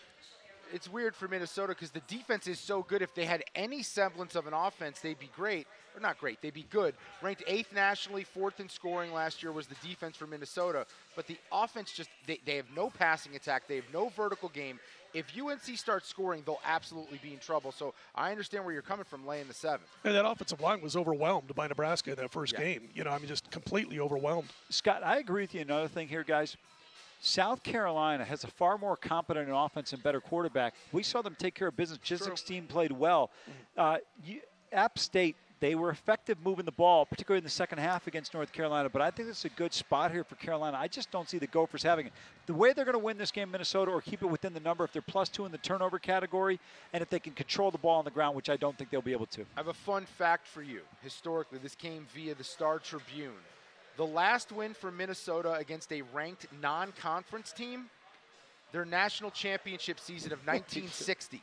it's 0.72 0.88
weird 0.90 1.14
for 1.14 1.28
Minnesota 1.28 1.68
because 1.68 1.90
the 1.90 2.00
defense 2.08 2.46
is 2.46 2.58
so 2.58 2.82
good. 2.82 3.02
If 3.02 3.14
they 3.14 3.24
had 3.24 3.42
any 3.54 3.82
semblance 3.82 4.34
of 4.34 4.46
an 4.46 4.54
offense, 4.54 5.00
they'd 5.00 5.18
be 5.18 5.30
great. 5.36 5.66
Or 5.96 6.00
not 6.00 6.18
great, 6.20 6.40
they'd 6.40 6.54
be 6.54 6.66
good. 6.70 6.94
Ranked 7.20 7.42
eighth 7.48 7.72
nationally, 7.74 8.22
fourth 8.22 8.60
in 8.60 8.68
scoring 8.68 9.12
last 9.12 9.42
year 9.42 9.50
was 9.50 9.66
the 9.66 9.74
defense 9.86 10.16
for 10.16 10.26
Minnesota. 10.28 10.86
But 11.16 11.26
the 11.26 11.36
offense 11.50 11.90
just, 11.92 12.08
they, 12.26 12.38
they 12.46 12.56
have 12.56 12.66
no 12.76 12.90
passing 12.90 13.34
attack, 13.34 13.64
they 13.66 13.76
have 13.76 13.92
no 13.92 14.08
vertical 14.10 14.48
game. 14.50 14.78
If 15.12 15.26
UNC 15.36 15.76
starts 15.76 16.08
scoring, 16.08 16.44
they'll 16.46 16.60
absolutely 16.64 17.18
be 17.20 17.32
in 17.32 17.40
trouble. 17.40 17.72
So 17.72 17.94
I 18.14 18.30
understand 18.30 18.64
where 18.64 18.72
you're 18.72 18.82
coming 18.82 19.04
from 19.04 19.26
laying 19.26 19.48
the 19.48 19.54
seven. 19.54 19.80
And 20.04 20.14
that 20.14 20.24
offensive 20.24 20.60
line 20.60 20.80
was 20.80 20.94
overwhelmed 20.94 21.52
by 21.56 21.66
Nebraska 21.66 22.10
in 22.10 22.16
that 22.18 22.30
first 22.30 22.52
Yeah. 22.52 22.60
game. 22.60 22.88
You 22.94 23.02
know, 23.02 23.10
I 23.10 23.18
mean, 23.18 23.26
just 23.26 23.50
completely 23.50 23.98
overwhelmed. 23.98 24.48
Scott, 24.68 25.02
I 25.02 25.18
agree 25.18 25.42
with 25.42 25.54
you. 25.54 25.62
Another 25.62 25.88
thing 25.88 26.06
here, 26.06 26.22
guys. 26.22 26.56
South 27.20 27.62
Carolina 27.62 28.24
has 28.24 28.44
a 28.44 28.48
far 28.48 28.78
more 28.78 28.96
competent 28.96 29.48
offense 29.52 29.92
and 29.92 30.02
better 30.02 30.20
quarterback. 30.20 30.74
We 30.90 31.02
saw 31.02 31.20
them 31.22 31.36
take 31.38 31.54
care 31.54 31.68
of 31.68 31.76
business. 31.76 31.98
Chiswick's 32.02 32.42
team 32.42 32.66
played 32.66 32.92
well. 32.92 33.30
Uh, 33.76 33.98
you, 34.24 34.40
App 34.72 34.98
State, 34.98 35.36
they 35.60 35.74
were 35.74 35.90
effective 35.90 36.38
moving 36.42 36.64
the 36.64 36.72
ball, 36.72 37.04
particularly 37.04 37.38
in 37.38 37.44
the 37.44 37.50
second 37.50 37.78
half 37.78 38.06
against 38.06 38.32
North 38.32 38.50
Carolina. 38.50 38.88
But 38.88 39.02
I 39.02 39.10
think 39.10 39.28
this 39.28 39.40
is 39.40 39.44
a 39.44 39.50
good 39.50 39.74
spot 39.74 40.10
here 40.10 40.24
for 40.24 40.36
Carolina. 40.36 40.78
I 40.80 40.88
just 40.88 41.10
don't 41.10 41.28
see 41.28 41.36
the 41.36 41.46
Gophers 41.46 41.82
having 41.82 42.06
it. 42.06 42.12
The 42.46 42.54
way 42.54 42.72
they're 42.72 42.86
going 42.86 42.94
to 42.94 42.98
win 42.98 43.18
this 43.18 43.30
game, 43.30 43.50
Minnesota, 43.50 43.90
or 43.90 44.00
keep 44.00 44.22
it 44.22 44.26
within 44.26 44.54
the 44.54 44.60
number, 44.60 44.84
if 44.84 44.92
they're 44.94 45.02
plus 45.02 45.28
two 45.28 45.44
in 45.44 45.52
the 45.52 45.58
turnover 45.58 45.98
category, 45.98 46.58
and 46.94 47.02
if 47.02 47.10
they 47.10 47.18
can 47.18 47.34
control 47.34 47.70
the 47.70 47.78
ball 47.78 47.98
on 47.98 48.06
the 48.06 48.10
ground, 48.10 48.34
which 48.34 48.48
I 48.48 48.56
don't 48.56 48.78
think 48.78 48.88
they'll 48.88 49.02
be 49.02 49.12
able 49.12 49.26
to. 49.26 49.42
I 49.42 49.60
have 49.60 49.68
a 49.68 49.74
fun 49.74 50.06
fact 50.06 50.46
for 50.46 50.62
you. 50.62 50.80
Historically, 51.02 51.58
this 51.58 51.74
came 51.74 52.06
via 52.14 52.34
the 52.34 52.44
Star 52.44 52.78
Tribune. 52.78 53.32
The 53.96 54.06
last 54.06 54.52
win 54.52 54.74
for 54.74 54.90
Minnesota 54.90 55.52
against 55.54 55.92
a 55.92 56.02
ranked 56.02 56.46
non 56.62 56.92
conference 56.92 57.52
team, 57.52 57.90
their 58.72 58.84
national 58.84 59.30
championship 59.30 60.00
season 60.00 60.32
of 60.32 60.38
1960. 60.46 61.42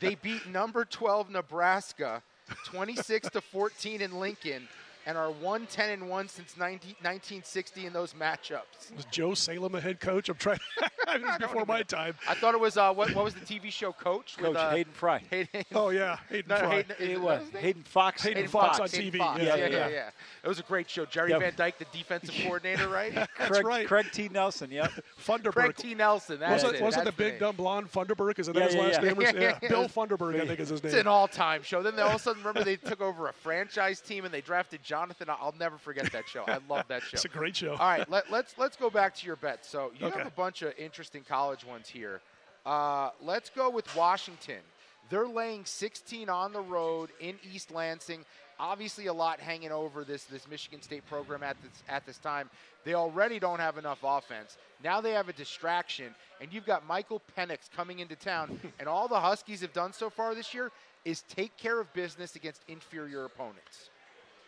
they 0.00 0.14
beat 0.14 0.46
number 0.48 0.84
12 0.84 1.30
Nebraska 1.30 2.22
26 2.66 3.30
to 3.30 3.40
14 3.40 4.00
in 4.00 4.18
Lincoln 4.18 4.68
and 5.06 5.18
are 5.18 5.30
110 5.30 5.90
and 5.90 6.08
1 6.08 6.28
since 6.28 6.56
19, 6.56 6.90
1960 7.00 7.86
in 7.86 7.92
those 7.92 8.12
matchups. 8.14 8.94
Was 8.96 9.04
Joe 9.10 9.34
Salem 9.34 9.74
a 9.74 9.80
head 9.80 10.00
coach? 10.00 10.28
I'm 10.28 10.36
trying. 10.36 10.58
I 11.06 11.18
mean, 11.18 11.26
it 11.26 11.30
was 11.30 11.38
before 11.38 11.66
my 11.66 11.82
time. 11.82 12.14
I 12.28 12.34
thought 12.34 12.54
it 12.54 12.60
was 12.60 12.76
uh, 12.76 12.92
what, 12.92 13.14
what 13.14 13.24
was 13.24 13.34
the 13.34 13.40
TV 13.40 13.70
show 13.70 13.92
Coach? 13.92 14.36
Coach 14.36 14.48
with, 14.48 14.56
uh, 14.56 14.70
Hayden 14.70 14.92
Fry. 14.92 15.18
Hayden, 15.30 15.64
Oh 15.74 15.90
yeah, 15.90 16.18
Hayden 16.28 16.48
no, 16.48 16.56
Fry. 16.56 16.70
Hayden, 16.76 16.96
It 16.98 17.10
it- 17.10 17.20
was? 17.20 17.42
Hayden 17.58 17.82
Fox. 17.82 18.22
Hayden 18.22 18.36
Hayden 18.36 18.50
Fox 18.50 18.78
on 18.80 18.88
Hayden 18.88 19.12
TV. 19.12 19.18
Fox. 19.18 19.40
Yeah, 19.42 19.54
Yeah, 19.56 19.66
yeah, 19.66 19.68
yeah. 19.76 19.88
yeah, 19.88 20.10
It 20.44 20.48
was 20.48 20.58
a 20.60 20.62
great 20.62 20.88
show. 20.88 21.04
Jerry 21.06 21.30
Yep. 21.30 21.40
Van 21.40 21.52
Dyke, 21.56 21.78
the 21.78 21.86
defensive 21.96 22.34
coordinator, 22.42 22.88
right? 22.88 23.14
That's 23.14 23.30
Craig, 23.50 23.66
right. 23.66 23.86
Craig 23.86 24.06
T. 24.12 24.28
Nelson, 24.28 24.70
yep. 24.70 24.90
Funderburg. 25.24 25.52
Craig 25.52 25.76
T. 25.76 25.94
Nelson. 25.94 26.38
That's 26.40 26.62
wasn't 26.62 26.80
it. 26.80 26.82
wasn't 26.84 27.04
the 27.06 27.12
big 27.12 27.32
name. 27.34 27.40
dumb 27.40 27.56
blonde 27.56 27.90
Funderburg? 27.92 28.38
Is 28.38 28.46
that 28.46 28.56
Yeah, 28.56 28.64
his 28.64 28.74
yeah, 28.74 28.80
last 28.80 29.02
yeah. 29.02 29.08
name? 29.08 29.20
Yeah, 29.20 29.32
yeah, 29.34 29.58
yeah. 29.62 29.68
Bill 29.68 29.88
Funderburg, 29.88 30.40
I 30.40 30.46
think 30.46 30.60
is 30.60 30.68
his 30.68 30.82
name. 30.82 30.92
It's 30.92 31.00
an 31.00 31.06
all-time 31.06 31.62
show. 31.62 31.82
Then 31.82 31.96
they 31.96 32.02
all 32.02 32.10
of 32.10 32.16
a 32.16 32.18
sudden 32.18 32.42
remember 32.42 32.64
they 32.64 32.76
took 32.76 33.00
over 33.00 33.28
a 33.28 33.32
franchise 33.32 34.00
team 34.00 34.24
and 34.24 34.32
they 34.32 34.40
drafted 34.40 34.82
Jonathan. 34.92 35.30
I'll 35.30 35.54
never 35.58 35.78
forget 35.78 36.12
that 36.12 36.28
show. 36.28 36.44
I 36.46 36.58
love 36.68 36.84
that 36.88 37.00
show. 37.08 37.14
It's 37.14 37.24
a 37.24 37.28
great 37.28 37.56
show. 37.56 37.70
All 37.72 37.78
right, 37.88 38.06
let, 38.10 38.30
let's 38.30 38.54
let's 38.58 38.76
go 38.76 38.90
back 38.90 39.14
to 39.14 39.26
your 39.26 39.36
bets. 39.36 39.66
So 39.66 39.90
you 39.98 40.06
Okay. 40.08 40.18
have 40.18 40.26
a 40.26 40.30
bunch 40.32 40.60
of 40.60 40.74
interesting 40.76 41.24
college 41.26 41.64
ones 41.64 41.88
here. 41.88 42.20
Uh, 42.66 43.08
let's 43.22 43.48
go 43.48 43.70
with 43.70 43.86
Washington. 43.96 44.60
They're 45.08 45.26
laying 45.26 45.64
16 45.64 46.28
on 46.28 46.52
the 46.52 46.60
road 46.60 47.08
in 47.20 47.36
East 47.54 47.70
Lansing. 47.70 48.26
Obviously, 48.60 49.06
a 49.06 49.12
lot 49.14 49.40
hanging 49.40 49.72
over 49.72 50.04
this 50.04 50.24
this 50.24 50.46
Michigan 50.46 50.82
State 50.82 51.06
program 51.06 51.42
at 51.42 51.56
this 51.62 51.82
at 51.88 52.04
this 52.04 52.18
time. 52.18 52.50
They 52.84 52.92
already 52.92 53.38
don't 53.38 53.60
have 53.60 53.78
enough 53.78 54.00
offense. 54.04 54.58
Now 54.84 55.00
they 55.00 55.12
have 55.12 55.30
a 55.30 55.32
distraction, 55.32 56.14
and 56.38 56.52
you've 56.52 56.66
got 56.66 56.86
Michael 56.86 57.22
Penix 57.34 57.70
coming 57.74 58.00
into 58.00 58.14
town. 58.14 58.60
and 58.78 58.86
all 58.86 59.08
the 59.08 59.18
Huskies 59.20 59.62
have 59.62 59.72
done 59.72 59.94
so 59.94 60.10
far 60.10 60.34
this 60.34 60.52
year 60.52 60.70
is 61.06 61.22
take 61.22 61.56
care 61.56 61.80
of 61.80 61.90
business 61.94 62.36
against 62.36 62.60
inferior 62.68 63.24
opponents. 63.24 63.88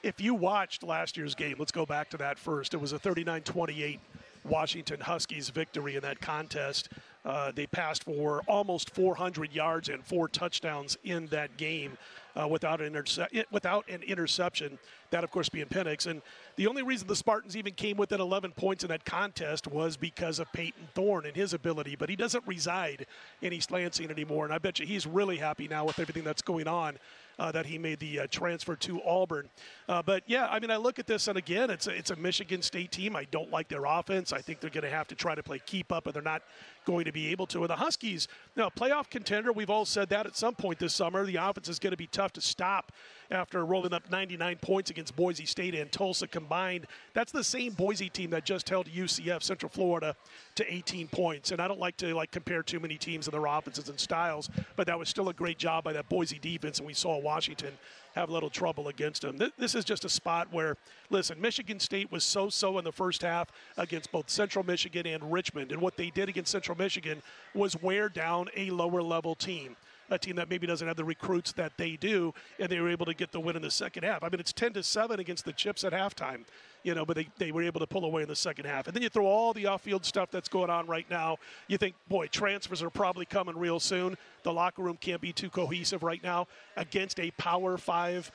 If 0.05 0.21
you 0.21 0.35
watched 0.35 0.83
last 0.83 1.17
year's 1.17 1.35
game, 1.35 1.57
let's 1.59 1.73
go 1.73 1.87
back 1.87 2.11
to 2.11 2.19
that 2.19 2.38
first. 2.38 2.75
It 2.75 2.77
was 2.77 2.93
a 2.93 2.99
39 2.99 3.40
28 3.40 3.99
Washington 4.45 5.01
Huskies 5.01 5.49
victory 5.49 5.97
in 5.97 6.03
that 6.03 6.21
contest. 6.21 6.90
Uh, 7.25 7.53
they 7.53 7.67
passed 7.67 8.05
for 8.05 8.43
almost 8.47 8.95
400 8.95 9.55
yards 9.55 9.88
and 9.88 10.05
four 10.05 10.29
touchdowns 10.29 10.99
in 11.05 11.27
that 11.29 11.57
game 11.57 11.97
uh, 12.37 12.47
without 12.47 12.83
an 12.83 12.95
interce- 12.95 13.47
without 13.51 13.88
an 13.88 14.03
interception. 14.03 14.79
That, 15.09 15.25
of 15.25 15.31
course, 15.31 15.49
being 15.49 15.69
Penix. 15.69 16.07
And 16.07 16.21
the 16.57 16.67
only 16.67 16.83
reason 16.83 17.09
the 17.09 17.17
Spartans 17.17 17.57
even 17.57 17.73
came 17.73 17.97
within 17.97 18.21
11 18.21 18.53
points 18.53 18.85
in 18.85 18.88
that 18.88 19.07
contest 19.07 19.67
was 19.67 19.97
because 19.97 20.38
of 20.38 20.53
Payton 20.53 20.87
Thorne 20.95 21.25
and 21.25 21.35
his 21.35 21.55
ability. 21.55 21.97
But 21.97 22.11
he 22.11 22.17
doesn't 22.17 22.47
reside 22.47 23.07
in 23.40 23.55
East 23.55 23.71
Lansing 23.71 24.11
anymore, 24.11 24.45
and 24.45 24.53
I 24.53 24.59
bet 24.59 24.79
you 24.81 24.85
he's 24.85 25.07
really 25.07 25.38
happy 25.38 25.67
now 25.67 25.87
with 25.87 25.99
everything 25.99 26.25
that's 26.25 26.43
going 26.43 26.69
on 26.69 26.99
uh, 27.38 27.53
that 27.53 27.66
he 27.66 27.79
made 27.79 27.99
the 28.01 28.20
uh, 28.20 28.27
transfer 28.31 28.77
to 28.77 29.03
Auburn. 29.03 29.49
Uh, 29.88 30.03
but 30.03 30.23
yeah, 30.27 30.49
I 30.49 30.61
mean, 30.61 30.70
I 30.70 30.77
look 30.77 30.99
at 30.99 31.07
this, 31.07 31.29
and 31.29 31.37
again, 31.38 31.70
it's 31.70 31.87
a, 31.87 31.90
it's 31.90 32.11
a 32.11 32.16
Michigan 32.16 32.62
State 32.62 32.92
team. 32.92 33.16
I 33.16 33.25
don't 33.31 33.51
like 33.51 33.68
their 33.68 33.85
offense. 33.85 34.33
I 34.33 34.40
think 34.40 34.61
they're 34.61 34.70
going 34.70 34.85
to 34.85 34.90
have 34.90 35.09
to 35.09 35.14
try 35.14 35.35
to 35.35 35.42
play 35.42 35.61
keep 35.64 35.92
up, 35.92 36.07
and 36.07 36.14
they're 36.14 36.23
not 36.23 36.42
going 36.85 37.05
to 37.05 37.12
be 37.12 37.29
able 37.29 37.47
to. 37.49 37.61
And 37.61 37.70
the 37.70 37.77
Huskies, 37.77 38.29
now 38.57 38.68
playoff 38.68 39.11
contender. 39.11 39.53
We've 39.53 39.70
all 39.70 39.85
said 39.85 40.09
that 40.11 40.27
at 40.27 40.37
some 40.37 40.55
point 40.55 40.79
this 40.79 40.94
summer. 40.94 41.25
The 41.25 41.37
offense 41.37 41.68
is 41.68 41.79
going 41.79 41.92
to 41.92 41.97
be 41.97 42.07
tough 42.07 42.33
to 42.35 42.40
stop 42.40 42.92
after 43.31 43.64
rolling 43.64 43.92
up 43.92 44.11
99 44.11 44.57
points 44.62 44.90
against 44.90 45.16
Boise 45.16 45.47
State 45.47 45.75
and 45.75 45.90
Tulsa 45.90 46.27
combined. 46.27 46.87
That's 47.14 47.33
the 47.33 47.44
same 47.44 47.73
Boise 47.73 48.09
team 48.09 48.31
that 48.31 48.44
just 48.44 48.68
held 48.68 48.87
UCF 48.87 49.42
Central 49.42 49.70
Florida 49.70 50.14
to 50.57 50.73
18 50.73 51.09
points. 51.09 51.51
And 51.51 51.61
I 51.61 51.68
don't 51.68 51.81
like 51.81 51.97
to 51.99 52.14
like 52.14 52.31
compare 52.31 52.62
too 52.62 52.81
many 52.81 52.97
teams 52.97 53.27
and 53.27 53.35
their 53.35 53.47
offenses 53.47 53.88
and 53.88 53.99
styles, 53.99 54.51
but 54.77 54.87
that 54.87 54.99
was 54.99 55.09
still 55.09 55.29
a 55.29 55.35
great 55.35 55.59
job 55.59 55.85
by 55.85 55.92
that 55.92 56.09
Boise 56.09 56.38
defense, 56.38 56.79
and 56.79 56.87
we 56.87 56.94
saw 56.94 57.18
Washington 57.18 57.73
have 58.14 58.29
a 58.29 58.33
little 58.33 58.50
trouble 58.50 58.88
against 58.88 59.22
them. 59.22 59.38
Th- 59.38 59.53
This 59.59 59.74
is 59.74 59.85
just 59.85 60.05
a 60.05 60.09
spot 60.09 60.48
where, 60.53 60.77
listen, 61.11 61.40
Michigan 61.40 61.81
State 61.81 62.11
was 62.11 62.24
so-so 62.24 62.79
in 62.79 62.85
the 62.85 62.92
first 62.92 63.22
half 63.22 63.48
against 63.77 64.12
both 64.12 64.31
Central 64.31 64.64
Michigan 64.64 65.07
and 65.07 65.33
Richmond, 65.33 65.72
and 65.72 65.81
what 65.81 65.96
they 65.96 66.11
did 66.11 66.29
against 66.29 66.50
Central 66.53 66.79
Michigan 66.79 67.22
was 67.55 67.81
wear 67.83 68.09
down 68.09 68.48
a 68.57 68.70
lower-level 68.70 69.35
team 69.35 69.77
a 70.11 70.18
team 70.18 70.37
that 70.37 70.50
maybe 70.50 70.66
doesn't 70.66 70.87
have 70.87 70.98
the 70.98 71.05
recruits 71.05 71.53
that 71.53 71.72
they 71.79 71.96
do, 71.96 72.35
and 72.61 72.68
they 72.68 72.79
were 72.79 72.90
able 72.90 73.07
to 73.07 73.14
get 73.14 73.33
the 73.33 73.40
win 73.40 73.57
in 73.57 73.62
the 73.62 73.70
second 73.70 74.03
half. 74.05 74.22
I 74.22 74.29
mean, 74.29 74.38
it's 74.38 74.53
10 74.53 74.74
to 74.74 74.83
7 74.83 75.18
against 75.18 75.46
the 75.46 75.53
Chips 75.55 75.83
at 75.83 75.94
halftime, 75.94 76.44
you 76.85 76.94
know, 76.94 77.05
but 77.05 77.16
they, 77.16 77.27
they 77.38 77.51
were 77.51 77.62
able 77.62 77.81
to 77.81 77.87
pull 77.87 78.05
away 78.05 78.23
in 78.23 78.29
the 78.29 78.37
second 78.37 78.66
half. 78.66 78.87
And 78.87 78.94
then 78.94 79.03
you 79.03 79.09
throw 79.09 79.27
all 79.27 79.53
the 79.53 79.66
off 79.66 79.81
field 79.83 80.05
stuff 80.05 80.31
that's 80.31 80.49
going 80.49 80.70
on 80.70 80.87
right 80.87 81.07
now. 81.11 81.38
You 81.66 81.79
think, 81.79 81.97
boy, 82.09 82.29
transfers 82.29 82.83
are 82.83 82.90
probably 82.90 83.25
coming 83.27 83.57
real 83.57 83.81
soon. 83.81 84.16
The 84.44 84.53
locker 84.53 84.83
room 84.83 84.99
can't 85.01 85.20
be 85.20 85.33
too 85.33 85.51
cohesive 85.51 86.03
right 86.03 86.23
now 86.23 86.47
against 86.77 87.18
a 87.18 87.31
Power 87.33 87.79
Five 87.79 88.31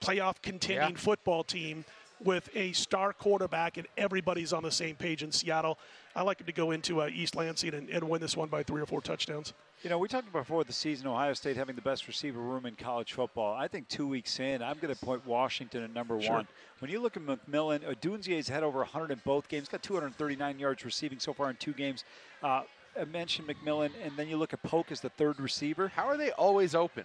playoff 0.00 0.36
contending 0.40 0.90
Yeah. 0.92 0.96
football 0.96 1.42
team 1.42 1.84
with 2.24 2.48
a 2.54 2.72
star 2.72 3.12
quarterback 3.12 3.76
and 3.76 3.86
everybody's 3.96 4.52
on 4.52 4.62
the 4.62 4.70
same 4.70 4.96
page 4.96 5.22
in 5.22 5.30
Seattle. 5.32 5.78
I 6.16 6.22
like 6.22 6.40
him 6.40 6.46
to 6.46 6.52
go 6.52 6.72
into 6.72 7.00
uh, 7.02 7.08
East 7.12 7.36
Lansing 7.36 7.74
and, 7.74 7.88
and 7.88 8.08
win 8.08 8.20
this 8.20 8.36
one 8.36 8.48
by 8.48 8.62
three 8.62 8.82
or 8.82 8.86
four 8.86 9.00
touchdowns. 9.00 9.52
You 9.84 9.90
know, 9.90 9.98
we 9.98 10.08
talked 10.08 10.26
about 10.28 10.40
before 10.40 10.64
the 10.64 10.72
season, 10.72 11.06
Ohio 11.06 11.32
State 11.34 11.56
having 11.56 11.76
the 11.76 11.82
best 11.82 12.08
receiver 12.08 12.40
room 12.40 12.66
in 12.66 12.74
college 12.74 13.12
football. 13.12 13.54
I 13.54 13.68
think 13.68 13.86
two 13.88 14.08
weeks 14.08 14.40
in, 14.40 14.60
I'm 14.60 14.78
going 14.78 14.92
to 14.92 15.00
point 15.00 15.24
Washington 15.24 15.84
at 15.84 15.94
number 15.94 16.20
Sure. 16.20 16.32
one. 16.34 16.48
When 16.80 16.90
you 16.90 16.98
look 17.00 17.16
at 17.16 17.22
McMillan, 17.22 17.80
Odunze's 17.88 18.48
had 18.48 18.64
over 18.64 18.78
100 18.78 19.12
in 19.12 19.20
both 19.24 19.48
games. 19.48 19.68
Got 19.68 19.82
239 19.84 20.58
yards 20.58 20.84
receiving 20.84 21.20
so 21.20 21.32
far 21.32 21.50
in 21.50 21.56
two 21.56 21.72
games. 21.72 22.04
Uh, 22.42 22.62
I 23.00 23.04
mentioned 23.04 23.46
McMillan, 23.46 23.90
and 24.02 24.16
then 24.16 24.28
you 24.28 24.36
look 24.36 24.52
at 24.52 24.60
Polk 24.64 24.90
as 24.90 25.00
the 25.00 25.10
third 25.10 25.38
receiver. 25.38 25.88
How 25.94 26.06
are 26.06 26.16
they 26.16 26.32
always 26.32 26.74
open? 26.74 27.04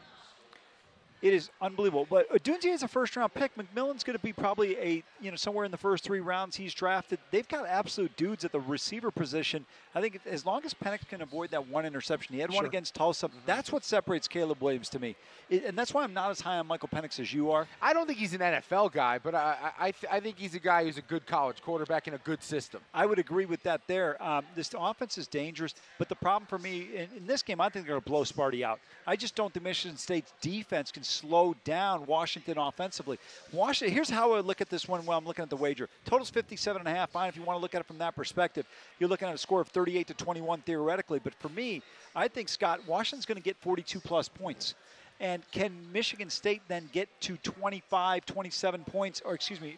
It 1.23 1.33
is 1.33 1.49
unbelievable. 1.61 2.05
But 2.09 2.29
Odunze 2.31 2.65
is 2.65 2.83
a 2.83 2.87
first 2.87 3.15
round 3.15 3.33
pick. 3.33 3.51
McMillan's 3.55 4.03
going 4.03 4.17
to 4.17 4.21
be 4.23 4.33
probably 4.33 4.77
a 4.77 5.03
you 5.21 5.31
know 5.31 5.37
somewhere 5.37 5.63
in 5.63 5.71
the 5.71 5.77
first 5.77 6.03
three 6.03 6.19
rounds 6.19 6.57
he's 6.57 6.73
drafted. 6.73 7.17
They've 7.31 7.47
got 7.47 7.65
absolute 7.65 8.15
dudes 8.17 8.43
at 8.43 8.51
the 8.51 8.59
receiver 8.59 9.09
position. 9.09 9.65
I 9.95 10.01
think 10.01 10.19
as 10.29 10.45
long 10.45 10.65
as 10.65 10.73
Penix 10.73 11.07
can 11.07 11.21
avoid 11.21 11.51
that 11.51 11.65
one 11.69 11.85
interception, 11.85 12.35
he 12.35 12.41
had 12.41 12.51
one 12.51 12.65
against 12.65 12.93
Tulsa. 12.93 13.29
That's 13.45 13.71
what 13.71 13.85
separates 13.85 14.27
Caleb 14.27 14.61
Williams 14.61 14.89
to 14.89 14.99
me, 14.99 15.15
It- 15.49 15.63
and 15.63 15.77
that's 15.77 15.93
why 15.93 16.03
I'm 16.03 16.13
not 16.13 16.29
as 16.29 16.41
high 16.41 16.57
on 16.57 16.67
Michael 16.67 16.89
Penix 16.89 17.19
as 17.21 17.33
you 17.33 17.51
are. 17.51 17.67
I 17.81 17.93
don't 17.93 18.05
think 18.05 18.19
he's 18.19 18.33
an 18.33 18.41
NFL 18.41 18.91
guy, 18.91 19.17
but 19.17 19.33
I 19.33 19.53
I, 19.79 19.87
I, 19.87 19.91
th- 19.91 20.11
I 20.11 20.19
think 20.19 20.37
he's 20.37 20.55
a 20.55 20.59
guy 20.59 20.83
who's 20.83 20.97
a 20.97 21.01
good 21.01 21.25
college 21.25 21.61
quarterback 21.61 22.07
in 22.09 22.15
a 22.15 22.17
good 22.17 22.43
system. 22.43 22.81
I 22.93 23.05
would 23.05 23.17
agree 23.19 23.45
with 23.45 23.63
that 23.63 23.81
there. 23.87 24.21
Um, 24.21 24.43
this 24.55 24.69
offense 24.77 25.17
is 25.17 25.27
dangerous, 25.27 25.73
but 25.97 26.09
the 26.09 26.15
problem 26.15 26.47
for 26.47 26.59
me 26.59 26.89
in, 26.95 27.07
in 27.17 27.27
this 27.27 27.41
game, 27.43 27.61
I 27.61 27.69
think 27.69 27.85
they're 27.85 27.93
going 27.93 28.03
to 28.03 28.09
blow 28.09 28.23
Sparty 28.23 28.63
out. 28.63 28.79
I 29.07 29.15
just 29.15 29.35
don't 29.35 29.53
think 29.53 29.63
Michigan 29.63 29.95
State's 29.95 30.33
defense 30.41 30.91
can 30.91 31.03
slow 31.13 31.55
down 31.63 32.05
Washington 32.05 32.57
offensively. 32.57 33.19
Washington. 33.51 33.93
Here's 33.93 34.09
how 34.09 34.33
I 34.33 34.39
look 34.39 34.61
at 34.61 34.69
this 34.69 34.87
one 34.87 35.05
while 35.05 35.17
I'm 35.17 35.25
looking 35.25 35.43
at 35.43 35.49
the 35.49 35.57
wager. 35.57 35.89
Total's 36.05 36.29
57 36.29 36.79
and 36.79 36.87
a 36.87 36.91
half. 36.91 37.11
Fine 37.11 37.29
if 37.29 37.35
you 37.35 37.43
want 37.43 37.57
to 37.57 37.61
look 37.61 37.75
at 37.75 37.81
it 37.81 37.87
from 37.87 37.97
that 37.99 38.15
perspective. 38.15 38.65
You're 38.99 39.09
looking 39.09 39.27
at 39.27 39.35
a 39.35 39.37
score 39.37 39.61
of 39.61 39.67
38 39.67 40.07
to 40.07 40.13
21 40.13 40.61
theoretically, 40.61 41.19
but 41.23 41.33
for 41.35 41.49
me, 41.49 41.81
I 42.15 42.27
think 42.27 42.49
Scott 42.49 42.81
Washington's 42.87 43.25
going 43.25 43.37
to 43.37 43.43
get 43.43 43.57
42 43.57 43.99
plus 43.99 44.27
points. 44.27 44.75
And 45.19 45.43
can 45.51 45.71
Michigan 45.91 46.29
State 46.29 46.61
then 46.67 46.89
get 46.91 47.07
to 47.21 47.37
25, 47.37 48.25
27 48.25 48.83
points, 48.83 49.21
or 49.23 49.33
excuse 49.33 49.61
me, 49.61 49.77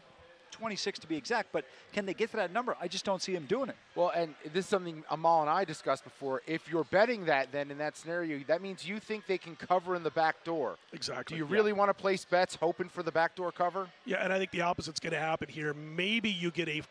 26 0.60 1.00
to 1.00 1.08
be 1.08 1.18
exact, 1.18 1.52
but 1.52 1.66
can 1.94 2.06
they 2.06 2.14
get 2.14 2.32
to 2.32 2.38
that 2.38 2.52
number? 2.54 2.76
I 2.80 2.88
just 2.88 3.04
don't 3.04 3.22
see 3.22 3.34
them 3.34 3.46
doing 3.46 3.70
it. 3.70 3.76
Well, 3.94 4.12
and 4.16 4.34
this 4.54 4.66
is 4.66 4.70
something 4.70 5.04
Amal 5.12 5.42
and 5.42 5.50
I 5.50 5.66
discussed 5.66 6.04
before. 6.06 6.42
If 6.48 6.70
you're 6.70 6.86
betting 6.86 7.26
that, 7.26 7.52
then 7.52 7.72
in 7.72 7.78
that 7.80 7.98
scenario, 7.98 8.40
that 8.48 8.62
means 8.62 8.88
you 8.88 9.00
think 9.00 9.28
they 9.28 9.38
can 9.38 9.56
cover 9.58 9.96
in 9.96 10.04
the 10.04 10.12
back 10.12 10.44
door. 10.46 10.78
Exactly. 10.94 11.36
Do 11.36 11.44
you 11.44 11.46
Yeah. 11.48 11.54
really 11.56 11.74
want 11.74 11.90
to 11.90 11.94
place 11.94 12.24
bets 12.24 12.56
hoping 12.56 12.88
for 12.88 13.04
the 13.04 13.12
back 13.12 13.36
door 13.36 13.52
cover? 13.52 13.90
Yeah, 14.06 14.24
and 14.24 14.32
I 14.32 14.38
think 14.40 14.52
the 14.52 14.62
opposite's 14.62 15.00
going 15.02 15.14
to 15.14 15.20
happen 15.20 15.50
here. 15.50 15.74
Maybe 15.74 16.30
you 16.30 16.52
get 16.52 16.70
a, 16.70 16.82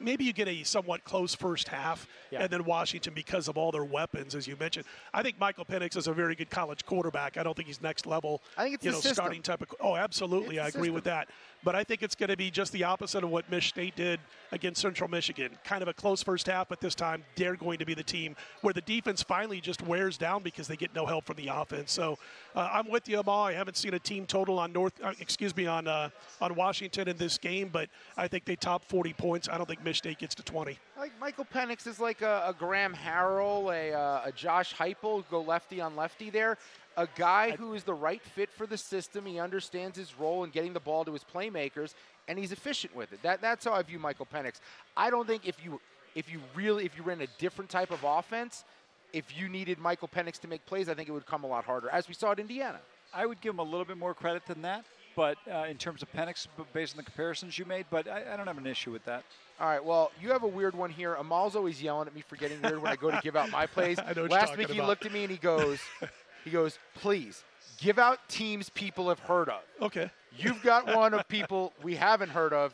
maybe 0.00 0.24
you 0.24 0.32
get 0.32 0.48
a 0.48 0.64
somewhat 0.64 1.04
close 1.04 1.34
first 1.34 1.68
half, 1.68 2.08
Yeah. 2.30 2.42
and 2.42 2.50
then 2.50 2.64
Washington 2.64 3.12
because 3.14 3.46
of 3.48 3.56
all 3.56 3.70
their 3.70 3.84
weapons, 3.84 4.34
as 4.34 4.46
you 4.46 4.56
mentioned. 4.56 4.84
I 5.14 5.22
think 5.22 5.38
Michael 5.38 5.64
Penix 5.64 5.96
is 5.96 6.06
a 6.08 6.12
very 6.12 6.34
good 6.34 6.50
college 6.50 6.84
quarterback. 6.84 7.36
I 7.36 7.42
don't 7.44 7.54
think 7.54 7.68
he's 7.68 7.80
next 7.80 8.06
level. 8.06 8.42
I 8.56 8.64
think 8.64 8.74
it's 8.76 8.84
you 8.84 8.90
know 8.90 8.96
system. 8.96 9.14
starting 9.14 9.42
type 9.42 9.62
of. 9.62 9.68
Oh, 9.80 9.94
absolutely, 9.94 10.56
It's 10.56 10.66
I 10.66 10.70
the 10.70 10.78
agree 10.78 10.90
with 10.90 11.04
that. 11.04 11.28
But 11.66 11.74
I 11.74 11.82
think 11.82 12.04
it's 12.04 12.14
going 12.14 12.30
to 12.30 12.36
be 12.36 12.48
just 12.48 12.70
the 12.70 12.84
opposite 12.84 13.24
of 13.24 13.30
what 13.30 13.50
Mich 13.50 13.70
State 13.70 13.96
did 13.96 14.20
against 14.52 14.80
Central 14.80 15.10
Michigan. 15.10 15.50
Kind 15.64 15.82
of 15.82 15.88
a 15.88 15.92
close 15.92 16.22
first 16.22 16.46
half, 16.46 16.68
but 16.68 16.80
this 16.80 16.94
time 16.94 17.24
they're 17.34 17.56
going 17.56 17.80
to 17.80 17.84
be 17.84 17.92
the 17.92 18.04
team 18.04 18.36
where 18.60 18.72
the 18.72 18.82
defense 18.82 19.20
finally 19.24 19.60
just 19.60 19.82
wears 19.82 20.16
down 20.16 20.44
because 20.44 20.68
they 20.68 20.76
get 20.76 20.94
no 20.94 21.06
help 21.06 21.24
from 21.24 21.34
the 21.34 21.48
offense. 21.48 21.90
So 21.90 22.18
uh, 22.54 22.70
I'm 22.72 22.88
with 22.88 23.08
you, 23.08 23.18
Amal. 23.18 23.46
I 23.46 23.52
haven't 23.54 23.76
seen 23.76 23.94
a 23.94 23.98
team 23.98 24.26
total 24.26 24.60
on 24.60 24.72
North, 24.72 24.92
uh, 25.02 25.14
excuse 25.18 25.56
me, 25.56 25.66
on 25.66 25.88
uh, 25.88 26.10
on 26.40 26.54
Washington 26.54 27.08
in 27.08 27.16
this 27.16 27.36
game, 27.36 27.68
but 27.72 27.88
I 28.16 28.28
think 28.28 28.44
they 28.44 28.54
top 28.54 28.84
40 28.84 29.12
points. 29.14 29.48
I 29.48 29.56
don't 29.56 29.66
think 29.66 29.82
Mich 29.82 29.98
State 29.98 30.18
gets 30.18 30.36
to 30.36 30.44
20. 30.44 30.78
Like 30.96 31.10
Michael 31.20 31.46
Penix 31.52 31.88
is 31.88 31.98
like 31.98 32.22
a, 32.22 32.44
a 32.46 32.54
Graham 32.56 32.94
Harrell, 32.94 33.74
a, 33.74 33.92
uh, 33.92 34.20
a 34.26 34.30
Josh 34.30 34.72
Heupel, 34.72 35.24
go 35.28 35.42
lefty 35.42 35.80
on 35.80 35.96
lefty 35.96 36.30
there. 36.30 36.58
A 36.96 37.06
guy 37.16 37.50
who 37.50 37.74
is 37.74 37.84
the 37.84 37.94
right 37.94 38.22
fit 38.22 38.50
for 38.50 38.66
the 38.66 38.78
system. 38.78 39.26
He 39.26 39.38
understands 39.38 39.98
his 39.98 40.18
role 40.18 40.44
in 40.44 40.50
getting 40.50 40.72
the 40.72 40.80
ball 40.80 41.04
to 41.04 41.12
his 41.12 41.24
playmakers, 41.24 41.94
and 42.26 42.38
he's 42.38 42.52
efficient 42.52 42.96
with 42.96 43.12
it. 43.12 43.22
That, 43.22 43.40
that's 43.40 43.64
how 43.64 43.72
I 43.72 43.82
view 43.82 43.98
Michael 43.98 44.26
Penix. 44.32 44.60
I 44.96 45.10
don't 45.10 45.26
think 45.26 45.46
if 45.46 45.62
you 45.64 45.80
if 46.14 46.32
you 46.32 46.40
really 46.54 46.86
if 46.86 46.96
you 46.96 47.02
ran 47.02 47.20
a 47.20 47.26
different 47.38 47.70
type 47.70 47.90
of 47.90 48.02
offense, 48.02 48.64
if 49.12 49.36
you 49.38 49.48
needed 49.48 49.78
Michael 49.78 50.08
Penix 50.08 50.40
to 50.40 50.48
make 50.48 50.64
plays, 50.66 50.88
I 50.88 50.94
think 50.94 51.08
it 51.08 51.12
would 51.12 51.26
come 51.26 51.44
a 51.44 51.46
lot 51.46 51.64
harder, 51.64 51.90
as 51.90 52.08
we 52.08 52.14
saw 52.14 52.32
at 52.32 52.38
Indiana. 52.38 52.80
I 53.14 53.26
would 53.26 53.40
give 53.40 53.54
him 53.54 53.60
a 53.60 53.64
little 53.64 53.84
bit 53.84 53.98
more 53.98 54.14
credit 54.14 54.44
than 54.46 54.62
that, 54.62 54.84
but 55.14 55.38
uh, 55.50 55.66
in 55.68 55.76
terms 55.76 56.02
of 56.02 56.12
Penix, 56.12 56.46
based 56.72 56.94
on 56.94 56.98
the 56.98 57.02
comparisons 57.02 57.58
you 57.58 57.64
made, 57.64 57.86
but 57.90 58.08
I, 58.08 58.34
I 58.34 58.36
don't 58.36 58.46
have 58.46 58.58
an 58.58 58.66
issue 58.66 58.90
with 58.90 59.04
that. 59.04 59.22
All 59.58 59.66
right. 59.66 59.82
Well, 59.82 60.12
you 60.20 60.30
have 60.32 60.42
a 60.42 60.48
weird 60.48 60.74
one 60.74 60.90
here. 60.90 61.14
Amal's 61.14 61.56
always 61.56 61.82
yelling 61.82 62.08
at 62.08 62.14
me 62.14 62.22
for 62.26 62.36
getting 62.36 62.60
weird 62.60 62.82
when 62.82 62.92
I 62.92 62.96
go 62.96 63.10
to 63.10 63.20
give 63.22 63.36
out 63.36 63.50
my 63.50 63.66
plays. 63.74 63.98
I 63.98 64.12
know 64.12 64.24
Last 64.24 64.56
week 64.56 64.68
he 64.68 64.82
looked 64.82 65.06
at 65.06 65.12
me 65.12 65.22
and 65.22 65.30
he 65.30 65.38
goes, 65.38 65.78
he 66.46 66.52
goes, 66.52 66.78
please 66.94 67.42
give 67.78 67.98
out 67.98 68.20
teams 68.28 68.70
people 68.70 69.08
have 69.08 69.18
heard 69.18 69.48
of. 69.48 69.62
Okay. 69.82 70.08
You've 70.38 70.62
got 70.62 70.86
one 70.94 71.12
of 71.12 71.26
people 71.26 71.72
we 71.82 71.96
haven't 71.96 72.28
heard 72.28 72.52
of. 72.52 72.72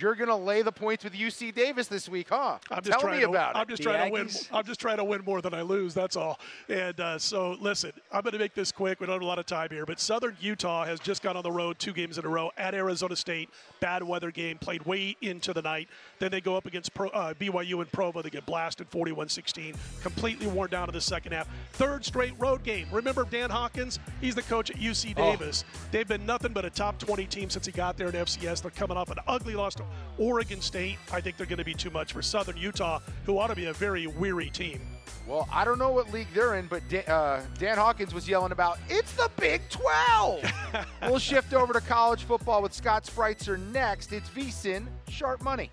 You're 0.00 0.14
gonna 0.14 0.36
lay 0.36 0.62
the 0.62 0.72
points 0.72 1.04
with 1.04 1.12
UC 1.12 1.54
Davis 1.54 1.86
this 1.88 2.08
week, 2.08 2.28
huh? 2.30 2.58
I'm 2.70 2.82
just 2.82 2.92
Tell 2.92 3.00
trying 3.00 3.16
me 3.20 3.24
to, 3.24 3.30
about 3.30 3.56
I'm 3.56 3.62
it. 3.62 3.68
just 3.68 3.82
The 3.82 3.90
trying 3.90 4.06
to 4.06 4.12
win. 4.12 4.28
I'm 4.52 4.64
just 4.64 4.80
trying 4.80 4.96
to 4.96 5.04
win 5.04 5.22
more 5.24 5.42
than 5.42 5.52
I 5.54 5.62
lose. 5.62 5.92
That's 5.94 6.16
all. 6.16 6.38
And 6.68 6.98
uh, 7.00 7.18
so, 7.18 7.56
listen, 7.60 7.92
I'm 8.12 8.22
going 8.22 8.32
to 8.32 8.38
make 8.38 8.54
this 8.54 8.72
quick. 8.72 9.00
We 9.00 9.06
don't 9.06 9.14
have 9.16 9.22
a 9.22 9.26
lot 9.26 9.38
of 9.38 9.46
time 9.46 9.68
here, 9.70 9.84
but 9.84 10.00
Southern 10.00 10.36
Utah 10.40 10.84
has 10.84 11.00
just 11.00 11.22
got 11.22 11.36
on 11.36 11.42
the 11.42 11.52
road 11.52 11.78
two 11.78 11.92
games 11.92 12.18
in 12.18 12.24
a 12.24 12.28
row 12.28 12.50
at 12.56 12.74
Arizona 12.74 13.14
State. 13.16 13.50
Bad 13.80 14.02
weather 14.02 14.30
game, 14.30 14.58
played 14.58 14.82
way 14.86 15.16
into 15.20 15.52
the 15.52 15.62
night. 15.62 15.88
Then 16.18 16.30
they 16.30 16.40
go 16.40 16.56
up 16.56 16.66
against 16.66 16.94
Pro, 16.94 17.08
uh, 17.10 17.34
BYU 17.34 17.80
and 17.80 17.90
Provo. 17.92 18.22
They 18.22 18.30
get 18.30 18.46
blasted 18.46 18.90
41-16, 18.90 19.74
completely 20.02 20.46
worn 20.46 20.70
down 20.70 20.88
in 20.88 20.94
the 20.94 21.00
second 21.00 21.32
half. 21.32 21.48
Third 21.72 22.04
straight 22.04 22.34
road 22.38 22.62
game. 22.62 22.86
Remember 22.92 23.24
Dan 23.24 23.50
Hawkins? 23.50 23.98
He's 24.20 24.34
the 24.34 24.42
coach 24.42 24.70
at 24.70 24.76
UC 24.76 25.14
Oh. 25.16 25.32
Davis. 25.32 25.64
They've 25.90 26.08
been 26.08 26.24
nothing 26.26 26.52
but 26.52 26.64
a 26.64 26.70
top 26.70 26.98
20 26.98 27.26
team 27.26 27.50
since 27.50 27.66
he 27.66 27.72
got 27.72 27.96
there 27.96 28.08
in 28.08 28.14
FCS. 28.14 28.62
They're 28.62 28.70
coming 28.70 28.96
off 28.96 29.10
an 29.10 29.18
ugly 29.26 29.54
loss 29.54 29.74
to 29.76 29.84
Oregon 30.18 30.60
State. 30.60 30.98
I 31.12 31.20
think 31.20 31.36
they're 31.36 31.46
going 31.46 31.58
to 31.58 31.64
be 31.64 31.74
too 31.74 31.90
much 31.90 32.12
for 32.12 32.22
Southern 32.22 32.56
Utah, 32.56 33.00
who 33.24 33.38
ought 33.38 33.48
to 33.48 33.56
be 33.56 33.66
a 33.66 33.72
very 33.72 34.06
weary 34.06 34.50
team. 34.50 34.80
Well, 35.26 35.48
I 35.52 35.64
don't 35.64 35.78
know 35.78 35.90
what 35.90 36.12
league 36.12 36.28
they're 36.34 36.56
in, 36.56 36.66
but 36.66 36.82
Dan, 36.88 37.04
uh, 37.06 37.44
Dan 37.58 37.76
Hawkins 37.76 38.12
was 38.12 38.28
yelling 38.28 38.52
about 38.52 38.78
it's 38.88 39.12
the 39.12 39.30
Big 39.38 39.62
12. 39.70 40.52
we'll 41.02 41.18
shift 41.18 41.54
over 41.54 41.72
to 41.72 41.80
college 41.80 42.24
football 42.24 42.62
with 42.62 42.72
Scott 42.72 43.04
Spreitzer 43.04 43.58
next. 43.70 44.12
It's 44.12 44.28
VSIN 44.30 44.86
Sharp 45.08 45.42
Money 45.42 45.70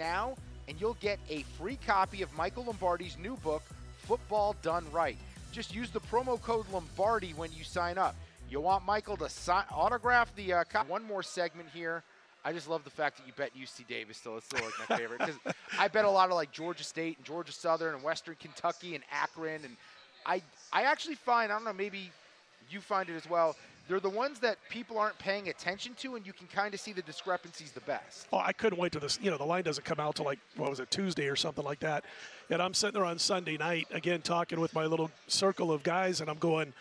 now, 0.00 0.34
and 0.66 0.80
you'll 0.80 0.94
get 0.94 1.20
a 1.28 1.42
free 1.56 1.78
copy 1.86 2.22
of 2.22 2.32
Michael 2.34 2.64
Lombardi's 2.64 3.16
new 3.18 3.36
book, 3.36 3.62
Football 3.98 4.56
Done 4.62 4.84
Right. 4.90 5.18
Just 5.52 5.74
use 5.74 5.90
the 5.90 6.00
promo 6.00 6.40
code 6.40 6.66
Lombardi 6.72 7.32
when 7.36 7.52
you 7.52 7.64
sign 7.64 7.98
up. 7.98 8.16
You 8.48 8.60
want 8.60 8.84
Michael 8.84 9.16
to 9.18 9.28
sign, 9.28 9.64
autograph 9.70 10.34
the 10.34 10.54
uh, 10.54 10.64
one 10.88 11.04
more 11.04 11.22
segment 11.22 11.68
here. 11.72 12.02
I 12.44 12.52
just 12.52 12.68
love 12.68 12.84
the 12.84 12.90
fact 12.90 13.18
that 13.18 13.26
you 13.26 13.32
bet 13.36 13.50
UC 13.54 13.86
Davis 13.86 14.16
still. 14.16 14.36
It's 14.36 14.46
still 14.46 14.64
like 14.64 14.88
my 14.88 14.96
favorite 14.96 15.18
because 15.18 15.36
I 15.78 15.88
bet 15.88 16.04
a 16.04 16.10
lot 16.10 16.30
of 16.30 16.36
like 16.36 16.52
Georgia 16.52 16.84
State 16.84 17.18
and 17.18 17.26
Georgia 17.26 17.52
Southern 17.52 17.94
and 17.94 18.02
Western 18.02 18.36
Kentucky 18.36 18.94
and 18.94 19.04
Akron 19.12 19.64
and 19.64 19.76
I 20.26 20.42
I 20.72 20.82
actually 20.82 21.14
find 21.16 21.52
I 21.52 21.56
don't 21.56 21.64
know 21.64 21.72
maybe 21.72 22.10
you 22.70 22.80
find 22.80 23.08
it 23.08 23.16
as 23.16 23.28
well. 23.28 23.56
They're 23.88 23.98
the 23.98 24.08
ones 24.08 24.38
that 24.40 24.56
people 24.68 24.98
aren't 24.98 25.18
paying 25.18 25.48
attention 25.48 25.94
to, 25.94 26.14
and 26.14 26.24
you 26.24 26.32
can 26.32 26.46
kind 26.46 26.72
of 26.72 26.78
see 26.78 26.92
the 26.92 27.02
discrepancies 27.02 27.72
the 27.72 27.80
best. 27.80 28.28
Oh, 28.32 28.38
I 28.38 28.52
couldn't 28.52 28.78
wait 28.78 28.92
to 28.92 29.00
this. 29.00 29.18
You 29.20 29.32
know, 29.32 29.36
the 29.36 29.44
line 29.44 29.64
doesn't 29.64 29.84
come 29.84 29.98
out 29.98 30.14
till 30.14 30.26
like 30.26 30.38
what 30.56 30.70
was 30.70 30.78
it 30.78 30.90
Tuesday 30.92 31.26
or 31.26 31.34
something 31.34 31.64
like 31.64 31.80
that. 31.80 32.04
And 32.50 32.62
I'm 32.62 32.72
sitting 32.72 32.94
there 32.94 33.04
on 33.04 33.18
Sunday 33.18 33.56
night 33.56 33.88
again 33.90 34.22
talking 34.22 34.60
with 34.60 34.74
my 34.74 34.86
little 34.86 35.10
circle 35.26 35.72
of 35.72 35.82
guys, 35.82 36.20
and 36.20 36.30
I'm 36.30 36.38
going. 36.38 36.72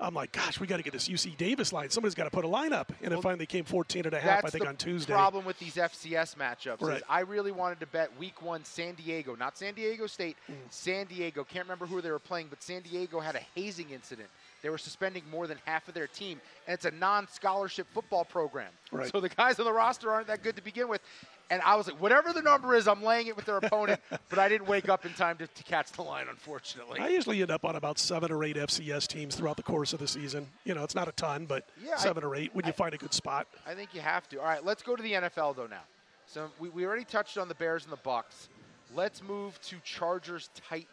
I'm 0.00 0.12
like, 0.14 0.32
gosh, 0.32 0.58
we 0.60 0.66
got 0.66 0.78
to 0.78 0.82
get 0.82 0.92
this 0.92 1.08
UC 1.08 1.36
Davis 1.36 1.72
line. 1.72 1.88
Somebody's 1.90 2.14
got 2.14 2.24
to 2.24 2.30
put 2.30 2.44
a 2.44 2.48
line 2.48 2.72
up. 2.72 2.92
And 3.02 3.14
it 3.14 3.22
finally 3.22 3.46
came 3.46 3.64
14 3.64 4.04
and 4.06 4.14
a 4.14 4.20
half, 4.20 4.44
I 4.44 4.50
think, 4.50 4.66
on 4.66 4.76
Tuesday. 4.76 5.12
problem 5.12 5.44
with 5.44 5.58
these 5.58 5.76
FCS 5.76 6.34
matchups 6.36 6.82
Right. 6.82 6.96
is 6.98 7.02
I 7.08 7.20
really 7.20 7.52
wanted 7.52 7.80
to 7.80 7.86
bet 7.86 8.10
Week 8.18 8.42
One 8.42 8.64
San 8.64 8.94
Diego, 8.94 9.36
not 9.36 9.56
San 9.56 9.74
Diego 9.74 10.06
State, 10.06 10.36
Mm. 10.50 10.54
San 10.70 11.06
Diego. 11.06 11.44
Can't 11.44 11.64
remember 11.64 11.86
who 11.86 12.00
they 12.00 12.10
were 12.10 12.18
playing, 12.18 12.48
but 12.48 12.62
San 12.62 12.82
Diego 12.82 13.20
had 13.20 13.36
a 13.36 13.40
hazing 13.54 13.90
incident. 13.90 14.28
They 14.62 14.70
were 14.70 14.78
suspending 14.78 15.22
more 15.30 15.46
than 15.46 15.58
half 15.66 15.86
of 15.88 15.94
their 15.94 16.06
team, 16.06 16.40
and 16.66 16.74
it's 16.74 16.86
a 16.86 16.90
non-scholarship 16.90 17.86
football 17.92 18.24
program. 18.24 18.70
Right. 18.90 19.10
So 19.10 19.20
the 19.20 19.28
guys 19.28 19.58
on 19.58 19.64
the 19.66 19.72
roster 19.72 20.10
aren't 20.10 20.26
that 20.28 20.42
good 20.42 20.56
to 20.56 20.62
begin 20.62 20.88
with. 20.88 21.02
And 21.54 21.62
I 21.62 21.76
was 21.76 21.86
like, 21.86 22.00
whatever 22.00 22.32
the 22.32 22.42
number 22.42 22.74
is, 22.74 22.88
I'm 22.88 23.00
laying 23.00 23.28
it 23.28 23.36
with 23.36 23.44
their 23.44 23.58
opponent. 23.58 24.00
but 24.28 24.40
I 24.40 24.48
didn't 24.48 24.66
wake 24.66 24.88
up 24.88 25.06
in 25.06 25.12
time 25.12 25.36
to, 25.38 25.46
to 25.46 25.62
catch 25.62 25.92
the 25.92 26.02
line, 26.02 26.26
unfortunately. 26.28 26.98
I 26.98 27.10
usually 27.10 27.40
end 27.42 27.52
up 27.52 27.64
on 27.64 27.76
about 27.76 27.96
seven 28.00 28.32
or 28.32 28.42
eight 28.42 28.56
FCS 28.56 29.06
teams 29.06 29.36
throughout 29.36 29.56
the 29.56 29.62
course 29.62 29.92
of 29.92 30.00
the 30.00 30.08
season. 30.08 30.48
You 30.64 30.74
know, 30.74 30.82
it's 30.82 30.96
not 30.96 31.06
a 31.06 31.12
ton, 31.12 31.46
but 31.46 31.68
Yeah, 31.80 31.92
I- 31.92 31.98
seven 31.98 32.24
or 32.24 32.34
eight 32.34 32.52
when 32.56 32.66
you 32.66 32.72
find 32.72 32.92
a 32.92 32.98
good 32.98 33.14
spot. 33.14 33.46
I 33.66 33.74
think 33.74 33.94
you 33.94 34.00
have 34.00 34.28
to. 34.30 34.40
All 34.40 34.46
right, 34.46 34.64
let's 34.64 34.82
go 34.82 34.96
to 34.96 35.02
the 35.02 35.12
NFL 35.12 35.54
though 35.54 35.68
now. 35.68 35.82
So 36.26 36.50
we, 36.58 36.70
we 36.70 36.84
already 36.84 37.04
touched 37.04 37.38
on 37.38 37.46
the 37.46 37.54
Bears 37.54 37.84
and 37.84 37.92
the 37.92 37.98
Bucks. 38.02 38.48
Let's 38.96 39.22
move 39.22 39.60
to 39.62 39.76
Chargers 39.84 40.50
Titans. 40.68 40.88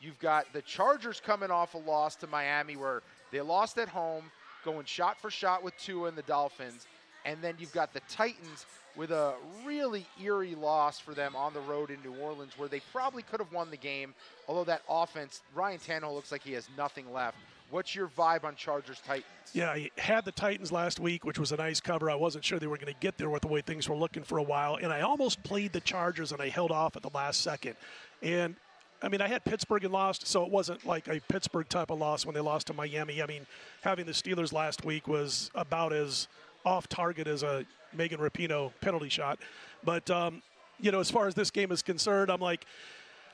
You've 0.00 0.18
got 0.18 0.52
the 0.52 0.62
Chargers 0.62 1.20
coming 1.24 1.52
off 1.52 1.74
a 1.74 1.78
loss 1.78 2.16
to 2.16 2.26
Miami 2.26 2.74
where 2.74 3.02
they 3.30 3.40
lost 3.40 3.78
at 3.78 3.88
home, 3.88 4.24
going 4.64 4.84
shot 4.84 5.20
for 5.20 5.30
shot 5.30 5.62
with 5.62 5.76
Tua 5.76 6.08
and 6.08 6.18
the 6.18 6.22
Dolphins. 6.22 6.88
And 7.24 7.40
then 7.42 7.56
you've 7.58 7.72
got 7.72 7.92
the 7.92 8.00
Titans 8.08 8.66
with 8.96 9.10
a 9.10 9.34
really 9.64 10.06
eerie 10.22 10.54
loss 10.54 10.98
for 10.98 11.14
them 11.14 11.34
on 11.34 11.54
the 11.54 11.60
road 11.60 11.90
in 11.90 11.98
New 12.02 12.14
Orleans 12.20 12.52
where 12.58 12.68
they 12.68 12.80
probably 12.92 13.22
could 13.22 13.40
have 13.40 13.52
won 13.52 13.70
the 13.70 13.76
game. 13.76 14.14
Although 14.48 14.64
that 14.64 14.82
offense, 14.88 15.40
Ryan 15.54 15.78
Tannehill 15.78 16.14
looks 16.14 16.30
like 16.30 16.42
he 16.42 16.52
has 16.52 16.68
nothing 16.76 17.12
left. 17.12 17.36
What's 17.70 17.94
your 17.94 18.08
vibe 18.08 18.44
on 18.44 18.54
Chargers 18.54 19.00
Titans? 19.00 19.24
Yeah, 19.54 19.70
I 19.70 19.90
had 19.96 20.26
the 20.26 20.32
Titans 20.32 20.70
last 20.70 21.00
week, 21.00 21.24
which 21.24 21.38
was 21.38 21.52
a 21.52 21.56
nice 21.56 21.80
cover. 21.80 22.10
I 22.10 22.14
wasn't 22.14 22.44
sure 22.44 22.58
they 22.58 22.66
were 22.66 22.76
going 22.76 22.92
to 22.92 23.00
get 23.00 23.16
there 23.16 23.30
with 23.30 23.40
the 23.40 23.48
way 23.48 23.62
things 23.62 23.88
were 23.88 23.96
looking 23.96 24.22
for 24.22 24.36
a 24.36 24.42
while, 24.42 24.76
and 24.76 24.92
I 24.92 25.00
almost 25.00 25.42
played 25.42 25.72
the 25.72 25.80
Chargers, 25.80 26.32
and 26.32 26.42
I 26.42 26.50
held 26.50 26.70
off 26.70 26.96
at 26.96 27.02
the 27.02 27.10
last 27.14 27.40
second. 27.40 27.76
And 28.20 28.56
I 29.02 29.08
mean, 29.08 29.22
I 29.22 29.26
had 29.26 29.42
Pittsburgh 29.44 29.84
and 29.84 29.92
lost, 29.92 30.26
so 30.26 30.44
it 30.44 30.50
wasn't 30.50 30.86
like 30.86 31.08
a 31.08 31.18
Pittsburgh 31.28 31.66
type 31.68 31.90
of 31.90 31.98
loss 31.98 32.26
when 32.26 32.34
they 32.34 32.40
lost 32.40 32.66
to 32.66 32.74
Miami. 32.74 33.22
I 33.22 33.26
mean, 33.26 33.46
having 33.80 34.04
the 34.04 34.12
Steelers 34.12 34.52
last 34.52 34.84
week 34.84 35.08
was 35.08 35.50
about 35.54 35.94
as 35.94 36.28
off 36.64 36.88
target 36.88 37.26
as 37.26 37.42
a 37.42 37.64
Megan 37.92 38.20
Rapinoe 38.20 38.72
penalty 38.80 39.08
shot. 39.08 39.38
But 39.84 40.10
um, 40.10 40.42
you 40.80 40.90
know, 40.90 41.00
as 41.00 41.10
far 41.10 41.26
as 41.26 41.34
this 41.34 41.50
game 41.50 41.72
is 41.72 41.82
concerned, 41.82 42.30
I'm 42.30 42.40
like, 42.40 42.66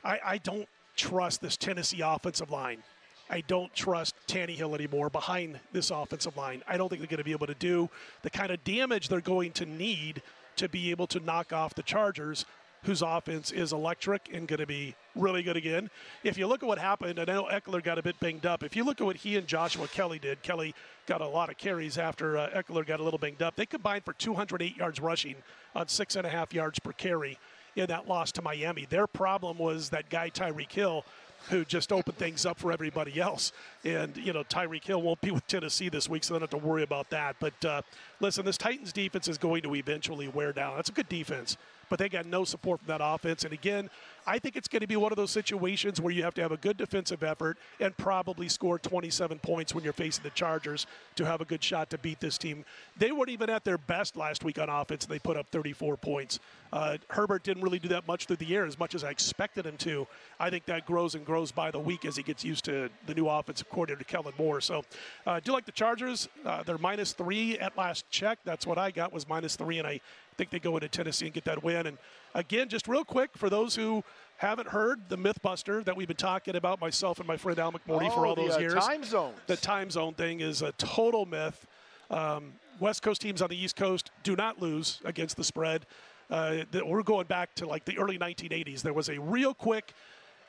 I, 0.05 0.21
I 0.25 0.39
don't 0.39 0.69
trust 0.97 1.41
this 1.41 1.57
Tennessee 1.57 2.01
offensive 2.01 2.51
line. 2.51 2.83
I 3.31 3.43
don't 3.43 3.73
trust 3.75 4.15
Tannehill 4.27 4.75
anymore 4.75 5.11
behind 5.11 5.61
this 5.73 5.91
offensive 5.91 6.37
line. 6.37 6.63
I 6.67 6.77
don't 6.77 6.89
think 6.89 7.01
they're 7.01 7.09
going 7.09 7.19
to 7.19 7.25
be 7.25 7.33
able 7.33 7.47
to 7.47 7.55
do 7.55 7.91
the 8.23 8.31
kind 8.31 8.51
of 8.51 8.63
damage 8.65 9.09
they're 9.09 9.21
going 9.21 9.53
to 9.53 9.67
need 9.67 10.23
to 10.57 10.69
be 10.69 10.91
able 10.91 11.07
to 11.09 11.21
knock 11.21 11.53
off 11.53 11.75
the 11.75 11.83
Chargers, 11.83 12.47
whose 12.85 13.03
offense 13.03 13.51
is 13.51 13.73
electric 13.73 14.31
and 14.33 14.47
going 14.47 14.61
to 14.61 14.67
be 14.67 14.95
really 15.15 15.43
good 15.43 15.57
again. 15.57 15.91
If 16.23 16.39
you 16.39 16.47
look 16.47 16.63
at 16.63 16.69
what 16.69 16.79
happened, 16.79 17.19
I 17.19 17.25
know 17.25 17.49
Ekeler 17.51 17.83
got 17.83 17.99
a 17.99 18.03
bit 18.03 18.19
banged 18.21 18.47
up. 18.47 18.63
If 18.63 18.77
you 18.77 18.85
look 18.85 19.01
at 19.01 19.05
what 19.05 19.17
he 19.17 19.37
and 19.37 19.47
Joshua 19.47 19.89
Kelley 19.89 20.19
did, 20.19 20.43
Kelly 20.43 20.75
got 21.07 21.21
a 21.21 21.27
lot 21.27 21.51
of 21.51 21.59
carries 21.59 21.99
after 21.99 22.39
uh, 22.39 22.51
Ekeler 22.51 22.87
got 22.87 23.01
a 23.01 23.03
little 23.03 23.19
banged 23.19 23.43
up. 23.43 23.57
They 23.57 23.67
combined 23.67 24.05
for 24.05 24.13
208 24.13 24.77
yards 24.77 25.01
rushing 25.01 25.37
on 25.75 25.89
six 25.89 26.17
and 26.17 26.27
a 26.27 26.31
half 26.31 26.55
yards 26.55 26.79
per 26.79 26.93
carry 26.93 27.39
in 27.77 27.87
that 27.87 28.09
loss 28.09 28.33
to 28.33 28.43
Miami. 28.43 28.87
Their 28.89 29.07
problem 29.07 29.59
was 29.59 29.91
that 29.91 30.09
guy 30.09 30.31
Tyreek 30.31 30.73
Hill 30.73 31.05
who 31.51 31.65
just 31.65 31.93
opened 31.93 32.19
things 32.19 32.45
up 32.45 32.59
for 32.59 32.73
everybody 32.73 33.21
else. 33.21 33.53
And, 33.85 34.17
you 34.17 34.33
know, 34.33 34.43
Tyreek 34.45 34.85
Hill 34.85 35.01
won't 35.01 35.21
be 35.21 35.31
with 35.33 35.47
Tennessee 35.47 35.89
this 35.89 36.09
week, 36.09 36.25
so 36.25 36.35
they 36.35 36.41
don't 36.41 36.53
have 36.53 36.61
to 36.61 36.67
worry 36.67 36.83
about 36.83 37.11
that. 37.11 37.37
But 37.41 37.65
uh, 37.65 37.83
listen, 38.21 38.45
this 38.45 38.59
Titans 38.59 38.93
defense 38.93 39.29
is 39.29 39.39
going 39.39 39.63
to 39.63 39.75
eventually 39.75 40.29
wear 40.29 40.53
down. 40.53 40.77
That's 40.77 40.91
a 40.91 40.93
good 40.93 41.09
defense. 41.09 41.57
But 41.89 41.99
they 41.99 42.09
got 42.09 42.27
no 42.27 42.45
support 42.45 42.81
from 42.81 42.89
that 42.89 43.01
offense. 43.03 43.45
And 43.45 43.53
again, 43.53 43.91
I 44.27 44.39
think 44.39 44.57
it's 44.57 44.69
going 44.69 44.81
to 44.81 44.87
be 44.87 44.97
one 44.97 45.11
of 45.11 45.17
those 45.17 45.31
situations 45.31 46.01
where 46.01 46.13
you 46.13 46.23
have 46.23 46.35
to 46.35 46.43
have 46.43 46.53
a 46.53 46.59
good 46.59 46.77
defensive 46.77 47.23
effort 47.23 47.57
and 47.81 47.97
probably 47.97 48.49
score 48.49 48.79
27 48.79 49.39
points 49.39 49.75
when 49.75 49.83
you're 49.83 49.95
facing 49.95 50.23
the 50.23 50.31
Chargers 50.31 50.87
to 51.17 51.25
have 51.25 51.41
a 51.41 51.47
good 51.47 51.65
shot 51.65 51.89
to 51.91 51.99
beat 51.99 52.21
this 52.21 52.37
team. 52.37 52.65
They 52.99 53.11
weren't 53.11 53.31
even 53.31 53.49
at 53.49 53.65
their 53.65 53.79
best 53.79 54.17
last 54.17 54.45
week 54.45 54.59
on 54.59 54.69
offense, 54.69 55.05
and 55.05 55.15
they 55.15 55.19
put 55.19 55.39
up 55.39 55.47
34 55.49 55.97
points. 55.97 56.41
Uh, 56.73 56.99
Herbert 57.09 57.43
didn't 57.43 57.63
really 57.63 57.79
do 57.79 57.89
that 57.89 58.07
much 58.07 58.27
through 58.27 58.37
the 58.37 58.45
year, 58.45 58.67
as 58.67 58.79
much 58.79 58.95
as 58.95 59.03
I 59.03 59.11
expected 59.11 59.65
him 59.65 59.79
to. 59.79 60.07
I 60.39 60.51
think 60.51 60.67
that 60.67 60.85
grows 60.85 61.15
and 61.15 61.25
grows 61.25 61.51
by 61.51 61.71
the 61.71 61.81
week 61.81 62.05
as 62.05 62.17
he 62.17 62.23
gets 62.23 62.45
used 62.45 62.67
to 62.67 62.91
the 63.07 63.15
new 63.15 63.29
offensive 63.29 63.71
coordinator, 63.71 64.05
Kellen 64.05 64.35
Moore. 64.39 64.61
So 64.61 64.85
uh, 65.27 65.41
do 65.41 65.53
like 65.53 65.65
the 65.65 65.73
Chargers. 65.73 66.29
Uh, 66.45 66.63
they're 66.63 66.77
minus 66.77 67.15
three 67.15 67.59
at 67.59 67.79
last 67.79 68.09
check. 68.11 68.39
That's 68.45 68.67
what 68.67 68.77
I 68.77 68.91
got 68.91 69.11
was 69.13 69.27
minus 69.27 69.57
three, 69.57 69.79
and 69.79 69.87
I 69.87 70.01
think 70.39 70.51
they 70.51 70.59
go 70.59 70.77
into 70.77 70.89
Tennessee 70.89 71.27
and 71.27 71.35
get 71.35 71.45
that 71.45 71.63
win. 71.63 71.87
And 71.87 71.99
again, 72.35 72.69
just 72.69 72.89
real 72.89 73.05
quick 73.05 73.37
for 73.37 73.51
those 73.51 73.75
who 73.75 74.03
haven't 74.39 74.69
heard 74.69 75.09
the 75.09 75.19
MythBuster 75.19 75.85
that 75.85 75.97
we've 75.97 76.09
been 76.09 76.17
talking 76.17 76.57
about, 76.57 76.81
myself 76.81 77.19
and 77.19 77.27
my 77.27 77.37
friend 77.37 77.59
Al 77.59 77.73
McMordie 77.73 78.09
oh, 78.09 78.11
for 78.11 78.27
all 78.27 78.35
the, 78.35 78.43
those 78.43 78.57
uh, 78.57 78.61
years. 78.61 78.75
Time 78.75 79.05
zone. 79.05 79.35
The 79.49 79.57
time 79.57 79.91
zone 79.91 80.15
thing 80.15 80.41
is 80.41 80.63
a 80.63 80.73
total 80.73 81.27
myth. 81.27 81.67
Um, 82.11 82.53
West 82.81 83.03
Coast 83.03 83.21
teams 83.21 83.43
on 83.43 83.51
the 83.51 83.63
East 83.63 83.77
Coast 83.77 84.13
do 84.23 84.37
not 84.37 84.63
lose 84.63 85.01
against 85.05 85.37
the 85.37 85.45
spread. 85.45 85.85
Uh, 86.31 86.59
we're 86.87 87.03
going 87.03 87.27
back 87.27 87.55
to 87.57 87.67
like 87.67 87.85
the 87.85 87.99
early 87.99 88.19
1980s. 88.19 88.83
There 88.83 88.93
was 88.93 89.09
a 89.09 89.19
real 89.19 89.53
quick 89.53 89.93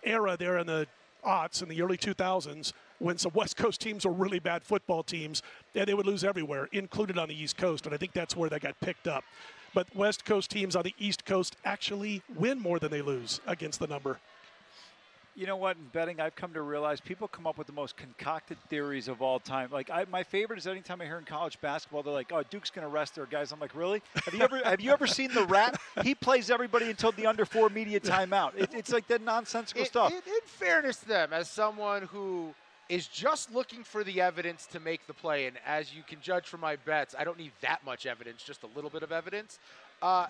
era 0.03 0.37
there 0.37 0.59
in 0.59 0.67
the 0.67 0.87
aughts 1.25 1.61
in 1.61 1.69
the 1.69 1.81
early 1.81 1.97
2000s 1.97 2.73
when 2.99 3.17
some 3.17 3.31
West 3.33 3.57
Coast 3.57 3.81
teams 3.81 4.05
were 4.05 4.11
really 4.11 4.39
bad 4.39 4.63
football 4.63 5.03
teams, 5.03 5.41
and 5.73 5.87
they 5.87 5.93
would 5.93 6.05
lose 6.05 6.23
everywhere, 6.23 6.67
included 6.71 7.17
on 7.17 7.29
the 7.29 7.41
East 7.41 7.57
Coast. 7.57 7.85
And 7.85 7.95
I 7.95 7.97
think 7.97 8.13
that's 8.13 8.35
where 8.35 8.49
that 8.49 8.61
got 8.61 8.79
picked 8.81 9.07
up. 9.07 9.23
But 9.73 9.93
West 9.95 10.25
Coast 10.25 10.49
teams 10.51 10.75
on 10.75 10.83
the 10.83 10.95
East 10.97 11.25
Coast 11.25 11.55
actually 11.63 12.21
win 12.35 12.59
more 12.59 12.79
than 12.79 12.91
they 12.91 13.01
lose 13.01 13.39
against 13.45 13.79
the 13.79 13.87
number. 13.87 14.19
You 15.35 15.47
know 15.47 15.55
what? 15.55 15.77
In 15.77 15.85
betting, 15.93 16.19
I've 16.19 16.35
come 16.35 16.51
to 16.53 16.61
realize 16.61 16.99
people 16.99 17.27
come 17.29 17.47
up 17.47 17.57
with 17.57 17.65
the 17.65 17.71
most 17.71 17.95
concocted 17.95 18.57
theories 18.67 19.07
of 19.07 19.21
all 19.21 19.39
time. 19.39 19.69
Like 19.71 19.89
I, 19.89 20.05
my 20.11 20.21
favorite 20.21 20.59
is 20.59 20.67
anytime 20.67 20.99
I 20.99 21.05
hear 21.05 21.17
in 21.17 21.23
college 21.23 21.61
basketball, 21.61 22.03
they're 22.03 22.11
like, 22.11 22.31
"Oh, 22.33 22.43
Duke's 22.49 22.69
going 22.69 22.85
to 22.85 22.91
rest 22.91 23.15
their 23.15 23.25
guys." 23.25 23.53
I'm 23.53 23.59
like, 23.59 23.73
"Really? 23.73 24.01
Have 24.25 24.33
you 24.33 24.41
ever 24.41 24.57
have 24.65 24.81
you 24.81 24.91
ever 24.91 25.07
seen 25.07 25.33
the 25.33 25.45
Rat? 25.45 25.79
He 26.03 26.13
plays 26.13 26.49
everybody 26.49 26.89
until 26.89 27.13
the 27.13 27.25
under 27.25 27.45
four 27.45 27.69
media 27.69 28.01
timeout. 28.01 28.51
It, 28.57 28.73
it's 28.73 28.91
like 28.91 29.07
that 29.07 29.21
nonsensical 29.21 29.83
In- 29.83 29.87
stuff." 29.87 30.11
in, 30.11 30.17
in 30.17 30.41
fairness 30.43 30.97
to 30.97 31.07
them, 31.07 31.31
as 31.31 31.49
someone 31.49 32.01
who 32.01 32.53
is 32.89 33.07
just 33.07 33.53
looking 33.53 33.83
for 33.83 34.03
the 34.03 34.19
evidence 34.19 34.65
to 34.67 34.79
make 34.79 35.05
the 35.07 35.13
play, 35.13 35.45
and 35.45 35.57
as 35.65 35.93
you 35.93 36.03
can 36.03 36.19
judge 36.21 36.47
from 36.47 36.61
my 36.61 36.75
bets, 36.75 37.15
I 37.17 37.23
don't 37.23 37.37
need 37.37 37.51
that 37.61 37.85
much 37.85 38.05
evidence, 38.05 38.43
just 38.43 38.63
a 38.63 38.67
little 38.75 38.89
bit 38.89 39.03
of 39.03 39.11
evidence. 39.11 39.59
Uh, 40.01 40.27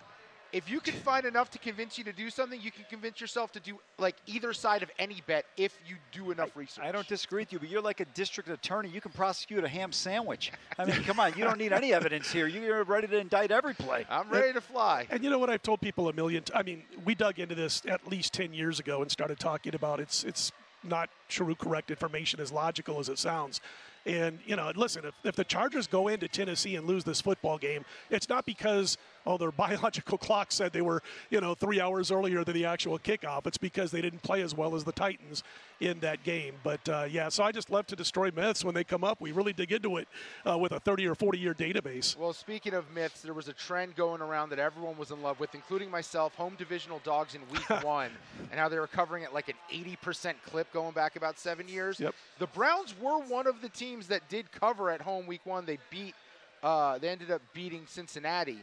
if 0.52 0.70
you 0.70 0.80
can 0.80 0.96
find 0.96 1.26
enough 1.26 1.52
to 1.52 1.60
convince 1.60 1.98
you 1.98 2.04
to 2.06 2.12
do 2.12 2.30
something, 2.30 2.60
you 2.60 2.72
can 2.72 2.84
convince 2.90 3.22
yourself 3.22 3.52
to 3.52 3.60
do 3.60 3.78
like 4.00 4.16
either 4.26 4.52
side 4.52 4.82
of 4.82 4.90
any 4.98 5.22
bet 5.28 5.46
if 5.58 5.78
you 5.88 5.96
do 6.12 6.32
enough 6.32 6.56
research. 6.56 6.84
I 6.84 6.92
don't 6.92 7.08
disagree 7.08 7.44
with 7.44 7.54
you, 7.54 7.60
but 7.60 7.70
you're 7.70 7.82
like 7.82 8.00
a 8.00 8.06
district 8.06 8.50
attorney. 8.50 8.90
You 8.90 9.02
can 9.02 9.12
prosecute 9.12 9.64
a 9.64 9.68
ham 9.68 9.92
sandwich. 9.92 10.52
I 10.78 10.86
mean, 10.86 11.04
come 11.04 11.20
on, 11.20 11.34
you 11.38 11.44
don't 11.44 11.60
need 11.60 11.72
any 11.72 11.94
evidence 11.94 12.32
here. 12.32 12.48
You're 12.48 12.84
ready 12.84 13.08
to 13.08 13.18
indict 13.18 13.52
every 13.52 13.76
play. 13.76 14.08
I'm 14.10 14.30
ready 14.30 14.54
to 14.54 14.62
fly. 14.62 15.06
And 15.12 15.24
you 15.24 15.30
know 15.30 15.38
what 15.38 15.52
I've 15.52 15.62
told 15.62 15.82
people 15.82 16.10
a 16.10 16.14
million. 16.14 16.44
T- 16.44 16.54
I 16.56 16.60
I 16.60 16.64
mean, 16.64 16.84
we 17.06 17.16
dug 17.16 17.40
into 17.40 17.56
this 17.56 17.84
at 17.88 18.08
least 18.08 18.34
ten 18.34 18.54
years 18.54 18.80
ago 18.80 19.02
and 19.02 19.10
started 19.10 19.40
talking 19.40 19.76
about 19.76 20.00
it's 20.00 20.24
it's 20.24 20.52
not 20.84 21.10
true 21.28 21.56
correct 21.56 21.90
information 21.90 22.40
as 22.40 22.52
logical 22.52 23.00
as 23.00 23.10
it 23.10 23.20
sounds. 23.20 23.62
And 24.06 24.40
you 24.46 24.56
know, 24.56 24.72
listen, 24.76 25.06
if, 25.06 25.14
if 25.24 25.36
the 25.36 25.44
Chargers 25.44 25.88
go 25.88 26.08
into 26.08 26.28
Tennessee 26.28 26.76
and 26.76 26.88
lose 26.88 27.04
this 27.04 27.22
football 27.22 27.58
game, 27.58 27.86
it's 28.10 28.30
not 28.30 28.46
because 28.46 28.98
oh 29.26 29.38
their 29.38 29.52
biological 29.60 30.18
clock 30.18 30.52
said 30.52 30.74
they 30.74 30.82
were 30.82 31.02
you 31.30 31.42
know 31.42 31.54
three 31.54 31.80
hours 31.80 32.12
earlier 32.12 32.44
than 32.44 32.54
the 32.54 32.66
actual 32.66 33.00
kickoff. 33.00 33.48
It's 33.48 33.58
because 33.58 33.92
they 33.92 34.02
didn't 34.02 34.24
play 34.24 34.42
as 34.42 34.56
well 34.56 34.76
as 34.76 34.84
the 34.84 34.92
Titans 34.92 35.44
in 35.80 36.00
that 36.00 36.24
game. 36.24 36.56
But 36.64 36.88
uh, 36.90 37.08
yeah, 37.10 37.30
so 37.30 37.44
I 37.44 37.52
just 37.52 37.70
love 37.70 37.88
to 37.88 37.96
destroy 37.96 38.32
myths 38.32 38.64
when 38.64 38.76
they 38.76 38.84
come 38.84 39.04
up. 39.04 39.22
We 39.22 39.32
really 39.32 39.54
dig 39.54 39.72
into 39.72 39.98
it 39.98 40.08
uh, 40.50 40.58
with 40.58 40.72
a 40.72 40.80
30 40.80 41.08
or 41.08 41.16
40 41.16 41.38
year 41.38 41.54
database. 41.54 42.18
Well, 42.18 42.34
speaking 42.34 42.74
of 42.74 42.86
myths, 42.94 43.22
there 43.22 43.34
was 43.34 43.48
a 43.48 43.54
trend 43.54 43.96
going 43.96 44.22
around 44.22 44.50
that 44.50 44.60
everyone 44.60 44.98
was 44.98 45.12
in 45.12 45.22
love 45.22 45.40
with, 45.40 45.56
including 45.56 45.90
myself. 45.90 46.36
Home 46.36 46.56
divisional 46.58 47.02
dogs 47.04 47.36
in 47.36 47.42
week 47.52 47.70
one, 47.84 48.12
and 48.52 48.60
how 48.60 48.70
they 48.70 48.80
were 48.80 48.88
covering 48.88 49.24
at 49.24 49.34
like 49.34 49.50
an 49.50 49.56
80% 49.72 50.36
clip 50.46 50.72
going 50.74 50.94
back 50.94 51.16
about 51.16 51.40
seven 51.40 51.68
years. 51.68 52.00
Yep. 52.00 52.16
The 52.40 52.48
Browns 52.48 52.96
were 53.00 53.20
one 53.20 53.48
of 53.48 53.62
the 53.62 53.70
teams 53.70 54.08
that 54.08 54.28
did 54.30 54.52
cover 54.52 54.90
at 54.90 55.02
home 55.02 55.28
week 55.28 55.46
one. 55.46 55.66
They 55.66 55.78
beat, 55.90 56.16
uh, 56.64 56.98
they 56.98 57.10
ended 57.10 57.32
up 57.32 57.42
beating 57.54 57.86
Cincinnati. 57.88 58.60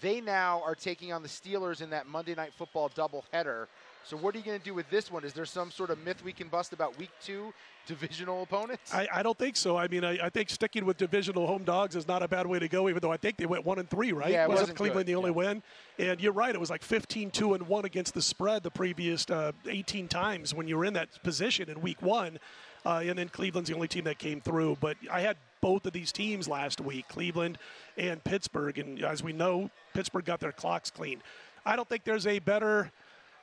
They 0.00 0.20
now 0.20 0.62
are 0.64 0.74
taking 0.74 1.12
on 1.12 1.22
the 1.22 1.28
Steelers 1.28 1.82
in 1.82 1.90
that 1.90 2.06
Monday 2.06 2.34
Night 2.34 2.52
Football 2.54 2.90
doubleheader. 2.90 3.66
So, 4.02 4.16
what 4.16 4.34
are 4.34 4.38
you 4.38 4.44
going 4.44 4.58
to 4.58 4.64
do 4.64 4.72
with 4.72 4.88
this 4.88 5.12
one? 5.12 5.24
Is 5.24 5.34
there 5.34 5.44
some 5.44 5.70
sort 5.70 5.90
of 5.90 6.02
myth 6.02 6.24
we 6.24 6.32
can 6.32 6.48
bust 6.48 6.72
about 6.72 6.98
week 6.98 7.10
two 7.22 7.52
divisional 7.86 8.42
opponents? 8.42 8.94
I, 8.94 9.06
I 9.12 9.22
don't 9.22 9.36
think 9.36 9.56
so. 9.56 9.76
I 9.76 9.88
mean, 9.88 10.04
I, 10.04 10.26
I 10.26 10.30
think 10.30 10.48
sticking 10.48 10.86
with 10.86 10.96
divisional 10.96 11.46
home 11.46 11.64
dogs 11.64 11.96
is 11.96 12.08
not 12.08 12.22
a 12.22 12.28
bad 12.28 12.46
way 12.46 12.58
to 12.58 12.68
go, 12.68 12.88
even 12.88 13.00
though 13.00 13.12
I 13.12 13.18
think 13.18 13.36
they 13.36 13.44
went 13.44 13.64
one 13.66 13.78
and 13.78 13.90
three, 13.90 14.12
right? 14.12 14.30
Yeah, 14.30 14.44
it 14.44 14.48
wasn't 14.48 14.62
wasn't 14.62 14.78
Cleveland 14.78 15.06
good, 15.06 15.12
the 15.12 15.16
only 15.16 15.30
win? 15.30 15.62
And 15.98 16.20
you're 16.20 16.32
right, 16.32 16.54
it 16.54 16.60
was 16.60 16.70
like 16.70 16.82
15 16.82 17.30
2 17.30 17.54
and 17.54 17.68
1 17.68 17.84
against 17.84 18.14
the 18.14 18.22
spread 18.22 18.62
the 18.62 18.70
previous 18.70 19.28
uh, 19.28 19.52
18 19.68 20.08
times 20.08 20.54
when 20.54 20.66
you 20.66 20.78
were 20.78 20.86
in 20.86 20.94
that 20.94 21.22
position 21.22 21.68
in 21.68 21.82
week 21.82 22.00
one. 22.00 22.38
Uh, 22.86 23.02
and 23.04 23.18
then 23.18 23.28
Cleveland's 23.28 23.68
the 23.68 23.74
only 23.74 23.88
team 23.88 24.04
that 24.04 24.18
came 24.18 24.40
through. 24.40 24.78
But 24.80 24.96
I 25.10 25.20
had 25.20 25.36
both 25.60 25.86
of 25.86 25.92
these 25.92 26.12
teams 26.12 26.48
last 26.48 26.80
week, 26.80 27.08
Cleveland 27.08 27.58
and 27.96 28.22
Pittsburgh. 28.24 28.78
And 28.78 29.02
as 29.02 29.22
we 29.22 29.32
know, 29.32 29.70
Pittsburgh 29.94 30.24
got 30.24 30.40
their 30.40 30.52
clocks 30.52 30.90
clean. 30.90 31.22
I 31.64 31.76
don't 31.76 31.88
think 31.88 32.04
there's 32.04 32.26
a 32.26 32.38
better 32.38 32.90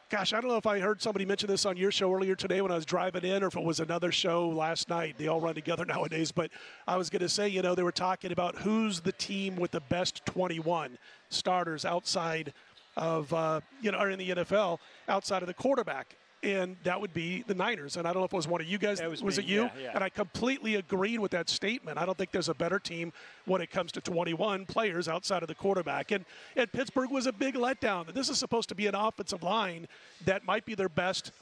Gosh, 0.09 0.31
I 0.31 0.39
don't 0.39 0.49
know 0.49 0.55
if 0.55 0.65
I 0.65 0.79
heard 0.79 1.01
somebody 1.01 1.25
mention 1.25 1.49
this 1.49 1.65
on 1.65 1.75
your 1.75 1.91
show 1.91 2.13
earlier 2.13 2.33
today 2.33 2.61
when 2.61 2.71
I 2.71 2.75
was 2.75 2.85
driving 2.85 3.25
in, 3.25 3.43
or 3.43 3.47
if 3.47 3.57
it 3.57 3.63
was 3.63 3.81
another 3.81 4.09
show 4.09 4.47
last 4.47 4.87
night. 4.87 5.15
They 5.17 5.27
all 5.27 5.41
run 5.41 5.53
together 5.53 5.83
nowadays. 5.85 6.31
But 6.31 6.49
I 6.87 6.95
was 6.95 7.09
going 7.09 7.23
to 7.23 7.27
say, 7.27 7.49
you 7.49 7.61
know, 7.61 7.75
they 7.75 7.83
were 7.83 7.91
talking 7.91 8.31
about 8.31 8.55
who's 8.55 9.01
the 9.01 9.11
team 9.11 9.57
with 9.57 9.71
the 9.71 9.81
best 9.81 10.25
21 10.25 10.97
starters 11.27 11.83
outside 11.83 12.53
of, 12.95 13.33
uh, 13.33 13.59
you 13.81 13.91
know, 13.91 13.99
or 13.99 14.09
in 14.09 14.17
the 14.17 14.29
NFL 14.29 14.79
outside 15.09 15.43
of 15.43 15.47
the 15.47 15.53
quarterback. 15.53 16.15
And 16.47 16.77
that 16.83 17.01
would 17.01 17.13
be 17.13 17.43
the 17.45 17.53
Niners. 17.53 17.97
And 17.97 18.07
I 18.07 18.13
don't 18.13 18.21
know 18.21 18.25
if 18.25 18.31
it 18.31 18.37
was 18.37 18.47
one 18.47 18.61
of 18.61 18.67
you 18.67 18.77
guys. 18.77 19.01
Was 19.01 19.21
was 19.21 19.37
me, 19.37 19.43
it 19.43 19.49
you? 19.49 19.63
yeah, 19.63 19.69
yeah. 19.81 19.91
And 19.93 20.01
I 20.01 20.07
completely 20.07 20.75
agreed 20.75 21.19
with 21.19 21.31
that 21.31 21.49
statement. 21.49 21.97
I 21.97 22.05
don't 22.05 22.17
think 22.17 22.31
there's 22.31 22.47
a 22.47 22.53
better 22.53 22.79
team 22.79 23.11
when 23.45 23.61
it 23.61 23.69
comes 23.69 23.91
to 23.91 24.01
21 24.01 24.65
players 24.65 25.09
outside 25.09 25.41
of 25.41 25.49
the 25.49 25.55
quarterback. 25.55 26.11
And, 26.11 26.23
and 26.55 26.71
Pittsburgh 26.71 27.11
was 27.11 27.27
a 27.27 27.33
big 27.33 27.55
letdown. 27.55 28.13
This 28.13 28.29
is 28.29 28.37
supposed 28.37 28.69
to 28.69 28.75
be 28.75 28.87
an 28.87 28.95
offensive 28.95 29.43
line 29.43 29.89
that 30.23 30.45
might 30.45 30.65
be 30.65 30.73
their 30.73 30.87
best 30.87 31.33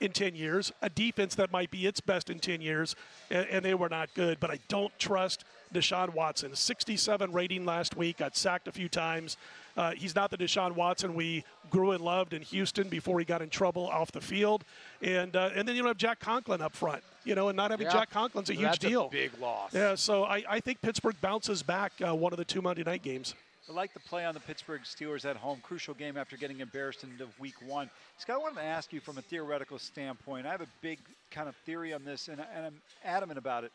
in 0.00 0.12
10 0.12 0.34
years, 0.34 0.72
a 0.80 0.88
defense 0.88 1.34
that 1.34 1.52
might 1.52 1.70
be 1.70 1.86
its 1.86 2.00
best 2.00 2.30
in 2.30 2.38
10 2.38 2.60
years, 2.60 2.96
and, 3.30 3.46
and 3.48 3.64
they 3.64 3.74
were 3.74 3.88
not 3.88 4.12
good. 4.14 4.40
But 4.40 4.50
I 4.50 4.58
don't 4.68 4.96
trust 4.98 5.44
Deshaun 5.72 6.14
Watson. 6.14 6.54
67 6.54 7.32
rating 7.32 7.64
last 7.64 7.96
week, 7.96 8.18
got 8.18 8.36
sacked 8.36 8.68
a 8.68 8.72
few 8.72 8.88
times. 8.88 9.36
Uh, 9.76 9.92
he's 9.92 10.14
not 10.14 10.30
the 10.30 10.38
Deshaun 10.38 10.72
Watson 10.72 11.14
we 11.14 11.44
grew 11.70 11.90
and 11.90 12.02
loved 12.02 12.32
in 12.32 12.42
Houston 12.42 12.88
before 12.88 13.18
he 13.18 13.24
got 13.24 13.42
in 13.42 13.50
trouble 13.50 13.86
off 13.86 14.10
the 14.12 14.20
field. 14.20 14.64
And 15.02 15.36
uh, 15.36 15.50
and 15.54 15.68
then 15.68 15.76
you 15.76 15.82
don't 15.82 15.90
have 15.90 15.98
Jack 15.98 16.18
Conklin 16.18 16.62
up 16.62 16.74
front, 16.74 17.02
you 17.24 17.34
know, 17.34 17.48
and 17.48 17.56
not 17.56 17.70
having 17.70 17.86
Yeah. 17.86 17.92
Jack 17.92 18.10
Conklin's 18.10 18.48
a 18.50 18.54
huge 18.54 18.62
That's 18.62 18.78
deal. 18.78 19.06
A 19.06 19.10
big 19.10 19.38
loss. 19.38 19.74
Yeah, 19.74 19.94
so 19.94 20.24
I, 20.24 20.42
I 20.48 20.60
think 20.60 20.80
Pittsburgh 20.80 21.16
bounces 21.20 21.62
back 21.62 21.92
uh, 22.06 22.14
one 22.14 22.32
of 22.32 22.38
the 22.38 22.44
two 22.44 22.62
Monday 22.62 22.84
night 22.84 23.02
games. 23.02 23.34
I 23.68 23.72
like 23.72 23.92
the 23.92 24.00
play 24.00 24.24
on 24.24 24.32
the 24.32 24.40
Pittsburgh 24.40 24.82
Steelers 24.82 25.24
at 25.28 25.36
home. 25.36 25.58
Crucial 25.60 25.92
game 25.92 26.16
after 26.16 26.36
getting 26.36 26.60
embarrassed 26.60 27.02
in 27.02 27.10
the 27.18 27.26
week 27.40 27.56
one. 27.66 27.90
Scott, 28.16 28.36
I 28.36 28.38
wanted 28.38 28.60
to 28.60 28.64
ask 28.64 28.92
you 28.92 29.00
from 29.00 29.18
a 29.18 29.22
theoretical 29.22 29.76
standpoint. 29.78 30.46
I 30.46 30.52
have 30.52 30.60
a 30.60 30.68
big 30.82 31.00
kind 31.32 31.48
of 31.48 31.56
theory 31.66 31.92
on 31.92 32.04
this, 32.04 32.28
and, 32.28 32.40
and 32.54 32.66
I'm 32.66 32.80
adamant 33.04 33.38
about 33.38 33.64
it. 33.64 33.72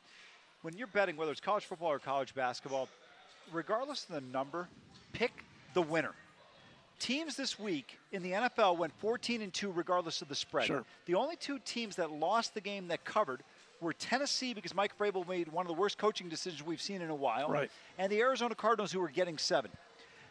When 0.62 0.78
you're 0.78 0.88
betting, 0.88 1.18
whether 1.18 1.32
it's 1.32 1.42
college 1.42 1.66
football 1.66 1.90
or 1.90 2.00
college 2.00 2.34
basketball, 2.34 2.88
regardless 3.52 4.06
of 4.06 4.16
the 4.16 4.22
number, 4.32 4.70
pick 5.12 5.44
the 5.74 5.82
winner. 5.82 6.14
Teams 7.00 7.36
this 7.36 7.58
week 7.58 7.98
in 8.12 8.22
the 8.22 8.32
NFL 8.32 8.78
went 8.78 8.94
14 9.00 9.42
and 9.42 9.52
2 9.54 9.72
regardless 9.72 10.22
of 10.22 10.28
the 10.30 10.36
spread. 10.36 10.68
Sure. 10.68 10.84
The 11.06 11.16
only 11.16 11.36
two 11.36 11.58
teams 11.66 11.96
that 11.96 12.12
lost 12.12 12.54
the 12.54 12.62
game 12.62 12.88
that 12.90 13.04
covered 13.04 13.42
were 13.80 13.94
Tennessee 13.94 14.54
because 14.54 14.76
Mike 14.76 14.96
Vrabel 15.00 15.28
made 15.28 15.48
one 15.48 15.66
of 15.66 15.68
the 15.68 15.74
worst 15.80 15.98
coaching 15.98 16.30
decisions 16.30 16.64
we've 16.64 16.82
seen 16.82 17.02
in 17.02 17.10
a 17.10 17.16
while, 17.16 17.50
Right. 17.50 17.72
and 17.98 18.12
the 18.12 18.20
Arizona 18.20 18.54
Cardinals 18.54 18.92
who 18.92 19.00
were 19.00 19.10
getting 19.10 19.40
seven. 19.40 19.72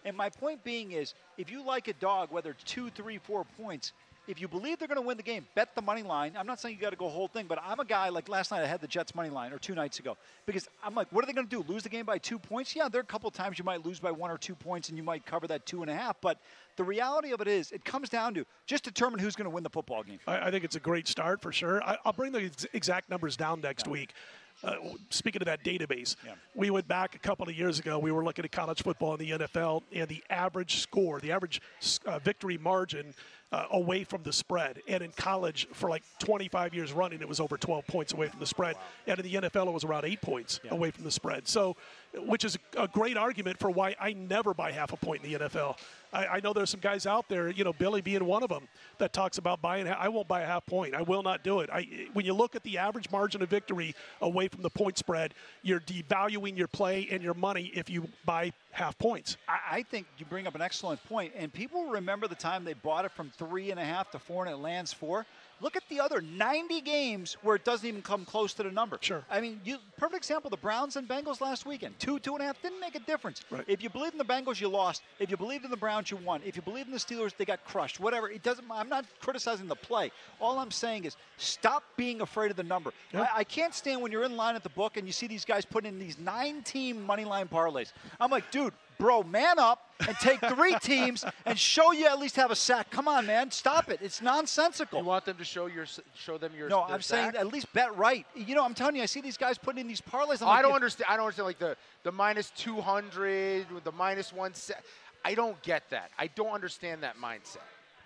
And 0.05 0.17
my 0.17 0.31
point 0.31 0.63
being 0.63 0.93
is, 0.93 1.15
if 1.37 1.51
you 1.51 1.63
like 1.63 1.89
a 1.89 1.93
dog, 1.95 2.31
whether 2.31 2.51
it's 2.53 2.63
two, 2.63 2.89
three, 2.91 3.19
four 3.19 3.45
points, 3.61 3.93
if 4.29 4.41
you 4.41 4.49
believe 4.49 4.79
they're 4.79 4.89
going 4.89 5.01
to 5.01 5.07
win 5.07 5.17
the 5.17 5.23
game, 5.23 5.47
bet 5.55 5.75
the 5.75 5.83
money 5.83 6.03
line. 6.03 6.35
I'm 6.39 6.47
not 6.47 6.61
saying 6.61 6.77
you 6.77 6.81
got 6.81 6.91
to 6.91 6.97
go 6.97 7.09
whole 7.09 7.29
thing, 7.29 7.47
but 7.49 7.59
I'm 7.65 7.81
a 7.81 7.85
guy 7.85 8.09
like 8.09 8.29
last 8.29 8.51
night 8.51 8.63
I 8.63 8.67
had 8.67 8.81
the 8.81 8.87
Jets 8.87 9.15
money 9.15 9.31
line 9.31 9.53
or 9.53 9.59
two 9.59 9.75
nights 9.75 9.99
ago 9.99 10.17
because 10.47 10.69
I'm 10.85 10.95
like, 10.95 11.09
what 11.11 11.25
are 11.25 11.27
they 11.27 11.33
going 11.33 11.47
to 11.47 11.63
do? 11.63 11.65
Lose 11.71 11.83
the 11.83 11.89
game 11.89 12.07
by 12.07 12.19
two 12.19 12.39
points? 12.39 12.77
Yeah, 12.77 12.89
there 12.89 13.01
are 13.01 13.03
a 13.03 13.07
couple 13.07 13.31
times 13.31 13.59
you 13.59 13.65
might 13.65 13.85
lose 13.85 13.99
by 13.99 14.11
one 14.11 14.31
or 14.31 14.39
two 14.39 14.55
points 14.55 14.89
and 14.89 14.99
you 14.99 15.05
might 15.05 15.27
cover 15.27 15.47
that 15.49 15.67
two 15.67 15.83
and 15.83 15.91
a 15.91 15.95
half. 15.95 16.17
But 16.21 16.39
the 16.77 16.85
reality 16.85 17.33
of 17.33 17.41
it 17.41 17.49
is, 17.49 17.73
it 17.73 17.85
comes 17.85 18.09
down 18.09 18.35
to 18.35 18.47
just 18.67 18.85
determine 18.85 19.19
who's 19.21 19.37
going 19.37 19.45
to 19.45 19.51
win 19.51 19.63
the 19.63 19.71
football 19.71 20.03
game. 20.03 20.19
I, 20.27 20.49
I 20.49 20.51
think 20.51 20.65
it's 20.65 20.77
a 20.77 20.81
great 20.81 21.09
start 21.09 21.43
for 21.43 21.53
sure. 21.53 21.83
I, 21.83 21.97
I'll 22.05 22.13
bring 22.13 22.33
the 22.33 22.45
ex- 22.45 22.67
exact 22.73 23.11
numbers 23.11 23.37
down 23.37 23.61
next 23.61 23.89
week. 23.89 24.15
Uh, 24.63 24.75
speaking 25.11 25.43
of 25.43 25.47
that 25.47 25.65
database, 25.65 26.17
we 26.55 26.71
went 26.71 26.87
back 26.87 27.15
a 27.15 27.19
couple 27.19 27.49
of 27.49 27.55
years 27.55 27.79
ago. 27.79 27.99
We 27.99 28.13
were 28.13 28.25
looking 28.25 28.45
at 28.45 28.53
college 28.53 28.83
football 28.83 29.15
in 29.15 29.19
the 29.19 29.31
NFL, 29.47 29.83
and 29.93 30.09
the 30.09 30.23
average 30.31 30.81
score, 30.81 31.21
the 31.21 31.33
average 31.33 31.61
uh, 32.07 32.19
victory 32.19 32.59
margin 32.59 33.15
uh, 33.53 33.67
away 33.73 34.05
from 34.05 34.23
the 34.23 34.33
spread. 34.33 34.81
And 34.87 35.03
in 35.03 35.11
college, 35.13 35.67
for 35.73 35.91
like 35.91 36.03
25 36.21 36.75
years 36.75 36.93
running, 36.93 37.21
it 37.21 37.29
was 37.29 37.41
over 37.41 37.57
12 37.57 37.87
points 37.87 38.13
away 38.13 38.29
from 38.29 38.39
the 38.41 38.47
spread. 38.47 38.77
And 39.07 39.19
in 39.19 39.25
the 39.25 39.49
NFL, 39.49 39.67
it 39.67 39.73
was 39.73 39.85
around 39.85 40.05
eight 40.05 40.21
points 40.21 40.61
yeah. 40.63 40.71
away 40.73 40.91
from 40.91 41.05
the 41.05 41.11
spread. 41.11 41.49
So, 41.49 41.77
which 42.15 42.45
is 42.45 42.59
a 42.77 42.89
great 42.89 43.17
argument 43.17 43.59
for 43.59 43.71
why 43.71 43.95
I 44.01 44.13
never 44.13 44.53
buy 44.53 44.73
half 44.73 44.93
a 44.93 44.97
point 44.97 45.25
in 45.25 45.33
the 45.33 45.39
NFL. 45.39 45.79
I, 46.13 46.27
I, 46.27 46.41
know 46.41 46.53
there's 46.53 46.71
some 46.71 46.81
guys 46.81 47.07
out 47.07 47.29
there, 47.29 47.51
you 47.51 47.63
know, 47.63 47.73
Billy 47.73 48.01
being 48.01 48.25
one 48.25 48.43
of 48.43 48.49
them, 48.49 48.67
that 48.99 49.13
talks 49.13 49.39
about 49.39 49.63
buying. 49.63 49.87
I 49.87 50.09
won't 50.09 50.27
buy 50.27 50.41
a 50.43 50.47
half 50.47 50.67
point. 50.67 50.95
I 50.95 51.03
will 51.03 51.23
not 51.23 51.45
do 51.45 51.61
it. 51.61 51.71
I, 51.73 52.09
when 52.13 52.25
you 52.25 52.35
look 52.35 52.57
at 52.57 52.65
the 52.65 52.79
average 52.79 53.11
margin 53.13 53.43
of 53.43 53.49
victory 53.49 53.95
away 54.21 54.49
from 54.49 54.63
the 54.63 54.71
point 54.71 54.99
spread, 54.99 55.35
you're 55.63 55.81
devaluing 55.81 56.57
your 56.57 56.67
play 56.67 57.07
and 57.11 57.23
your 57.23 57.35
money 57.35 57.71
if 57.75 57.89
you 57.89 58.09
buy 58.25 58.53
half 58.73 58.99
points. 58.99 59.37
I, 59.49 59.59
I 59.71 59.83
think 59.85 60.07
you 60.19 60.27
bring 60.27 60.49
up 60.49 60.55
an 60.57 60.63
excellent 60.63 61.03
point, 61.05 61.33
and 61.37 61.53
people 61.53 61.87
remember 61.87 62.27
the 62.27 62.35
time 62.35 62.65
they 62.65 62.75
bought 62.75 63.05
it 63.05 63.13
from 63.13 63.31
three 63.31 63.71
and 63.71 63.79
a 63.79 63.85
half 63.85 64.11
to 64.11 64.19
four, 64.19 64.45
and 64.45 64.53
it 64.53 64.59
lands 64.59 64.93
four. 64.93 65.27
Look 65.61 65.77
at 65.77 65.83
the 65.89 66.01
other 66.01 66.21
90 66.21 66.81
games 66.81 67.37
where 67.43 67.57
it 67.57 67.65
doesn't 67.65 67.87
even 67.87 68.03
come 68.03 68.25
close 68.25 68.55
to 68.55 68.63
the 68.63 68.71
number. 68.71 68.99
Sure. 69.01 69.23
I 69.31 69.41
mean, 69.41 69.61
you, 69.65 69.79
perfect 69.99 70.17
example: 70.17 70.51
the 70.51 70.57
Browns 70.57 70.97
and 70.97 71.09
Bengals 71.09 71.41
last 71.41 71.67
weekend, 71.67 71.99
two, 71.99 72.19
two 72.19 72.35
and 72.35 72.43
a 72.43 72.47
half, 72.47 72.61
didn't 72.63 72.81
make 72.81 72.95
a 72.95 73.01
difference. 73.01 73.43
Right. 73.51 73.65
If 73.67 73.83
you 73.83 73.91
believed 73.91 74.15
in 74.15 74.19
the 74.19 74.25
Bengals, 74.25 74.61
you 74.61 74.69
lost. 74.69 75.03
If 75.19 75.31
you 75.31 75.37
believed 75.37 75.65
in 75.65 75.71
the 75.71 75.77
Browns, 75.77 76.11
you 76.11 76.17
won. 76.19 76.41
If 76.45 76.57
you 76.57 76.63
believed 76.63 76.89
in 76.89 76.93
the 76.93 76.99
Steelers, 76.99 77.37
they 77.37 77.45
got 77.45 77.65
crushed. 77.65 78.01
Whatever. 78.01 78.31
It 78.31 78.43
doesn't. 78.43 78.65
I'm 78.71 78.89
not 78.89 79.05
criticizing 79.21 79.67
the 79.67 79.77
play. 79.77 80.11
All 80.41 80.59
I'm 80.59 80.71
saying 80.71 81.05
is 81.05 81.17
stop 81.37 81.85
being 81.97 82.21
afraid 82.21 82.51
of 82.51 82.57
the 82.57 82.63
number. 82.63 82.93
Yep. 83.13 83.29
I, 83.35 83.39
I 83.41 83.45
can't 83.45 83.75
stand 83.75 84.01
when 84.01 84.13
you're 84.13 84.25
in 84.25 84.37
line 84.37 84.57
at 84.57 84.63
the 84.63 84.71
book 84.71 84.97
and 84.97 85.07
you 85.07 85.13
see 85.13 85.27
these 85.27 85.45
guys 85.45 85.65
putting 85.65 85.93
in 85.93 85.99
these 85.99 86.19
nine-team 86.19 87.05
money 87.05 87.25
line 87.25 87.49
parlays. 87.49 87.93
I'm 88.19 88.31
like, 88.31 88.51
dude, 88.51 88.73
bro, 89.01 89.23
man 89.25 89.59
up 89.59 89.91
and 90.07 90.17
take 90.19 90.41
three 90.41 90.77
teams 90.83 91.25
and 91.47 91.59
show 91.59 91.93
you 91.93 92.07
at 92.07 92.19
least 92.19 92.37
have 92.37 92.51
a 92.51 92.57
sack. 92.57 92.91
Come 92.91 93.09
on, 93.09 93.27
man, 93.27 93.51
stop 93.51 93.91
it. 93.91 93.99
It's 94.03 94.23
nonsensical. 94.23 95.01
You 95.01 95.07
want 95.07 95.25
them 95.25 95.37
to 95.39 95.45
show 95.45 95.67
your 95.67 95.87
show 96.15 96.39
them 96.39 96.53
your 96.57 96.69
no. 96.69 96.83
I'm 96.83 97.03
sack? 97.03 97.33
saying 97.33 97.37
at 97.37 97.53
least 97.53 97.73
bet 97.73 97.97
right. 97.97 98.27
You 98.35 98.55
know, 98.55 98.65
I'm 98.65 98.75
telling 98.75 98.97
you, 98.97 99.03
I 99.03 99.07
see 99.07 99.21
these 99.21 99.37
guys 99.37 99.59
putting 99.59 99.81
in 99.81 99.89
these 99.89 100.01
parlays. 100.01 100.39
Oh, 100.43 100.47
I 100.47 100.63
don't 100.63 100.73
understand. 100.73 101.07
I 101.11 101.17
don't 101.17 101.25
understand 101.25 101.47
like 101.47 101.59
the 101.59 101.77
the 102.05 102.13
minus 102.13 102.51
two 102.51 102.81
hundred 102.81 103.71
with 103.73 103.85
the 103.85 103.93
minus 103.93 104.33
one 104.33 104.55
set. 104.55 104.85
I 105.25 105.35
don't 105.35 105.61
get 105.63 105.91
that. 105.91 106.11
I 106.19 106.29
don't 106.29 106.53
understand 106.53 107.03
that 107.03 107.17
mindset. 107.19 107.59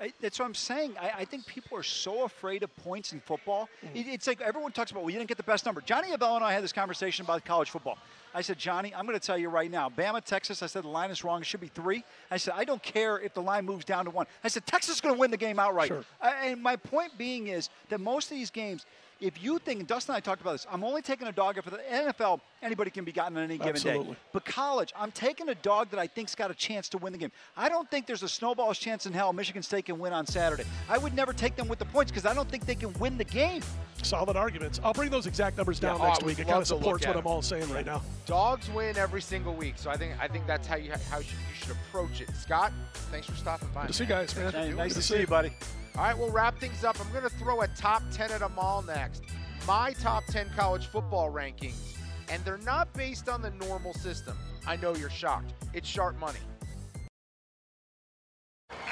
I, 0.05 0.12
that's 0.20 0.38
what 0.38 0.44
I'm 0.44 0.55
saying. 0.55 0.96
I, 1.00 1.12
I, 1.20 1.24
think 1.24 1.46
people 1.46 1.78
are 1.78 1.82
so 1.82 2.24
afraid 2.24 2.62
of 2.62 2.76
points 2.76 3.14
in 3.14 3.20
football. 3.20 3.70
Mm. 3.82 4.00
It, 4.00 4.07
it's 4.12 4.26
like 4.26 4.42
everyone 4.42 4.70
talks 4.72 4.90
about, 4.90 5.02
well, 5.02 5.11
you 5.11 5.18
didn't 5.18 5.28
get 5.28 5.38
the 5.38 5.44
best 5.44 5.64
number. 5.64 5.80
Johnny 5.80 6.11
Avello 6.11 6.36
and 6.36 6.44
I 6.44 6.52
had 6.52 6.62
this 6.62 6.74
conversation 6.74 7.24
about 7.24 7.42
college 7.46 7.70
football. 7.70 7.96
I 8.34 8.42
said, 8.42 8.59
Johnny, 8.59 8.94
I'm 8.94 9.07
going 9.07 9.18
to 9.18 9.26
tell 9.26 9.38
you 9.38 9.48
right 9.48 9.70
now, 9.70 9.88
Bama, 9.88 10.22
Texas. 10.22 10.62
I 10.62 10.66
said 10.66 10.82
the 10.82 10.88
line 10.88 11.11
is 11.11 11.24
wrong. 11.24 11.40
It 11.40 11.46
should 11.46 11.61
be 11.61 11.68
three. 11.68 12.05
I 12.30 12.36
said 12.36 12.52
I 12.55 12.64
don't 12.64 12.82
care 12.82 13.18
if 13.18 13.32
the 13.32 13.40
line 13.40 13.64
moves 13.64 13.86
down 13.86 14.05
to 14.05 14.11
one. 14.11 14.26
I 14.42 14.48
said 14.48 14.66
Texas 14.66 14.96
is 14.96 15.00
going 15.00 15.14
to 15.14 15.18
win 15.18 15.30
the 15.30 15.38
game 15.38 15.59
outright. 15.59 15.88
Sure. 15.88 16.05
I, 16.20 16.48
and 16.48 16.62
my 16.62 16.76
point 16.76 17.16
being 17.16 17.46
is 17.46 17.70
that 17.88 18.00
most 18.00 18.30
of 18.30 18.36
these 18.36 18.50
games, 18.50 18.84
if 19.25 19.43
you 19.43 19.59
think, 19.59 19.81
and 19.81 19.89
Dustin 19.89 20.14
and 20.14 20.18
I 20.18 20.20
talked 20.20 20.43
about 20.43 20.53
this, 20.53 20.66
I'm 20.70 20.85
only 20.85 21.01
taking 21.01 21.27
a 21.27 21.33
dog 21.33 21.61
for 21.62 21.70
the 21.70 21.79
NFL. 21.91 22.41
Anybody 22.62 22.91
can 22.91 23.05
be 23.05 23.12
gotten 23.12 23.37
on 23.39 23.45
any 23.45 23.57
given 23.57 23.75
Absolutely. 23.75 24.12
day. 24.12 24.18
But 24.33 24.45
college, 24.45 24.93
I'm 24.97 25.11
taking 25.12 25.49
a 25.49 25.55
dog 25.55 25.91
that 25.91 25.99
I 25.99 26.07
think's 26.07 26.35
got 26.35 26.51
a 26.51 26.55
chance 26.55 26.91
to 26.91 26.99
win 26.99 27.12
the 27.12 27.18
game. 27.18 27.33
I 27.57 27.70
don't 27.70 27.91
think 27.91 28.07
there's 28.07 28.22
a 28.22 28.29
snowball's 28.29 28.79
chance 28.79 29.07
in 29.07 29.14
hell 29.14 29.33
Michigan 29.33 29.62
State 29.62 29.87
can 29.87 29.99
win 29.99 30.12
on 30.12 30.27
Saturday. 30.27 30.64
I 30.91 30.99
would 30.99 31.14
never 31.14 31.33
take 31.33 31.57
them 31.57 31.68
with 31.68 31.79
the 31.79 31.87
points 31.87 32.11
because 32.12 32.27
I 32.27 32.35
don't 32.35 32.49
think 32.49 32.66
they 32.66 32.75
can 32.75 32.93
win 32.95 33.16
the 33.16 33.25
game. 33.25 33.62
Solid 34.03 34.37
arguments. 34.37 34.79
I'll 34.85 34.93
bring 34.93 35.11
those 35.11 35.27
exact 35.27 35.57
numbers 35.57 35.81
down 35.81 35.99
yeah, 35.99 36.09
next 36.09 36.22
oh, 36.22 36.27
week. 36.27 36.39
It 36.39 36.47
kind 36.47 36.61
of 36.61 36.66
supports 36.66 37.07
what 37.07 37.16
I'm 37.16 37.27
all 37.27 37.41
saying 37.41 37.70
right 37.72 37.87
now. 37.87 38.03
Dogs 38.27 38.68
win 38.70 38.99
every 38.99 39.22
single 39.22 39.55
week, 39.55 39.75
so 39.79 39.91
I 39.91 39.97
think 39.97 40.12
I 40.20 40.29
think 40.29 40.47
that's 40.47 40.66
how 40.66 40.77
you 40.77 40.93
how 41.11 41.18
you 41.18 41.25
should 41.59 41.70
approach 41.70 42.20
it. 42.20 42.29
Scott, 42.37 42.72
thanks 43.11 43.27
for 43.27 43.37
stopping 43.37 43.68
by. 43.72 43.83
Good 43.83 43.89
to 43.89 43.95
see 43.95 44.05
you 44.05 44.09
guys, 44.09 44.37
man. 44.37 44.53
Nice, 44.53 44.77
nice 44.77 44.95
to 44.95 45.03
see 45.03 45.20
you, 45.20 45.27
buddy. 45.27 45.53
All 45.97 46.03
right, 46.03 46.18
we'll 46.18 46.30
wrap 46.30 46.59
things 46.59 46.82
up. 46.82 47.01
I'm 47.01 47.11
going 47.12 47.22
to 47.22 47.30
throw 47.30 47.61
a 47.61 47.68
top 47.68 48.03
10 48.11 48.32
at 48.32 48.42
Amal 48.42 48.82
next. 48.82 49.22
My 49.66 49.92
top 49.92 50.24
10 50.26 50.51
college 50.57 50.86
football 50.86 51.30
rankings, 51.30 51.97
and 52.28 52.45
they're 52.45 52.59
not 52.59 52.92
based 52.95 53.28
on 53.28 53.40
the 53.40 53.51
normal 53.53 53.95
system. 53.95 54.36
I 54.66 54.74
know 54.74 54.97
you're 54.97 55.09
shocked. 55.09 55.53
It's 55.72 55.88
sharp 55.88 56.18
money. 56.18 56.40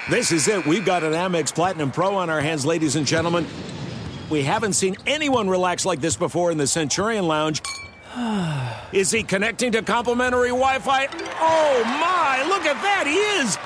This 0.08 0.30
is 0.30 0.46
it. 0.46 0.64
We've 0.64 0.84
got 0.84 1.02
an 1.02 1.12
Amex 1.12 1.52
Platinum 1.52 1.90
Pro 1.90 2.14
on 2.14 2.30
our 2.30 2.40
hands, 2.40 2.64
ladies 2.64 2.94
and 2.94 3.04
gentlemen. 3.04 3.46
We 4.30 4.42
haven't 4.42 4.74
seen 4.74 4.96
anyone 5.04 5.48
relax 5.48 5.84
like 5.84 6.00
this 6.00 6.16
before 6.16 6.52
in 6.52 6.58
the 6.58 6.68
Centurion 6.68 7.26
Lounge. 7.26 7.62
Is 8.92 9.10
he 9.10 9.24
connecting 9.24 9.72
to 9.72 9.82
complimentary 9.82 10.50
Wi 10.50 10.78
Fi? 10.78 11.08
Oh 11.40 11.82
my, 11.84 12.44
look 12.46 12.64
at 12.64 12.80
that, 12.82 13.04
he 13.06 13.16
is! 13.42 13.58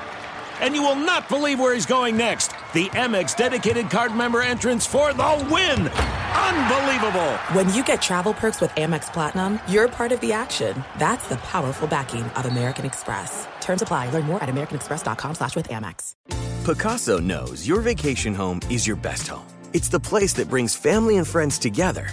and 0.61 0.75
you 0.75 0.83
will 0.83 0.97
not 0.97 1.29
believe 1.29 1.59
where 1.59 1.75
he's 1.75 1.87
going 1.87 2.17
next. 2.17 2.53
The 2.75 2.87
Amex 2.91 3.37
dedicated 3.37 3.91
card 3.91 4.15
member 4.15 4.43
entrance 4.43 4.87
for 4.87 5.15
the 5.15 5.49
win. 5.51 5.89
Unbelievable. 5.89 7.33
When 7.55 7.73
you 7.73 7.85
get 7.85 8.03
travel 8.03 8.35
perks 8.35 8.61
with 8.61 8.71
Amex 8.73 9.11
Platinum, 9.13 9.61
you're 9.69 9.89
part 9.89 10.13
of 10.13 10.21
the 10.21 10.33
action. 10.33 10.85
That's 10.99 11.27
the 11.29 11.37
powerful 11.37 11.87
backing 11.89 12.25
of 12.25 12.45
American 12.45 12.85
Express. 12.85 13.47
Terms 13.61 13.83
apply. 13.83 14.11
Learn 14.11 14.25
more 14.25 14.43
at 14.43 14.49
americanexpress.com 14.49 15.37
slash 15.37 15.55
with 15.55 15.69
Amex. 15.69 16.17
Pacaso 16.65 17.23
knows 17.23 17.67
your 17.67 17.81
vacation 17.81 18.35
home 18.35 18.61
is 18.69 18.85
your 18.87 18.97
best 18.97 19.29
home. 19.29 19.47
It's 19.73 19.89
the 19.89 20.01
place 20.01 20.33
that 20.35 20.51
brings 20.51 20.75
family 20.75 21.17
and 21.19 21.27
friends 21.27 21.59
together. 21.61 22.09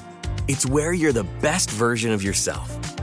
It's 0.47 0.65
where 0.67 0.93
you're 0.93 1.13
the 1.13 1.27
best 1.41 1.71
version 1.71 2.11
of 2.11 2.21
yourself. 2.21 2.92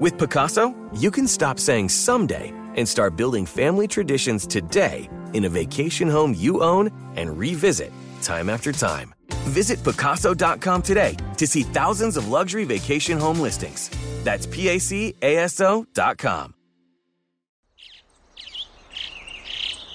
With 0.00 0.16
Pacaso, 0.16 0.74
you 0.98 1.10
can 1.10 1.28
stop 1.28 1.58
saying 1.58 1.90
someday 1.90 2.54
and 2.74 2.88
start 2.88 3.16
building 3.16 3.44
family 3.44 3.86
traditions 3.86 4.46
today 4.46 5.10
in 5.34 5.44
a 5.44 5.48
vacation 5.50 6.08
home 6.08 6.32
you 6.34 6.62
own 6.62 6.90
and 7.16 7.38
revisit 7.38 7.92
time 8.22 8.48
after 8.48 8.72
time. 8.72 9.12
Visit 9.48 9.78
Pacaso.com 9.80 10.80
today 10.80 11.18
to 11.36 11.46
see 11.46 11.64
thousands 11.64 12.16
of 12.16 12.28
luxury 12.28 12.64
vacation 12.64 13.18
home 13.18 13.40
listings. 13.40 13.90
That's 14.24 14.46
PACASO.com. 14.46 15.84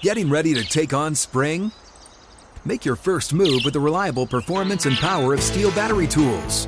Getting 0.03 0.29
ready 0.29 0.53
to 0.53 0.63
take 0.63 0.93
on 0.93 1.15
spring? 1.15 1.71
Make 2.63 2.85
your 2.85 2.95
first 2.95 3.33
move 3.33 3.61
with 3.63 3.73
the 3.73 3.79
reliable 3.79 4.27
performance 4.27 4.85
and 4.85 4.95
power 4.97 5.33
of 5.33 5.39
STIHL 5.39 5.73
battery 5.73 6.05
tools. 6.05 6.67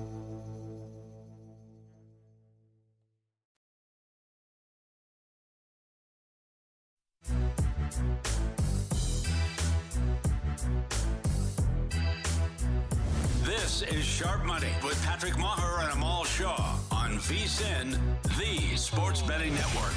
Money 14.61 14.73
with 14.83 15.03
Patrick 15.03 15.33
Meagher 15.33 15.83
and 15.83 15.93
Amal 15.93 16.23
Shah 16.23 16.77
on 16.91 17.17
VSIN, 17.19 17.97
the 18.37 18.75
Sports 18.75 19.21
Betting 19.23 19.53
Network. 19.55 19.93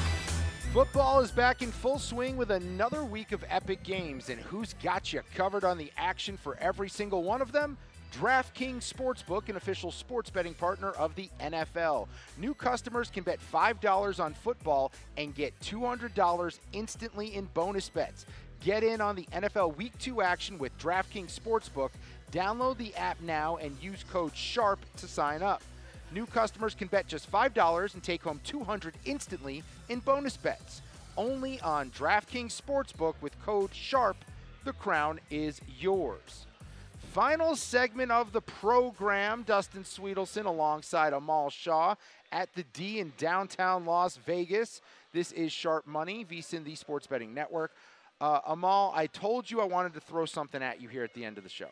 Football 0.72 1.20
is 1.20 1.30
back 1.30 1.60
in 1.60 1.70
full 1.70 1.98
swing 1.98 2.36
with 2.36 2.50
another 2.50 3.04
week 3.04 3.32
of 3.32 3.44
epic 3.50 3.82
games, 3.82 4.30
and 4.30 4.40
who's 4.40 4.74
got 4.82 5.12
you 5.12 5.20
covered 5.34 5.64
on 5.64 5.76
the 5.76 5.92
action 5.98 6.36
for 6.36 6.56
every 6.58 6.88
single 6.88 7.22
one 7.22 7.42
of 7.42 7.52
them? 7.52 7.76
DraftKings 8.14 8.90
Sportsbook, 8.90 9.48
an 9.48 9.56
official 9.56 9.90
sports 9.90 10.30
betting 10.30 10.54
partner 10.54 10.90
of 10.92 11.14
the 11.14 11.28
NFL. 11.40 12.06
New 12.38 12.54
customers 12.54 13.10
can 13.10 13.24
bet 13.24 13.40
$5 13.52 14.22
on 14.22 14.32
football 14.32 14.92
and 15.18 15.34
get 15.34 15.58
$200 15.60 16.58
instantly 16.72 17.34
in 17.34 17.46
bonus 17.54 17.88
bets. 17.88 18.24
Get 18.60 18.82
in 18.82 19.02
on 19.02 19.14
the 19.14 19.26
NFL 19.30 19.76
Week 19.76 19.92
2 19.98 20.22
action 20.22 20.58
with 20.58 20.76
DraftKings 20.78 21.38
Sportsbook. 21.38 21.90
Download 22.34 22.76
the 22.76 22.92
app 22.96 23.20
now 23.20 23.58
and 23.58 23.80
use 23.80 24.04
code 24.10 24.34
SHARP 24.34 24.80
to 24.96 25.06
sign 25.06 25.40
up. 25.40 25.62
New 26.10 26.26
customers 26.26 26.74
can 26.74 26.88
bet 26.88 27.06
just 27.06 27.30
$5 27.30 27.94
and 27.94 28.02
take 28.02 28.24
home 28.24 28.40
200 28.42 28.94
instantly 29.04 29.62
in 29.88 30.00
bonus 30.00 30.36
bets. 30.36 30.82
Only 31.16 31.60
on 31.60 31.92
DraftKings 31.92 32.60
Sportsbook 32.60 33.14
with 33.20 33.40
code 33.40 33.70
SHARP. 33.72 34.16
The 34.64 34.72
crown 34.72 35.20
is 35.30 35.60
yours. 35.78 36.46
Final 37.12 37.54
segment 37.54 38.10
of 38.10 38.32
the 38.32 38.40
program 38.40 39.44
Dustin 39.44 39.84
Swedelson 39.84 40.46
alongside 40.46 41.12
Amal 41.12 41.50
Shah 41.50 41.94
at 42.32 42.52
the 42.54 42.64
D 42.72 42.98
in 42.98 43.12
downtown 43.16 43.86
Las 43.86 44.16
Vegas. 44.16 44.80
This 45.12 45.30
is 45.30 45.52
Sharp 45.52 45.86
Money, 45.86 46.24
VSIN, 46.24 46.64
the 46.64 46.74
Sports 46.74 47.06
Betting 47.06 47.32
Network. 47.32 47.70
Uh, 48.20 48.40
Amal, 48.44 48.92
I 48.96 49.06
told 49.06 49.48
you 49.48 49.60
I 49.60 49.66
wanted 49.66 49.94
to 49.94 50.00
throw 50.00 50.24
something 50.24 50.64
at 50.64 50.80
you 50.80 50.88
here 50.88 51.04
at 51.04 51.14
the 51.14 51.24
end 51.24 51.38
of 51.38 51.44
the 51.44 51.50
show. 51.50 51.68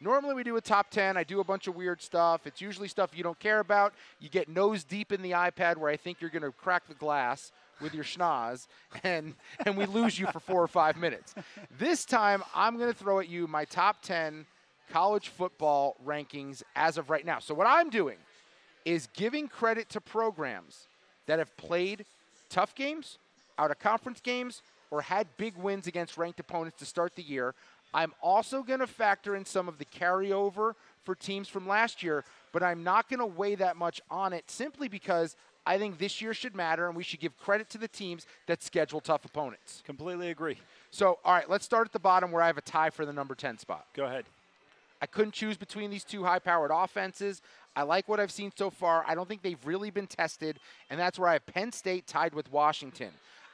Normally 0.00 0.34
we 0.34 0.42
do 0.42 0.56
a 0.56 0.60
top 0.60 0.90
10. 0.90 1.16
I 1.16 1.24
do 1.24 1.40
a 1.40 1.44
bunch 1.44 1.66
of 1.66 1.76
weird 1.76 2.00
stuff. 2.00 2.46
It's 2.46 2.60
usually 2.60 2.88
stuff 2.88 3.10
you 3.14 3.22
don't 3.22 3.38
care 3.38 3.60
about. 3.60 3.92
You 4.18 4.30
get 4.30 4.48
nose 4.48 4.82
deep 4.82 5.12
in 5.12 5.20
the 5.20 5.32
iPad 5.32 5.76
where 5.76 5.90
I 5.90 5.96
think 5.96 6.20
you're 6.20 6.30
going 6.30 6.42
to 6.42 6.52
crack 6.52 6.88
the 6.88 6.94
glass 6.94 7.52
with 7.80 7.94
your 7.94 8.04
schnoz, 8.04 8.66
and, 9.04 9.34
and 9.64 9.76
we 9.76 9.86
lose 9.86 10.18
you 10.18 10.26
for 10.28 10.40
four 10.40 10.62
or 10.62 10.68
five 10.68 10.96
minutes. 10.96 11.34
This 11.78 12.04
time, 12.04 12.42
I'm 12.54 12.76
going 12.78 12.92
to 12.92 12.98
throw 12.98 13.20
at 13.20 13.28
you 13.28 13.46
my 13.46 13.64
top 13.64 14.02
10 14.02 14.46
college 14.90 15.28
football 15.28 15.96
rankings 16.04 16.62
as 16.76 16.98
of 16.98 17.10
right 17.10 17.24
now. 17.24 17.38
So, 17.38 17.54
what 17.54 17.66
I'm 17.66 17.90
doing 17.90 18.16
is 18.84 19.08
giving 19.14 19.48
credit 19.48 19.88
to 19.90 20.00
programs 20.00 20.86
that 21.26 21.38
have 21.38 21.56
played 21.56 22.04
tough 22.48 22.74
games, 22.74 23.18
out 23.58 23.70
of 23.70 23.78
conference 23.78 24.20
games, 24.20 24.62
or 24.90 25.02
had 25.02 25.26
big 25.36 25.56
wins 25.56 25.86
against 25.86 26.18
ranked 26.18 26.40
opponents 26.40 26.78
to 26.78 26.84
start 26.84 27.14
the 27.14 27.22
year. 27.22 27.54
I'm 27.92 28.12
also 28.22 28.62
going 28.62 28.80
to 28.80 28.86
factor 28.86 29.34
in 29.34 29.44
some 29.44 29.68
of 29.68 29.78
the 29.78 29.84
carryover 29.84 30.74
for 31.02 31.14
teams 31.14 31.48
from 31.48 31.66
last 31.66 32.02
year, 32.02 32.24
but 32.52 32.62
I'm 32.62 32.84
not 32.84 33.08
going 33.08 33.20
to 33.20 33.26
weigh 33.26 33.56
that 33.56 33.76
much 33.76 34.00
on 34.10 34.32
it 34.32 34.50
simply 34.50 34.88
because 34.88 35.36
I 35.66 35.78
think 35.78 35.98
this 35.98 36.20
year 36.20 36.32
should 36.34 36.54
matter 36.54 36.86
and 36.86 36.96
we 36.96 37.02
should 37.02 37.20
give 37.20 37.36
credit 37.36 37.68
to 37.70 37.78
the 37.78 37.88
teams 37.88 38.26
that 38.46 38.62
schedule 38.62 39.00
tough 39.00 39.24
opponents. 39.24 39.82
Completely 39.84 40.30
agree. 40.30 40.58
So, 40.90 41.18
all 41.24 41.34
right, 41.34 41.48
let's 41.48 41.64
start 41.64 41.86
at 41.86 41.92
the 41.92 41.98
bottom 41.98 42.32
where 42.32 42.42
I 42.42 42.46
have 42.46 42.58
a 42.58 42.62
tie 42.62 42.90
for 42.90 43.04
the 43.04 43.12
number 43.12 43.34
10 43.34 43.58
spot. 43.58 43.86
Go 43.94 44.04
ahead. 44.04 44.24
I 45.02 45.06
couldn't 45.06 45.32
choose 45.32 45.56
between 45.56 45.90
these 45.90 46.04
two 46.04 46.24
high 46.24 46.38
powered 46.38 46.70
offenses. 46.72 47.40
I 47.74 47.82
like 47.82 48.08
what 48.08 48.20
I've 48.20 48.32
seen 48.32 48.52
so 48.56 48.70
far. 48.70 49.04
I 49.06 49.14
don't 49.14 49.28
think 49.28 49.42
they've 49.42 49.64
really 49.64 49.90
been 49.90 50.06
tested, 50.06 50.58
and 50.90 50.98
that's 50.98 51.18
where 51.18 51.28
I 51.28 51.34
have 51.34 51.46
Penn 51.46 51.72
State 51.72 52.06
tied 52.06 52.34
with 52.34 52.50
Washington. 52.52 53.10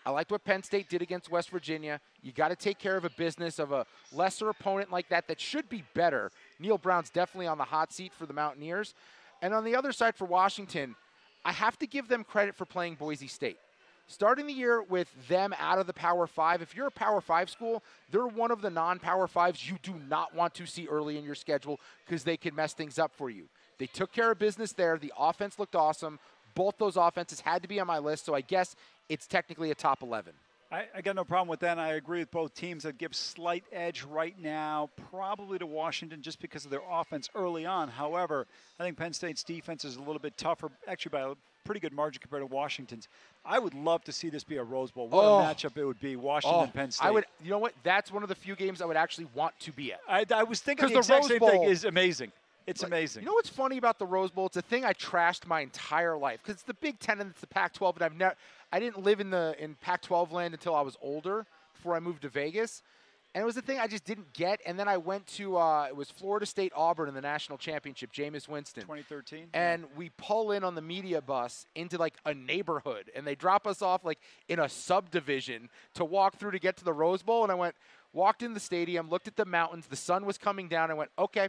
I 0.07 0.11
liked 0.11 0.31
what 0.31 0.45
Penn 0.45 0.63
State 0.63 0.89
did 0.89 1.03
against 1.03 1.33
West 1.33 1.51
Virginia. 1.51 2.01
You 2.23 2.31
got 2.31 2.49
to 2.49 2.57
take 2.57 2.79
care 2.79 2.97
of 2.97 3.05
a 3.05 3.11
business 3.11 3.59
of 3.59 3.73
a 3.73 3.85
lesser 4.13 4.49
opponent 4.49 4.93
like 4.93 5.09
that 5.09 5.27
that 5.27 5.41
should 5.41 5.69
be 5.69 5.83
better. 5.95 6.31
Neal 6.61 6.79
Brown's 6.79 7.11
definitely 7.11 7.49
on 7.49 7.59
the 7.59 7.65
hot 7.65 7.93
seat 7.93 8.13
for 8.15 8.25
the 8.25 8.33
Mountaineers. 8.33 8.95
And 9.43 9.53
on 9.53 9.65
the 9.65 9.75
other 9.75 9.91
side 9.91 10.15
for 10.15 10.25
Washington, 10.25 10.95
I 11.45 11.51
have 11.51 11.77
to 11.81 11.89
give 11.89 12.07
them 12.07 12.23
credit 12.23 12.55
for 12.55 12.65
playing 12.65 12.95
Boise 12.95 13.27
State. 13.27 13.59
Starting 14.07 14.47
the 14.47 14.53
year 14.53 14.81
with 14.81 15.13
them 15.27 15.53
out 15.59 15.81
of 15.81 15.89
the 15.89 15.93
Power 15.93 16.29
Five, 16.29 16.63
if 16.63 16.77
you're 16.77 16.87
a 16.87 16.93
Power 16.93 17.21
Five 17.21 17.51
school, 17.51 17.83
they're 18.13 18.29
one 18.29 18.53
of 18.53 18.63
the 18.63 18.71
non 18.71 19.01
Power 19.01 19.27
Fives 19.27 19.69
you 19.69 19.77
do 19.83 19.95
not 20.09 20.33
want 20.33 20.55
to 20.55 20.67
see 20.67 20.87
early 20.87 21.19
in 21.19 21.25
your 21.25 21.35
schedule 21.35 21.81
because 22.07 22.23
they 22.23 22.37
can 22.37 22.55
mess 22.55 22.73
things 22.75 23.01
up 23.01 23.11
for 23.13 23.29
you. 23.29 23.49
They 23.79 23.87
took 23.87 24.13
care 24.13 24.31
of 24.31 24.39
business 24.39 24.73
there. 24.73 24.99
The 24.99 25.13
offense 25.19 25.59
looked 25.59 25.75
awesome. 25.75 26.21
Both 26.55 26.79
those 26.79 26.97
offenses 26.97 27.41
had 27.41 27.63
to 27.63 27.69
be 27.69 27.81
on 27.81 27.89
my 27.89 27.99
list, 27.99 28.25
so 28.25 28.35
I 28.35 28.41
guess 28.41 28.77
it's 29.09 29.27
technically 29.27 29.71
a 29.71 29.75
top 29.75 30.03
11. 30.03 30.33
I, 30.71 30.85
I, 30.97 31.01
got 31.01 31.15
no 31.15 31.25
problem 31.25 31.49
with 31.49 31.61
that. 31.61 31.73
And 31.73 31.81
I 31.81 31.91
agree 31.91 32.19
with 32.19 32.31
both 32.31 32.55
teams 32.55 32.83
that 32.83 32.99
give 32.99 33.15
slight 33.15 33.65
edge 33.73 34.03
right 34.03 34.35
now, 34.41 34.91
probably 35.11 35.59
to 35.59 35.67
Washington 35.67 36.23
just 36.23 36.41
because 36.41 36.65
of 36.65 36.71
their 36.71 36.83
offense 36.91 37.31
early 37.35 37.65
on. 37.65 37.89
However, 37.89 38.47
I 38.81 38.83
think 38.83 38.97
Penn 38.97 39.13
State's 39.13 39.45
defense 39.45 39.85
is 39.85 39.97
a 39.97 40.01
little 40.01 40.19
bit 40.19 40.37
tougher, 40.37 40.71
actually 40.89 41.11
by 41.11 41.21
a 41.21 41.35
pretty 41.65 41.81
good 41.81 41.93
margin 41.93 42.21
compared 42.21 42.43
to 42.43 42.47
Washington's. 42.47 43.09
I 43.45 43.59
would 43.59 43.75
love 43.75 44.03
to 44.05 44.13
see 44.13 44.29
this 44.29 44.45
be 44.45 44.57
a 44.57 44.63
Rose 44.63 44.91
Bowl. 44.91 45.09
What 45.09 45.25
oh. 45.25 45.39
a 45.39 45.43
matchup 45.43 45.77
it 45.77 45.85
would 45.85 46.01
be, 46.01 46.17
Washington 46.17 46.69
oh. 46.69 46.73
Penn 46.73 46.91
State. 46.91 47.07
I 47.07 47.11
would, 47.11 47.25
you 47.43 47.51
know 47.51 47.59
what? 47.59 47.75
That's 47.85 48.11
one 48.11 48.23
of 48.23 48.29
the 48.29 48.35
few 48.35 48.57
games 48.57 48.81
I 48.81 48.87
would 48.87 48.97
actually 48.97 49.29
want 49.35 49.59
to 49.61 49.73
be 49.73 49.93
at. 49.93 50.01
I, 50.09 50.25
I 50.35 50.43
was 50.43 50.61
thinking 50.61 50.89
the, 50.89 51.01
the 51.01 51.13
Rose 51.13 51.29
same 51.29 51.39
Bowl 51.39 51.51
thing 51.51 51.63
is 51.65 51.85
amazing. 51.85 52.33
It's 52.67 52.83
like, 52.83 52.91
amazing. 52.91 53.23
You 53.23 53.27
know 53.27 53.35
what's 53.35 53.49
funny 53.49 53.79
about 53.79 53.99
the 53.99 54.07
Rose 54.07 54.33
Bowl? 54.33 54.47
It's 54.47 54.57
a 54.57 54.63
thing 54.63 54.85
I 54.85 54.93
trashed 54.93 55.47
my 55.47 55.61
entire 55.61 56.17
life 56.17 56.41
because 56.43 56.55
it's 56.55 56.65
the 56.65 56.75
Big 56.75 56.99
Ten 56.99 57.21
and 57.21 57.31
it's 57.31 57.41
the 57.41 57.47
Pac-12, 57.47 57.95
and 57.95 58.03
I've 58.03 58.17
never, 58.17 58.35
I 58.77 58.79
didn't 58.79 59.03
live 59.03 59.20
in 59.20 59.31
the 59.31 59.57
in 59.59 59.74
Pac-12 59.77 60.33
land 60.33 60.53
until 60.53 60.74
I 60.74 60.83
was 60.83 60.99
older 61.01 61.47
before 61.72 61.97
I 61.97 61.99
moved 61.99 62.20
to 62.22 62.29
Vegas, 62.29 62.83
and 63.35 63.41
it 63.41 63.47
was 63.47 63.57
a 63.57 63.62
thing 63.62 63.79
I 63.79 63.87
just 63.87 64.05
didn't 64.05 64.35
get. 64.35 64.61
And 64.66 64.79
then 64.79 64.87
I 64.87 64.99
went 64.99 65.27
to 65.29 65.57
uh, 65.57 65.87
it 65.89 65.97
was 65.97 66.11
Florida 66.11 66.45
State 66.45 66.74
Auburn 66.77 67.09
in 67.09 67.14
the 67.14 67.22
national 67.22 67.57
championship, 67.57 68.12
Jameis 68.12 68.49
Winston, 68.49 68.83
2013, 68.83 69.47
and 69.55 69.87
we 69.97 70.11
pull 70.18 70.53
in 70.53 70.62
on 70.62 70.74
the 70.74 70.83
media 70.83 71.22
bus 71.22 71.64
into 71.74 71.97
like 71.97 72.18
a 72.27 72.35
neighborhood, 72.35 73.11
and 73.16 73.27
they 73.27 73.35
drop 73.35 73.66
us 73.66 73.81
off 73.81 74.05
like 74.05 74.18
in 74.47 74.61
a 74.61 74.68
subdivision 74.68 75.70
to 75.95 76.05
walk 76.05 76.37
through 76.37 76.51
to 76.51 76.59
get 76.59 76.77
to 76.77 76.85
the 76.85 76.93
Rose 76.93 77.22
Bowl, 77.22 77.45
and 77.45 77.51
I 77.51 77.55
went. 77.55 77.74
Walked 78.12 78.43
in 78.43 78.55
the 78.55 78.61
stadium, 78.61 79.11
looked 79.11 79.29
at 79.29 79.37
the 79.37 79.45
mountains. 79.45 79.89
The 79.89 79.97
sun 79.97 80.24
was 80.24 80.39
coming 80.39 80.68
down. 80.68 80.89
and 80.89 80.99
went, 80.99 81.11
okay, 81.18 81.49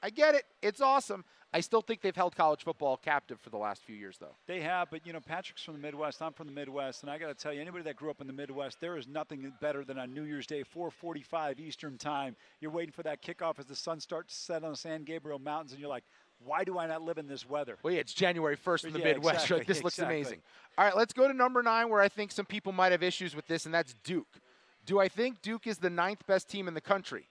I 0.00 0.10
get 0.10 0.36
it. 0.36 0.44
It's 0.62 0.80
awesome. 0.80 1.24
I 1.54 1.60
still 1.60 1.82
think 1.82 2.00
they've 2.00 2.16
held 2.16 2.34
college 2.34 2.64
football 2.64 2.96
captive 2.96 3.38
for 3.40 3.48
the 3.48 3.56
last 3.56 3.82
few 3.84 3.94
years, 3.94 4.18
though. 4.18 4.34
They 4.48 4.60
have, 4.62 4.90
but 4.90 5.06
you 5.06 5.12
know, 5.12 5.20
Patrick's 5.20 5.62
from 5.62 5.74
the 5.74 5.80
Midwest. 5.80 6.20
I'm 6.20 6.32
from 6.32 6.48
the 6.48 6.52
Midwest, 6.52 7.02
and 7.02 7.10
I 7.10 7.16
got 7.16 7.28
to 7.28 7.34
tell 7.34 7.52
you, 7.52 7.60
anybody 7.60 7.84
that 7.84 7.94
grew 7.94 8.10
up 8.10 8.20
in 8.20 8.26
the 8.26 8.32
Midwest, 8.32 8.80
there 8.80 8.96
is 8.96 9.06
nothing 9.06 9.52
better 9.60 9.84
than 9.84 9.96
on 9.96 10.12
New 10.12 10.24
Year's 10.24 10.48
Day, 10.48 10.64
4:45 10.64 11.60
Eastern 11.60 11.96
Time. 11.96 12.34
You're 12.60 12.72
waiting 12.72 12.90
for 12.90 13.04
that 13.04 13.22
kickoff 13.22 13.60
as 13.60 13.66
the 13.66 13.76
sun 13.76 14.00
starts 14.00 14.34
to 14.34 14.40
set 14.40 14.64
on 14.64 14.70
the 14.70 14.76
San 14.76 15.04
Gabriel 15.04 15.38
Mountains, 15.38 15.70
and 15.70 15.80
you're 15.80 15.88
like, 15.88 16.02
why 16.44 16.64
do 16.64 16.76
I 16.76 16.88
not 16.88 17.02
live 17.02 17.18
in 17.18 17.28
this 17.28 17.48
weather? 17.48 17.78
Well, 17.84 17.94
yeah, 17.94 18.00
it's 18.00 18.12
January 18.12 18.56
1st 18.56 18.86
in 18.86 18.92
the 18.92 18.98
yeah, 18.98 19.04
Midwest. 19.04 19.36
Exactly, 19.36 19.58
Like, 19.58 19.66
this 19.68 19.84
looks 19.84 20.00
amazing. 20.00 20.42
All 20.76 20.84
right, 20.84 20.96
let's 20.96 21.12
go 21.12 21.28
to 21.28 21.34
number 21.34 21.62
nine, 21.62 21.88
where 21.88 22.00
I 22.00 22.08
think 22.08 22.32
some 22.32 22.46
people 22.46 22.72
might 22.72 22.90
have 22.90 23.04
issues 23.04 23.36
with 23.36 23.46
this, 23.46 23.64
and 23.64 23.72
that's 23.72 23.94
Duke. 24.02 24.40
Do 24.86 24.98
I 24.98 25.06
think 25.06 25.40
Duke 25.40 25.68
is 25.68 25.78
the 25.78 25.88
ninth 25.88 26.26
best 26.26 26.48
team 26.48 26.66
in 26.66 26.74
the 26.74 26.80
country? 26.80 27.28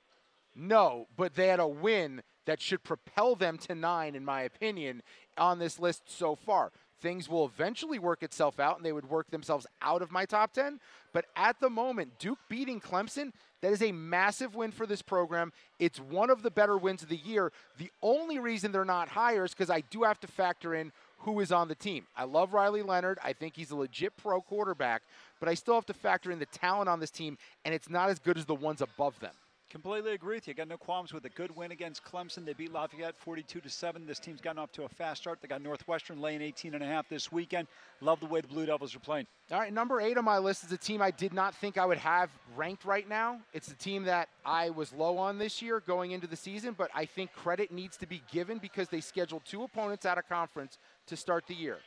No, 0.56 1.08
but 1.18 1.36
they 1.36 1.48
had 1.48 1.60
a 1.60 1.68
win 1.68 2.24
that 2.46 2.62
should 2.62 2.84
propel 2.84 3.36
them 3.36 3.58
to 3.60 3.76
nine, 3.76 4.16
in 4.16 4.26
my 4.26 4.42
opinion, 4.42 5.02
on 5.38 5.60
this 5.60 5.80
list 5.80 6.04
so 6.06 6.36
far. 6.36 6.72
Things 7.02 7.28
will 7.28 7.46
eventually 7.46 8.00
work 8.00 8.24
itself 8.24 8.60
out 8.60 8.78
and 8.78 8.86
they 8.86 8.94
would 8.94 9.10
work 9.10 9.30
themselves 9.30 9.68
out 9.82 10.02
of 10.02 10.12
my 10.12 10.26
top 10.26 10.54
10. 10.54 10.80
But 11.12 11.26
at 11.36 11.60
the 11.60 11.70
moment, 11.70 12.18
Duke 12.18 12.40
beating 12.48 12.80
Clemson, 12.80 13.34
that 13.62 13.74
is 13.74 13.82
a 13.82 13.92
massive 13.92 14.56
win 14.56 14.72
for 14.72 14.86
this 14.86 15.02
program. 15.02 15.52
It's 15.80 16.00
one 16.00 16.30
of 16.30 16.44
the 16.44 16.52
better 16.52 16.78
wins 16.78 17.04
of 17.04 17.10
the 17.10 17.18
year. 17.18 17.52
The 17.78 17.92
only 18.02 18.40
reason 18.40 18.72
they're 18.72 18.86
not 18.86 19.10
higher 19.10 19.44
is 19.44 19.52
because 19.52 19.70
I 19.70 19.82
do 19.82 20.04
have 20.04 20.20
to 20.22 20.28
factor 20.28 20.74
in 20.74 20.94
who 21.20 21.40
is 21.40 21.52
on 21.52 21.68
the 21.68 21.76
team. 21.76 22.06
I 22.16 22.26
love 22.26 22.54
Riley 22.54 22.82
Leonard. 22.82 23.20
I 23.24 23.34
think 23.34 23.56
he's 23.56 23.72
a 23.72 23.76
legit 23.76 24.16
pro 24.18 24.42
quarterback, 24.42 25.04
but 25.40 25.50
I 25.50 25.54
still 25.54 25.76
have 25.76 25.86
to 25.88 25.94
factor 25.94 26.32
in 26.32 26.40
the 26.40 26.46
talent 26.46 26.90
on 26.90 27.00
this 27.00 27.12
team, 27.12 27.38
and 27.66 27.74
it's 27.74 27.90
not 27.90 28.10
as 28.10 28.20
good 28.20 28.38
as 28.38 28.46
the 28.46 28.56
ones 28.56 28.82
above 28.82 29.20
them. 29.20 29.34
Completely 29.74 30.14
agree 30.14 30.36
with 30.36 30.48
you. 30.48 30.54
Got 30.54 30.68
no 30.68 30.78
qualms 30.78 31.14
with 31.14 31.26
a 31.26 31.30
good 31.30 31.50
win 31.56 31.72
against 31.72 32.06
Clemson. 32.06 32.46
They 32.46 32.54
beat 32.54 32.72
Lafayette 32.72 33.18
42 33.18 33.60
to 33.60 33.68
7. 33.68 34.06
This 34.06 34.20
team's 34.20 34.40
gotten 34.40 34.60
off 34.60 34.72
to 34.74 34.84
a 34.84 34.88
fast 34.88 35.24
start. 35.24 35.40
They 35.42 35.48
got 35.48 35.64
Northwestern 35.64 36.22
laying 36.22 36.44
18 36.44 36.76
and 36.76 36.84
a 36.84 36.86
half 36.86 37.10
this 37.10 37.32
weekend. 37.32 37.68
Love 38.00 38.20
the 38.20 38.28
way 38.28 38.40
the 38.40 38.48
Blue 38.48 38.68
Devils 38.68 38.96
are 38.96 39.00
playing. 39.00 39.26
All 39.52 39.60
right, 39.60 39.74
number 39.74 40.00
eight 40.00 40.16
on 40.16 40.26
my 40.26 40.38
list 40.38 40.64
is 40.64 40.72
a 40.72 40.78
team 40.78 41.02
I 41.02 41.10
did 41.10 41.34
not 41.34 41.56
think 41.56 41.80
I 41.80 41.88
would 41.88 41.98
have 41.98 42.30
ranked 42.56 42.86
right 42.86 43.10
now. 43.10 43.40
It's 43.52 43.68
a 43.70 43.76
team 43.76 44.04
that 44.04 44.30
I 44.46 44.70
was 44.70 44.94
low 44.94 45.18
on 45.18 45.40
this 45.40 45.60
year 45.60 45.80
going 45.80 46.12
into 46.12 46.28
the 46.28 46.36
season, 46.36 46.76
but 46.78 46.92
I 46.94 47.06
think 47.06 47.34
credit 47.34 47.72
needs 47.72 47.98
to 47.98 48.06
be 48.06 48.22
given 48.32 48.60
because 48.60 48.90
they 48.90 49.02
scheduled 49.02 49.44
two 49.44 49.64
opponents 49.64 50.06
out 50.06 50.20
of 50.20 50.30
conference 50.30 50.78
to 51.08 51.18
start 51.18 51.48
the 51.48 51.56
year. 51.56 51.80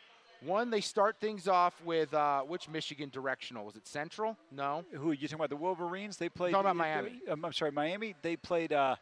One, 0.43 0.71
they 0.71 0.81
start 0.81 1.17
things 1.21 1.49
off 1.49 1.75
with 1.85 2.13
uh, 2.15 2.43
which 2.43 2.69
Michigan 2.69 3.09
directional? 3.11 3.65
Was 3.65 3.77
it 3.77 3.87
Central? 3.87 4.37
No. 4.53 4.85
Who 4.93 5.11
are 5.11 5.15
you 5.15 5.29
talking 5.29 5.37
about? 5.37 5.51
The 5.51 5.57
Wolverines? 5.57 6.17
They 6.17 6.29
played. 6.29 6.53
talking 6.53 6.67
about 6.67 6.77
Miami. 6.77 7.21
Um, 7.29 7.45
I'm 7.45 7.53
sorry, 7.53 7.73
Miami. 7.73 8.15
They 8.23 8.37
played. 8.37 8.73
Uh, 8.73 8.97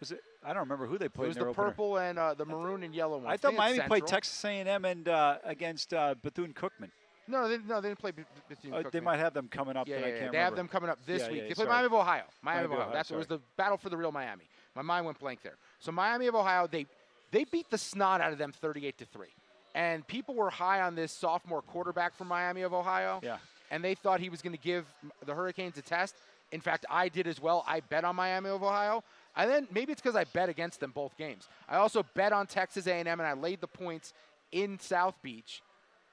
was 0.00 0.12
it? 0.12 0.20
I 0.42 0.48
don't 0.48 0.60
remember 0.60 0.86
who 0.86 0.96
they 0.96 1.08
played. 1.08 1.26
It 1.26 1.28
was 1.28 1.36
the 1.36 1.46
opener. 1.46 1.54
purple 1.54 1.98
and 1.98 2.18
uh, 2.18 2.34
the 2.34 2.46
maroon 2.46 2.82
and 2.82 2.94
yellow 2.94 3.18
one. 3.18 3.30
I 3.30 3.36
thought 3.36 3.54
Miami 3.54 3.80
played 3.80 4.06
Texas 4.06 4.42
A&M 4.44 4.84
and 4.84 5.08
uh, 5.08 5.36
against 5.44 5.92
uh, 5.92 6.14
Bethune 6.22 6.54
Cookman. 6.54 6.90
No, 7.28 7.48
they, 7.48 7.58
no, 7.58 7.80
they 7.80 7.88
didn't 7.88 8.00
play. 8.00 8.12
Bethune 8.48 8.72
Uh, 8.72 8.82
they 8.90 9.00
might 9.00 9.18
have 9.18 9.34
them 9.34 9.48
coming 9.48 9.76
up. 9.76 9.86
Yeah, 9.86 9.98
yeah, 9.98 10.00
I 10.00 10.08
yeah. 10.08 10.12
They 10.12 10.16
remember. 10.18 10.38
have 10.38 10.56
them 10.56 10.68
coming 10.68 10.90
up 10.90 10.98
this 11.06 11.28
week. 11.28 11.48
they 11.48 11.54
play 11.54 11.64
sorry. 11.64 11.68
Miami 11.68 11.86
of 11.86 11.92
Ohio. 11.92 12.22
Miami, 12.42 12.56
Miami 12.56 12.64
of 12.64 12.70
Ohio. 12.72 12.82
Ohio, 12.84 12.94
That's 12.94 13.10
it 13.10 13.16
was 13.16 13.26
the 13.26 13.40
battle 13.56 13.76
for 13.76 13.90
the 13.90 13.96
real 13.96 14.10
Miami. 14.10 14.44
My 14.74 14.82
mind 14.82 15.04
went 15.06 15.18
blank 15.18 15.42
there. 15.42 15.56
So 15.78 15.92
Miami 15.92 16.26
of 16.26 16.34
Ohio, 16.34 16.66
they 16.66 16.86
they 17.30 17.44
beat 17.44 17.70
the 17.70 17.78
snot 17.78 18.20
out 18.20 18.32
of 18.32 18.38
them 18.38 18.52
38 18.52 18.98
to 18.98 19.04
three, 19.04 19.28
and 19.74 20.06
people 20.06 20.34
were 20.34 20.50
high 20.50 20.80
on 20.80 20.94
this 20.94 21.12
sophomore 21.12 21.62
quarterback 21.62 22.16
from 22.16 22.28
Miami 22.28 22.62
of 22.62 22.74
Ohio. 22.74 23.20
Yeah. 23.22 23.38
And 23.70 23.84
they 23.84 23.94
thought 23.94 24.20
he 24.20 24.28
was 24.28 24.42
going 24.42 24.54
to 24.54 24.62
give 24.62 24.84
the 25.24 25.34
Hurricanes 25.34 25.78
a 25.78 25.82
test. 25.82 26.16
In 26.52 26.60
fact, 26.60 26.84
I 26.90 27.08
did 27.08 27.28
as 27.28 27.40
well. 27.40 27.64
I 27.66 27.80
bet 27.80 28.04
on 28.04 28.16
Miami 28.16 28.50
of 28.50 28.62
Ohio. 28.62 29.04
And 29.36 29.48
then 29.48 29.68
maybe 29.70 29.92
it's 29.92 30.00
because 30.00 30.16
I 30.16 30.24
bet 30.24 30.48
against 30.48 30.80
them 30.80 30.90
both 30.90 31.16
games. 31.16 31.48
I 31.68 31.76
also 31.76 32.04
bet 32.14 32.32
on 32.32 32.46
Texas 32.48 32.88
A&M, 32.88 33.06
and 33.06 33.22
I 33.22 33.34
laid 33.34 33.60
the 33.60 33.68
points 33.68 34.12
in 34.50 34.78
South 34.80 35.14
Beach. 35.22 35.62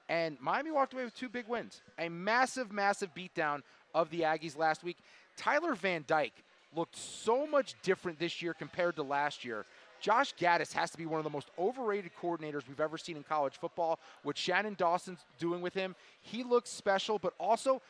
And 0.07 0.37
Miami 0.39 0.69
walked 0.71 0.93
away 0.93 1.03
with 1.03 1.15
two 1.15 1.29
big 1.29 1.47
wins. 1.47 1.81
A 1.97 2.09
massive, 2.09 2.71
massive 2.71 3.09
beatdown 3.15 3.61
of 3.95 4.11
the 4.11 4.21
Aggies 4.21 4.57
last 4.57 4.83
week. 4.83 4.97
Tyler 5.35 5.73
Van 5.73 6.03
Dyke 6.07 6.43
looked 6.75 6.95
so 6.95 7.47
much 7.47 7.73
different 7.81 8.19
this 8.19 8.41
year 8.41 8.53
compared 8.53 8.95
to 8.97 9.03
last 9.03 9.43
year. 9.43 9.65
Josh 9.99 10.33
Gattis 10.35 10.73
has 10.73 10.91
to 10.91 10.97
be 10.97 11.05
one 11.05 11.19
of 11.19 11.23
the 11.23 11.29
most 11.29 11.49
overrated 11.57 12.11
coordinators 12.21 12.67
we've 12.67 12.79
ever 12.79 12.97
seen 12.97 13.17
in 13.17 13.23
college 13.23 13.57
football. 13.59 13.99
What 14.23 14.37
Shannon 14.37 14.75
Dawson's 14.77 15.25
doing 15.39 15.61
with 15.61 15.73
him, 15.73 15.95
he 16.21 16.43
looks 16.43 16.69
special, 16.69 17.19
but 17.19 17.33
also 17.39 17.81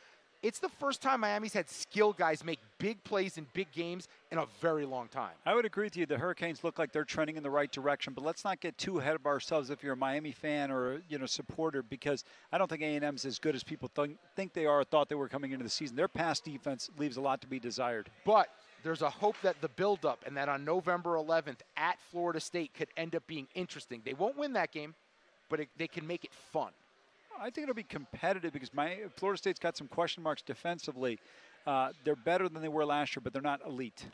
it's 0.43 0.59
the 0.59 0.69
first 0.69 1.01
time 1.01 1.21
Miami's 1.21 1.53
had 1.53 1.69
skill 1.69 2.13
guys 2.13 2.43
make 2.43 2.59
big 2.77 3.03
plays 3.03 3.37
in 3.37 3.47
big 3.53 3.71
games 3.71 4.07
in 4.31 4.37
a 4.37 4.45
very 4.61 4.85
long 4.85 5.07
time. 5.07 5.31
I 5.45 5.55
would 5.55 5.65
agree 5.65 5.85
with 5.85 5.97
you. 5.97 6.05
The 6.05 6.17
Hurricanes 6.17 6.63
look 6.63 6.77
like 6.77 6.91
they're 6.91 7.03
trending 7.03 7.37
in 7.37 7.43
the 7.43 7.49
right 7.49 7.71
direction, 7.71 8.13
but 8.13 8.23
let's 8.23 8.43
not 8.43 8.59
get 8.59 8.77
too 8.77 8.99
ahead 8.99 9.15
of 9.15 9.25
ourselves 9.25 9.71
if 9.71 9.83
you're 9.83 9.93
a 9.93 9.97
Miami 9.97 10.31
fan 10.31 10.71
or 10.71 11.01
you 11.09 11.17
know 11.17 11.25
supporter, 11.25 11.81
because 11.81 12.23
I 12.51 12.57
don't 12.57 12.69
think 12.69 12.81
A&M's 12.81 13.25
as 13.25 13.39
good 13.39 13.55
as 13.55 13.63
people 13.63 13.89
think, 13.95 14.17
think 14.35 14.53
they 14.53 14.67
are. 14.67 14.83
Thought 14.83 15.09
they 15.09 15.15
were 15.15 15.27
coming 15.27 15.51
into 15.51 15.63
the 15.63 15.69
season. 15.69 15.95
Their 15.95 16.07
pass 16.07 16.39
defense 16.39 16.89
leaves 16.97 17.17
a 17.17 17.21
lot 17.21 17.41
to 17.41 17.47
be 17.47 17.59
desired. 17.59 18.11
But 18.23 18.49
there's 18.83 19.01
a 19.01 19.09
hope 19.09 19.35
that 19.43 19.59
the 19.61 19.69
buildup 19.69 20.23
and 20.25 20.37
that 20.37 20.49
on 20.49 20.63
November 20.63 21.15
11th 21.15 21.59
at 21.75 21.97
Florida 22.11 22.39
State 22.39 22.73
could 22.73 22.87
end 22.95 23.15
up 23.15 23.25
being 23.27 23.47
interesting. 23.55 24.01
They 24.05 24.13
won't 24.13 24.37
win 24.37 24.53
that 24.53 24.71
game, 24.71 24.95
but 25.49 25.59
it, 25.59 25.69
they 25.77 25.87
can 25.87 26.05
make 26.05 26.23
it 26.23 26.31
fun. 26.51 26.71
I 27.39 27.49
think 27.49 27.63
it'll 27.63 27.75
be 27.75 27.83
competitive 27.83 28.53
because 28.53 28.73
my 28.73 28.97
Florida 29.15 29.37
State's 29.37 29.59
got 29.59 29.77
some 29.77 29.87
question 29.87 30.23
marks 30.23 30.41
defensively. 30.41 31.19
Uh, 31.65 31.89
they're 32.03 32.15
better 32.15 32.49
than 32.49 32.61
they 32.61 32.67
were 32.67 32.85
last 32.85 33.15
year, 33.15 33.21
but 33.23 33.33
they're 33.33 33.41
not 33.41 33.61
elite. 33.65 34.05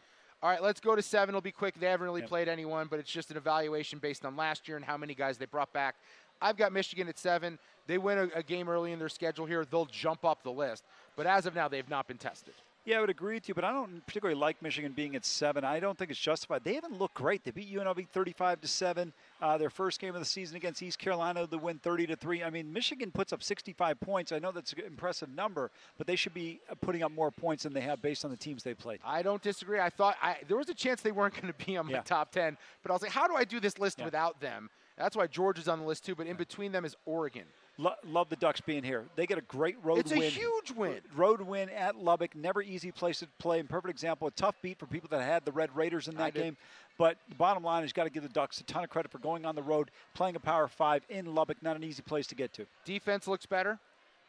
All 0.42 0.50
right, 0.50 0.62
let's 0.62 0.82
go 0.82 0.94
to 0.94 1.02
seven. 1.02 1.30
It'll 1.30 1.42
be 1.42 1.52
quick. 1.52 1.80
They 1.80 1.86
haven't 1.86 2.06
really 2.06 2.22
yep. 2.22 2.30
played 2.30 2.50
anyone, 2.50 2.88
but 2.90 3.00
it's 3.00 3.10
just 3.10 3.32
an 3.32 3.38
evaluation 3.38 4.00
based 4.00 4.26
on 4.26 4.36
last 4.36 4.68
year 4.68 4.76
and 4.76 4.86
how 4.86 4.98
many 4.98 5.16
guys 5.16 5.38
they 5.38 5.46
brought 5.46 5.72
back. 5.72 5.96
I've 6.42 6.58
got 6.58 6.74
Michigan 6.74 7.08
at 7.08 7.18
seven. 7.18 7.58
They 7.88 7.98
win 7.98 8.18
a, 8.18 8.40
a 8.40 8.44
game 8.44 8.68
early 8.68 8.92
in 8.92 9.00
their 9.00 9.10
schedule 9.10 9.46
here, 9.46 9.66
they'll 9.66 9.86
jump 9.86 10.26
up 10.26 10.44
the 10.44 10.52
list. 10.52 10.84
But 11.16 11.28
as 11.28 11.46
of 11.46 11.56
now, 11.56 11.70
they've 11.70 11.90
not 11.90 12.08
been 12.08 12.18
tested. 12.18 12.56
Yeah, 12.86 12.98
I 12.98 13.02
would 13.02 13.10
agree 13.10 13.36
with 13.36 13.48
you, 13.48 13.56
but 13.56 13.64
I 13.64 13.72
don't 13.72 14.06
particularly 14.06 14.38
like 14.38 14.62
Michigan 14.62 14.92
being 14.92 15.16
at 15.16 15.24
seven. 15.26 15.64
I 15.64 15.80
don't 15.80 15.98
think 15.98 16.12
it's 16.12 16.20
justified. 16.20 16.66
They 16.66 16.74
haven't 16.74 17.00
looked 17.00 17.14
great. 17.14 17.46
They 17.46 17.52
beat 17.52 17.74
UNLV 17.74 18.10
35 18.10 18.60
to 18.60 18.68
seven. 18.68 19.14
Uh, 19.42 19.58
their 19.58 19.70
first 19.70 20.02
game 20.02 20.14
of 20.14 20.20
the 20.20 20.26
season 20.26 20.58
against 20.58 20.84
East 20.84 21.00
Carolina, 21.00 21.48
they 21.48 21.56
win 21.56 21.80
30 21.80 22.08
to 22.08 22.18
three. 22.18 22.44
I 22.44 22.50
mean, 22.50 22.74
Michigan 22.74 23.10
puts 23.10 23.32
up 23.32 23.42
65 23.42 24.02
points. 24.02 24.34
I 24.34 24.40
know 24.40 24.52
that's 24.52 24.74
an 24.74 24.82
impressive 24.86 25.30
number, 25.30 25.72
but 25.98 26.08
they 26.08 26.18
should 26.18 26.34
be 26.34 26.60
putting 26.82 27.04
up 27.04 27.14
more 27.14 27.32
points 27.32 27.64
than 27.64 27.72
they 27.72 27.82
have 27.82 28.02
based 28.02 28.26
on 28.26 28.32
the 28.32 28.38
teams 28.38 28.64
they 28.64 28.74
played. 28.74 29.00
I 29.06 29.22
don't 29.22 29.42
disagree. 29.42 29.80
I 29.80 29.90
thought 29.90 30.18
I, 30.22 30.38
there 30.50 30.58
was 30.58 30.68
a 30.68 30.74
chance 30.74 31.02
they 31.02 31.14
weren't 31.14 31.36
going 31.36 31.54
to 31.54 31.66
be 31.66 31.78
on 31.78 31.86
my 31.86 31.94
yeah. 31.94 32.02
top 32.02 32.34
10, 32.34 32.58
but 32.82 32.92
I 32.92 32.94
was 32.94 33.02
like, 33.02 33.12
how 33.12 33.28
do 33.28 33.36
I 33.36 33.46
do 33.46 33.62
this 33.62 33.80
list 33.80 34.00
yeah. 34.00 34.06
without 34.06 34.42
them? 34.42 34.70
That's 34.98 35.16
why 35.16 35.28
Georgia's 35.28 35.70
on 35.70 35.80
the 35.80 35.86
list 35.86 36.06
too. 36.06 36.16
But 36.16 36.28
in 36.28 36.36
between 36.36 36.74
them 36.74 36.84
is 36.84 36.96
Oregon. 37.06 37.46
Lo- 37.78 37.96
love 38.06 38.30
the 38.30 38.36
Ducks 38.36 38.62
being 38.62 38.84
here. 38.84 39.06
They 39.16 39.26
get 39.26 39.38
a 39.38 39.42
great 39.42 39.78
road 39.84 40.00
it's 40.00 40.12
win. 40.12 40.22
It's 40.22 40.36
a 40.36 40.40
huge 40.40 40.72
win. 40.72 41.00
Road 41.16 41.42
win 41.42 41.70
at 41.70 41.96
Lubbock. 41.96 42.36
Never 42.36 42.62
easy 42.62 42.92
place 42.92 43.20
to 43.20 43.28
play. 43.40 43.60
And 43.60 43.68
perfect 43.68 43.90
example, 43.90 44.28
a 44.28 44.32
tough 44.32 44.56
beat 44.62 44.78
for 44.78 44.86
people 44.86 45.10
that 45.10 45.24
had 45.24 45.44
the 45.44 45.52
Red 45.52 45.76
Raiders 45.76 46.08
in 46.08 46.16
that 46.18 46.34
game. 46.36 46.56
But 47.00 47.18
the 47.30 47.36
bottom 47.36 47.64
line 47.64 47.84
is 47.84 47.90
you 47.90 47.94
got 47.94 48.04
to 48.04 48.12
give 48.12 48.22
the 48.22 48.30
Ducks 48.30 48.62
a 48.62 48.64
ton 48.66 48.84
of 48.84 48.92
credit 48.92 49.12
for 49.12 49.18
going 49.18 49.46
on 49.46 49.56
the 49.56 49.64
road, 49.64 49.90
playing 50.14 50.36
a 50.36 50.40
Power 50.40 50.68
Five 50.68 51.04
in 51.10 51.34
Lubbock. 51.34 51.58
Not 51.64 51.76
an 51.76 51.84
easy 51.84 52.04
place 52.04 52.28
to 52.28 52.36
get 52.36 52.54
to. 52.54 52.68
Defense 52.86 53.28
looks 53.28 53.48
better. 53.48 53.80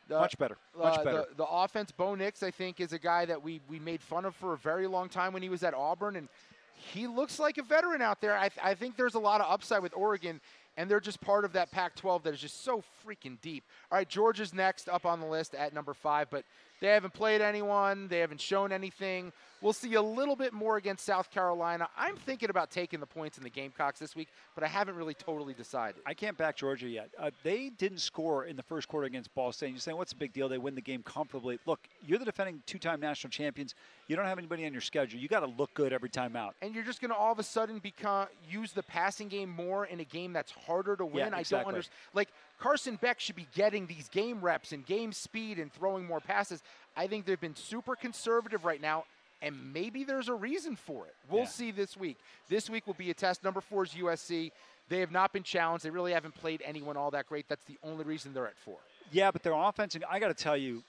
The, 0.09 0.18
Much 0.18 0.36
better. 0.38 0.57
Much 0.78 0.99
uh, 0.99 1.05
better. 1.05 1.24
The, 1.30 1.36
the, 1.36 1.47
offense, 1.47 1.90
Bo 1.90 2.14
Nix, 2.14 2.42
I 2.42 2.51
think, 2.51 2.80
is 2.80 2.92
a 2.92 2.99
guy 2.99 3.24
that 3.24 3.42
we, 3.42 3.61
we 3.68 3.78
made 3.78 4.03
fun 4.03 4.24
of 4.24 4.34
for 4.34 4.53
a 4.53 4.59
very 4.59 4.86
long 4.86 5.09
time 5.09 5.32
when 5.32 5.42
he 5.42 5.49
was 5.49 5.62
at 5.62 5.72
Auburn, 5.72 6.16
and 6.16 6.28
he 6.76 7.07
looks 7.07 7.38
like 7.38 7.57
a 7.57 7.62
veteran 7.62 8.03
out 8.03 8.20
there. 8.20 8.36
I, 8.36 8.49
th- 8.49 8.61
I 8.62 8.74
think 8.74 8.97
there's 8.97 9.14
a 9.14 9.18
lot 9.18 9.40
of 9.40 9.51
upside 9.51 9.82
with 9.82 9.95
Oregon 9.97 10.40
and 10.77 10.91
they're 10.91 11.01
just 11.01 11.20
part 11.20 11.45
of 11.45 11.53
that 11.53 11.70
Pac 11.70 11.95
12 11.97 12.25
that 12.25 12.35
is 12.35 12.41
just 12.41 12.64
so 12.64 12.83
freaking 13.07 13.41
deep. 13.41 13.64
All 13.91 13.99
right, 13.99 14.09
Georgia's 14.09 14.53
next 14.53 14.89
up 14.89 15.07
on 15.07 15.20
the 15.20 15.27
list 15.27 15.55
at 15.55 15.72
number 15.72 15.95
five, 15.95 16.29
but 16.31 16.45
they 16.81 16.89
haven't 16.89 17.14
played 17.14 17.41
anyone, 17.41 18.09
they 18.09 18.18
haven't 18.18 18.41
shown 18.41 18.72
anything. 18.72 19.33
We'll 19.64 19.72
see 19.72 19.95
a 19.95 20.03
little 20.03 20.37
bit 20.37 20.53
more 20.53 20.77
against 20.77 21.07
South 21.07 21.31
Carolina. 21.31 21.89
I'm 21.97 22.16
thinking 22.16 22.51
about 22.51 22.70
taking 22.70 23.01
the 23.01 23.07
points 23.07 23.39
in 23.39 23.45
the 23.45 23.49
Gamecocks 23.49 23.99
this 23.99 24.14
week, 24.14 24.29
but 24.55 24.62
I 24.62 24.66
haven't 24.66 24.95
really 24.95 25.14
totally 25.14 25.55
decided. 25.55 26.03
I 26.05 26.12
can't 26.12 26.37
back 26.37 26.57
Georgia 26.57 26.87
yet. 26.87 27.09
Uh, 27.18 27.31
they 27.43 27.70
didn't 27.70 28.01
score 28.01 28.45
in 28.45 28.57
the 28.57 28.62
first 28.62 28.89
quarter 28.89 29.07
against 29.07 29.35
Ball 29.35 29.53
State. 29.53 29.70
You're 29.70 29.79
saying, 29.79 29.97
what's 29.97 30.12
the 30.12 30.18
big 30.18 30.35
deal? 30.35 30.51
They 30.51 30.59
win 30.59 30.75
the 30.75 30.83
game 30.83 31.03
comfortably. 31.03 31.59
Look, 31.64 31.81
you're 32.07 32.18
the 32.18 32.27
defending 32.27 32.62
two 32.66 32.79
time 32.79 33.01
national 33.01 33.31
champions. 33.31 33.75
You 34.07 34.16
don't 34.16 34.27
have 34.27 34.37
anybody 34.37 34.66
on 34.66 34.72
your 34.72 34.83
schedule. 34.83 35.18
You 35.18 35.29
got 35.29 35.41
to 35.41 35.47
look 35.47 35.72
good 35.72 35.95
every 35.95 36.11
time 36.11 36.37
out. 36.37 36.55
And 36.61 36.75
you're 36.75 36.85
just 36.85 37.01
going 37.01 37.11
to 37.11 37.16
all 37.16 37.33
of 37.33 37.39
a 37.39 37.43
sudden 37.43 37.79
become 37.79 38.27
use 38.47 38.72
the 38.72 38.83
passing 38.83 39.29
game 39.29 39.49
more 39.49 39.87
in 39.87 39.99
a 40.01 40.05
game 40.05 40.35
that's 40.35 40.53
harder 40.53 40.95
to 40.97 41.07
win. 41.07 41.33
Yeah, 41.33 41.39
exactly. 41.39 41.57
I 41.57 41.62
don't 41.62 41.68
understand. 41.68 41.95
Like, 42.12 42.29
Carson 42.59 42.96
Beck 42.96 43.20
should 43.20 43.36
be 43.36 43.46
getting 43.55 43.86
these 43.86 44.09
game 44.09 44.40
reps 44.40 44.72
and 44.72 44.86
game 44.86 45.12
speed 45.12 45.59
and 45.59 45.72
throwing 45.72 46.07
more 46.07 46.20
passes. 46.20 46.62
I 46.96 47.07
think 47.07 47.26
they've 47.26 47.40
been 47.40 47.57
super 47.57 47.96
conservative 47.96 48.64
right 48.64 48.80
now, 48.80 49.05
and 49.42 49.72
maybe 49.72 50.05
there's 50.05 50.28
a 50.28 50.34
reason 50.34 50.76
for 50.76 51.07
it. 51.07 51.14
We'll 51.28 51.42
yeah. 51.42 51.48
see 51.48 51.70
this 51.70 51.96
week. 51.96 52.16
This 52.48 52.70
week 52.70 52.86
will 52.86 52.94
be 52.94 53.11
a 53.11 53.14
test. 53.14 53.44
Number 53.44 53.61
four 53.61 53.84
is 53.84 53.90
USC. 53.90 54.52
They 54.88 55.00
have 55.00 55.11
not 55.11 55.32
been 55.32 55.42
challenged. 55.42 55.84
They 55.84 55.90
really 55.90 56.12
haven't 56.12 56.34
played 56.34 56.62
anyone 56.64 56.96
all 56.96 57.11
that 57.12 57.26
great. 57.26 57.48
That's 57.48 57.64
the 57.64 57.78
only 57.82 58.05
reason 58.05 58.34
they're 58.34 58.46
at 58.46 58.57
four. 58.57 58.78
Yeah, 59.11 59.30
but 59.30 59.42
their 59.42 59.55
offense, 59.55 59.94
and 59.94 60.05
I 60.11 60.18
got 60.18 60.28
to 60.28 60.34
tell 60.34 60.57
you, 60.57 60.82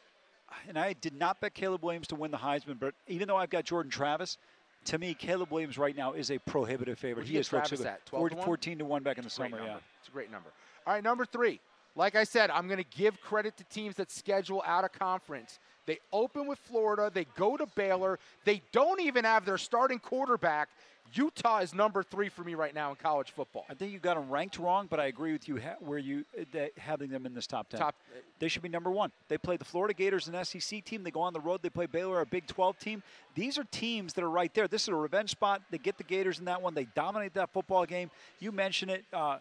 and 0.68 0.78
I 0.78 0.94
did 0.94 1.14
not 1.14 1.42
bet 1.42 1.54
Caleb 1.54 1.84
Williams 1.84 2.08
to 2.08 2.16
win 2.16 2.32
the 2.32 2.38
Heisman, 2.38 2.80
but 2.80 2.94
even 3.08 3.28
though 3.28 3.38
I've 3.38 3.50
got 3.50 3.64
Jordan 3.64 3.92
Travis, 3.92 4.38
to 4.86 4.98
me, 4.98 5.14
Caleb 5.14 5.52
Williams 5.52 5.78
right 5.78 5.96
now 5.96 6.14
is 6.14 6.30
a 6.30 6.38
prohibitive 6.40 7.00
favorite. 7.00 7.26
He 7.26 7.38
is 7.38 7.48
Travis 7.48 7.84
at 7.84 8.06
12 8.06 8.32
to 8.32 8.36
14 8.38 8.78
to 8.80 8.86
1 8.86 9.04
back 9.04 9.18
in 9.18 9.24
the 9.24 9.30
summer. 9.30 9.60
Yeah. 9.60 9.78
It's 10.00 10.08
a 10.08 10.12
great 10.12 10.32
number. 10.32 10.50
All 10.86 10.94
right, 10.94 11.04
number 11.04 11.26
three. 11.26 11.60
Like 11.96 12.16
I 12.16 12.26
said, 12.26 12.50
I'm 12.50 12.68
going 12.68 12.84
to 12.84 12.98
give 12.98 13.20
credit 13.22 13.56
to 13.58 13.64
teams 13.66 13.96
that 13.96 14.12
schedule 14.12 14.62
out 14.66 14.84
of 14.84 14.92
conference. 14.92 15.60
They 15.86 16.00
open 16.12 16.46
with 16.46 16.60
Florida. 16.60 17.10
They 17.14 17.26
go 17.38 17.56
to 17.56 17.66
Baylor. 17.68 18.20
They 18.44 18.62
don't 18.72 19.00
even 19.00 19.24
have 19.24 19.46
their 19.46 19.58
starting 19.58 20.00
quarterback. 20.00 20.68
Utah 21.14 21.60
is 21.60 21.74
number 21.74 22.04
three 22.04 22.30
for 22.30 22.44
me 22.44 22.56
right 22.56 22.74
now 22.74 22.90
in 22.90 22.96
college 22.96 23.32
football. 23.32 23.66
I 23.70 23.76
think 23.76 23.94
you 23.94 24.00
got 24.00 24.16
them 24.16 24.30
ranked 24.30 24.58
wrong, 24.58 24.88
but 24.90 25.00
I 25.00 25.06
agree 25.06 25.32
with 25.32 25.48
you 25.48 25.58
ha- 25.58 25.76
where 25.80 26.00
you 26.00 26.26
uh, 26.38 26.66
having 26.78 27.10
them 27.10 27.26
in 27.26 27.34
this 27.34 27.46
top 27.46 27.70
ten. 27.70 27.80
Top, 27.80 27.96
they 28.40 28.48
should 28.48 28.64
be 28.64 28.70
number 28.70 28.90
one. 28.92 29.12
They 29.30 29.38
play 29.38 29.56
the 29.56 29.64
Florida 29.64 29.94
Gators, 29.94 30.28
an 30.28 30.44
SEC 30.44 30.84
team. 30.84 31.04
They 31.04 31.12
go 31.12 31.22
on 31.22 31.32
the 31.32 31.40
road. 31.40 31.62
They 31.62 31.70
play 31.70 31.86
Baylor, 31.86 32.22
a 32.22 32.26
Big 32.26 32.48
12 32.48 32.80
team. 32.80 33.04
These 33.36 33.58
are 33.60 33.64
teams 33.66 34.14
that 34.14 34.24
are 34.24 34.30
right 34.30 34.54
there. 34.56 34.68
This 34.68 34.82
is 34.82 34.88
a 34.90 34.96
revenge 34.96 35.30
spot. 35.30 35.62
They 35.70 35.78
get 35.78 35.98
the 35.98 36.04
Gators 36.04 36.40
in 36.40 36.46
that 36.46 36.62
one. 36.62 36.74
They 36.74 36.88
dominate 36.96 37.36
that 37.36 37.52
football 37.54 37.86
game. 37.86 38.10
You 38.40 38.52
mentioned 38.52 38.92
it. 38.92 39.06
Uh, 39.14 39.38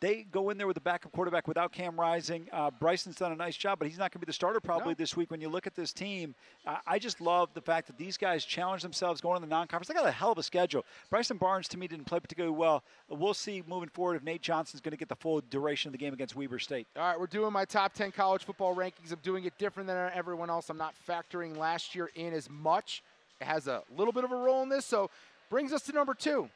they 0.00 0.26
go 0.32 0.48
in 0.48 0.56
there 0.56 0.66
with 0.66 0.78
a 0.78 0.80
backup 0.80 1.12
quarterback 1.12 1.46
without 1.46 1.72
Cam 1.72 1.98
Rising. 2.00 2.48
Uh, 2.52 2.70
Bryson's 2.70 3.16
done 3.16 3.32
a 3.32 3.36
nice 3.36 3.56
job, 3.56 3.78
but 3.78 3.86
he's 3.86 3.98
not 3.98 4.10
going 4.10 4.20
to 4.20 4.26
be 4.26 4.26
the 4.26 4.32
starter 4.32 4.58
probably 4.58 4.92
no. 4.92 4.94
this 4.94 5.14
week. 5.14 5.30
When 5.30 5.42
you 5.42 5.50
look 5.50 5.66
at 5.66 5.74
this 5.74 5.92
team, 5.92 6.34
uh, 6.66 6.76
I 6.86 6.98
just 6.98 7.20
love 7.20 7.50
the 7.52 7.60
fact 7.60 7.86
that 7.86 7.98
these 7.98 8.16
guys 8.16 8.44
challenge 8.44 8.82
themselves 8.82 9.20
going 9.20 9.36
in 9.36 9.42
the 9.42 9.54
non-conference. 9.54 9.88
They 9.88 9.94
got 9.94 10.06
a 10.06 10.10
hell 10.10 10.32
of 10.32 10.38
a 10.38 10.42
schedule. 10.42 10.86
Bryson 11.10 11.36
Barnes 11.36 11.68
to 11.68 11.78
me 11.78 11.86
didn't 11.86 12.06
play 12.06 12.18
particularly 12.18 12.56
well. 12.56 12.82
We'll 13.10 13.34
see 13.34 13.62
moving 13.66 13.90
forward 13.90 14.16
if 14.16 14.22
Nate 14.22 14.40
Johnson's 14.40 14.80
going 14.80 14.92
to 14.92 14.96
get 14.96 15.08
the 15.08 15.16
full 15.16 15.42
duration 15.50 15.90
of 15.90 15.92
the 15.92 15.98
game 15.98 16.14
against 16.14 16.34
Weber 16.34 16.58
State. 16.58 16.86
All 16.96 17.02
right, 17.02 17.20
we're 17.20 17.26
doing 17.26 17.52
my 17.52 17.66
top 17.66 17.92
10 17.92 18.12
college 18.12 18.44
football 18.44 18.74
rankings. 18.74 19.12
I'm 19.12 19.18
doing 19.22 19.44
it 19.44 19.52
different 19.58 19.86
than 19.86 20.10
everyone 20.14 20.48
else. 20.48 20.70
I'm 20.70 20.78
not 20.78 20.94
factoring 21.06 21.56
last 21.56 21.94
year 21.94 22.10
in 22.14 22.32
as 22.32 22.48
much. 22.48 23.02
It 23.40 23.46
has 23.46 23.66
a 23.66 23.82
little 23.96 24.12
bit 24.12 24.24
of 24.24 24.32
a 24.32 24.36
role 24.36 24.62
in 24.62 24.70
this, 24.70 24.86
so 24.86 25.10
brings 25.50 25.72
us 25.72 25.82
to 25.82 25.92
number 25.92 26.14
two, 26.14 26.48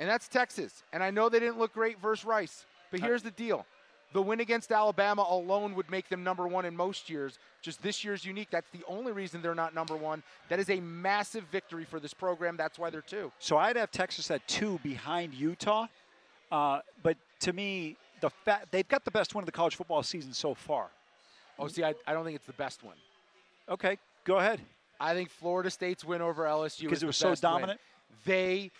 and 0.00 0.08
that's 0.08 0.26
Texas. 0.26 0.82
And 0.92 1.02
I 1.02 1.10
know 1.10 1.28
they 1.28 1.40
didn't 1.40 1.58
look 1.58 1.74
great 1.74 2.00
versus 2.00 2.24
Rice. 2.24 2.64
But 2.90 3.00
here's 3.00 3.22
the 3.22 3.30
deal. 3.30 3.66
The 4.14 4.22
win 4.22 4.40
against 4.40 4.72
Alabama 4.72 5.26
alone 5.28 5.74
would 5.74 5.90
make 5.90 6.08
them 6.08 6.24
number 6.24 6.48
one 6.48 6.64
in 6.64 6.74
most 6.74 7.10
years. 7.10 7.38
Just 7.60 7.82
this 7.82 8.02
year's 8.02 8.24
unique. 8.24 8.48
That's 8.50 8.70
the 8.70 8.82
only 8.88 9.12
reason 9.12 9.42
they're 9.42 9.54
not 9.54 9.74
number 9.74 9.96
one. 9.96 10.22
That 10.48 10.58
is 10.58 10.70
a 10.70 10.80
massive 10.80 11.44
victory 11.52 11.84
for 11.84 12.00
this 12.00 12.14
program. 12.14 12.56
That's 12.56 12.78
why 12.78 12.88
they're 12.88 13.02
two. 13.02 13.30
So 13.38 13.58
I'd 13.58 13.76
have 13.76 13.90
Texas 13.90 14.30
at 14.30 14.46
two 14.48 14.80
behind 14.82 15.34
Utah. 15.34 15.88
Uh, 16.50 16.80
but 17.02 17.18
to 17.40 17.52
me, 17.52 17.96
the 18.22 18.30
fa- 18.30 18.62
they've 18.70 18.88
got 18.88 19.04
the 19.04 19.10
best 19.10 19.34
win 19.34 19.42
of 19.42 19.46
the 19.46 19.52
college 19.52 19.76
football 19.76 20.02
season 20.02 20.32
so 20.32 20.54
far. 20.54 20.86
Oh, 21.58 21.68
see, 21.68 21.84
I, 21.84 21.94
I 22.06 22.14
don't 22.14 22.24
think 22.24 22.36
it's 22.36 22.46
the 22.46 22.52
best 22.54 22.82
one. 22.82 22.96
Okay, 23.68 23.98
go 24.24 24.36
ahead. 24.38 24.60
I 24.98 25.12
think 25.12 25.28
Florida 25.28 25.70
State's 25.70 26.04
win 26.04 26.22
over 26.22 26.44
LSU 26.44 26.82
because 26.84 27.02
it 27.02 27.06
was 27.06 27.16
so 27.16 27.34
dominant. 27.34 27.78
Win. 28.08 28.34
They 28.34 28.70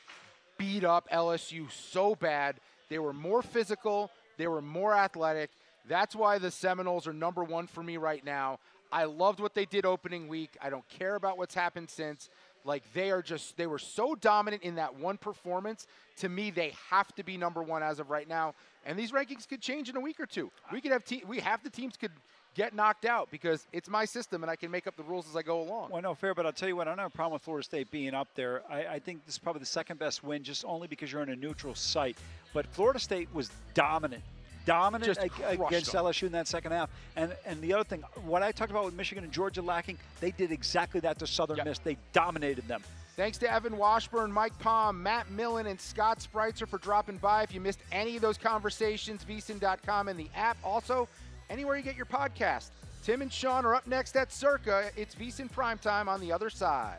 beat 0.56 0.84
up 0.84 1.08
LSU 1.10 1.70
so 1.70 2.14
bad. 2.14 2.56
They 2.88 2.98
were 2.98 3.12
more 3.12 3.42
physical. 3.42 4.10
They 4.36 4.46
were 4.46 4.62
more 4.62 4.94
athletic. 4.94 5.50
That's 5.88 6.14
why 6.14 6.38
the 6.38 6.50
Seminoles 6.50 7.06
are 7.06 7.12
number 7.12 7.44
one 7.44 7.66
for 7.66 7.82
me 7.82 7.96
right 7.96 8.24
now. 8.24 8.58
I 8.90 9.04
loved 9.04 9.40
what 9.40 9.54
they 9.54 9.66
did 9.66 9.84
opening 9.84 10.28
week. 10.28 10.56
I 10.62 10.70
don't 10.70 10.88
care 10.88 11.14
about 11.14 11.36
what's 11.38 11.54
happened 11.54 11.90
since. 11.90 12.30
Like 12.64 12.82
they 12.92 13.10
are 13.10 13.22
just 13.22 13.56
they 13.56 13.66
were 13.66 13.78
so 13.78 14.14
dominant 14.14 14.62
in 14.62 14.76
that 14.76 14.96
one 14.96 15.16
performance. 15.16 15.86
To 16.18 16.28
me, 16.28 16.50
they 16.50 16.74
have 16.90 17.14
to 17.14 17.22
be 17.22 17.36
number 17.36 17.62
one 17.62 17.82
as 17.82 17.98
of 17.98 18.10
right 18.10 18.28
now. 18.28 18.54
And 18.84 18.98
these 18.98 19.12
rankings 19.12 19.48
could 19.48 19.60
change 19.60 19.88
in 19.88 19.96
a 19.96 20.00
week 20.00 20.20
or 20.20 20.26
two. 20.26 20.50
We 20.72 20.80
could 20.80 20.92
have 20.92 21.04
te- 21.04 21.24
we 21.26 21.40
half 21.40 21.62
the 21.62 21.70
teams 21.70 21.96
could 21.96 22.12
get 22.54 22.74
knocked 22.74 23.04
out 23.04 23.30
because 23.30 23.66
it's 23.72 23.88
my 23.88 24.04
system 24.04 24.42
and 24.42 24.50
I 24.50 24.56
can 24.56 24.70
make 24.70 24.86
up 24.86 24.96
the 24.96 25.02
rules 25.02 25.28
as 25.28 25.36
I 25.36 25.42
go 25.42 25.62
along. 25.62 25.90
Well, 25.90 26.02
no, 26.02 26.14
fair, 26.14 26.34
but 26.34 26.46
I'll 26.46 26.52
tell 26.52 26.68
you 26.68 26.76
what, 26.76 26.88
I 26.88 26.90
don't 26.90 26.98
have 26.98 27.12
a 27.12 27.16
problem 27.16 27.34
with 27.34 27.42
Florida 27.42 27.64
State 27.64 27.90
being 27.90 28.14
up 28.14 28.28
there. 28.34 28.62
I, 28.68 28.86
I, 28.86 28.98
think 28.98 29.24
this 29.26 29.34
is 29.34 29.38
probably 29.38 29.60
the 29.60 29.66
second 29.66 29.98
best 29.98 30.24
win 30.24 30.42
just 30.42 30.64
only 30.64 30.88
because 30.88 31.12
you're 31.12 31.22
in 31.22 31.28
a 31.28 31.36
neutral 31.36 31.74
site. 31.74 32.16
But 32.52 32.66
Florida 32.66 32.98
State 32.98 33.28
was 33.32 33.50
dominant 33.74 34.22
dominant 34.66 35.18
against 35.18 35.92
them. 35.92 36.04
LSU 36.04 36.24
in 36.24 36.32
that 36.32 36.46
second 36.46 36.72
half. 36.72 36.90
And 37.16 37.34
and 37.46 37.60
the 37.62 37.72
other 37.72 37.84
thing, 37.84 38.02
what 38.26 38.42
I 38.42 38.52
talked 38.52 38.70
about 38.70 38.84
with 38.84 38.94
Michigan 38.94 39.24
and 39.24 39.32
Georgia 39.32 39.62
lacking, 39.62 39.98
they 40.20 40.30
did 40.30 40.52
exactly 40.52 41.00
that 41.00 41.18
to 41.20 41.26
Southern 41.26 41.60
Miss. 41.64 41.78
They 41.78 41.96
dominated 42.12 42.68
them. 42.68 42.82
Thanks 43.16 43.36
to 43.38 43.52
Evan 43.52 43.76
Washburn, 43.76 44.30
Mike 44.30 44.56
Palm, 44.60 45.02
Matt 45.02 45.28
Millen, 45.28 45.66
and 45.66 45.80
Scott 45.80 46.20
Spreitzer 46.20 46.68
for 46.68 46.78
dropping 46.78 47.16
by. 47.16 47.42
If 47.42 47.52
you 47.52 47.60
missed 47.60 47.80
any 47.90 48.14
of 48.14 48.22
those 48.22 48.38
conversations, 48.38 49.24
vsin.com 49.28 50.06
and 50.06 50.16
the 50.16 50.28
app. 50.36 50.56
Also, 50.62 51.08
anywhere 51.50 51.76
you 51.76 51.82
get 51.82 51.96
your 51.96 52.06
podcast. 52.06 52.70
Tim 53.02 53.22
and 53.22 53.32
Sean 53.32 53.64
are 53.64 53.74
up 53.74 53.86
next 53.86 54.16
at 54.16 54.32
Circa. 54.32 54.90
It's 54.96 55.14
VSIN 55.14 55.50
Primetime 55.50 56.08
on 56.08 56.20
the 56.20 56.32
other 56.32 56.50
side. 56.50 56.98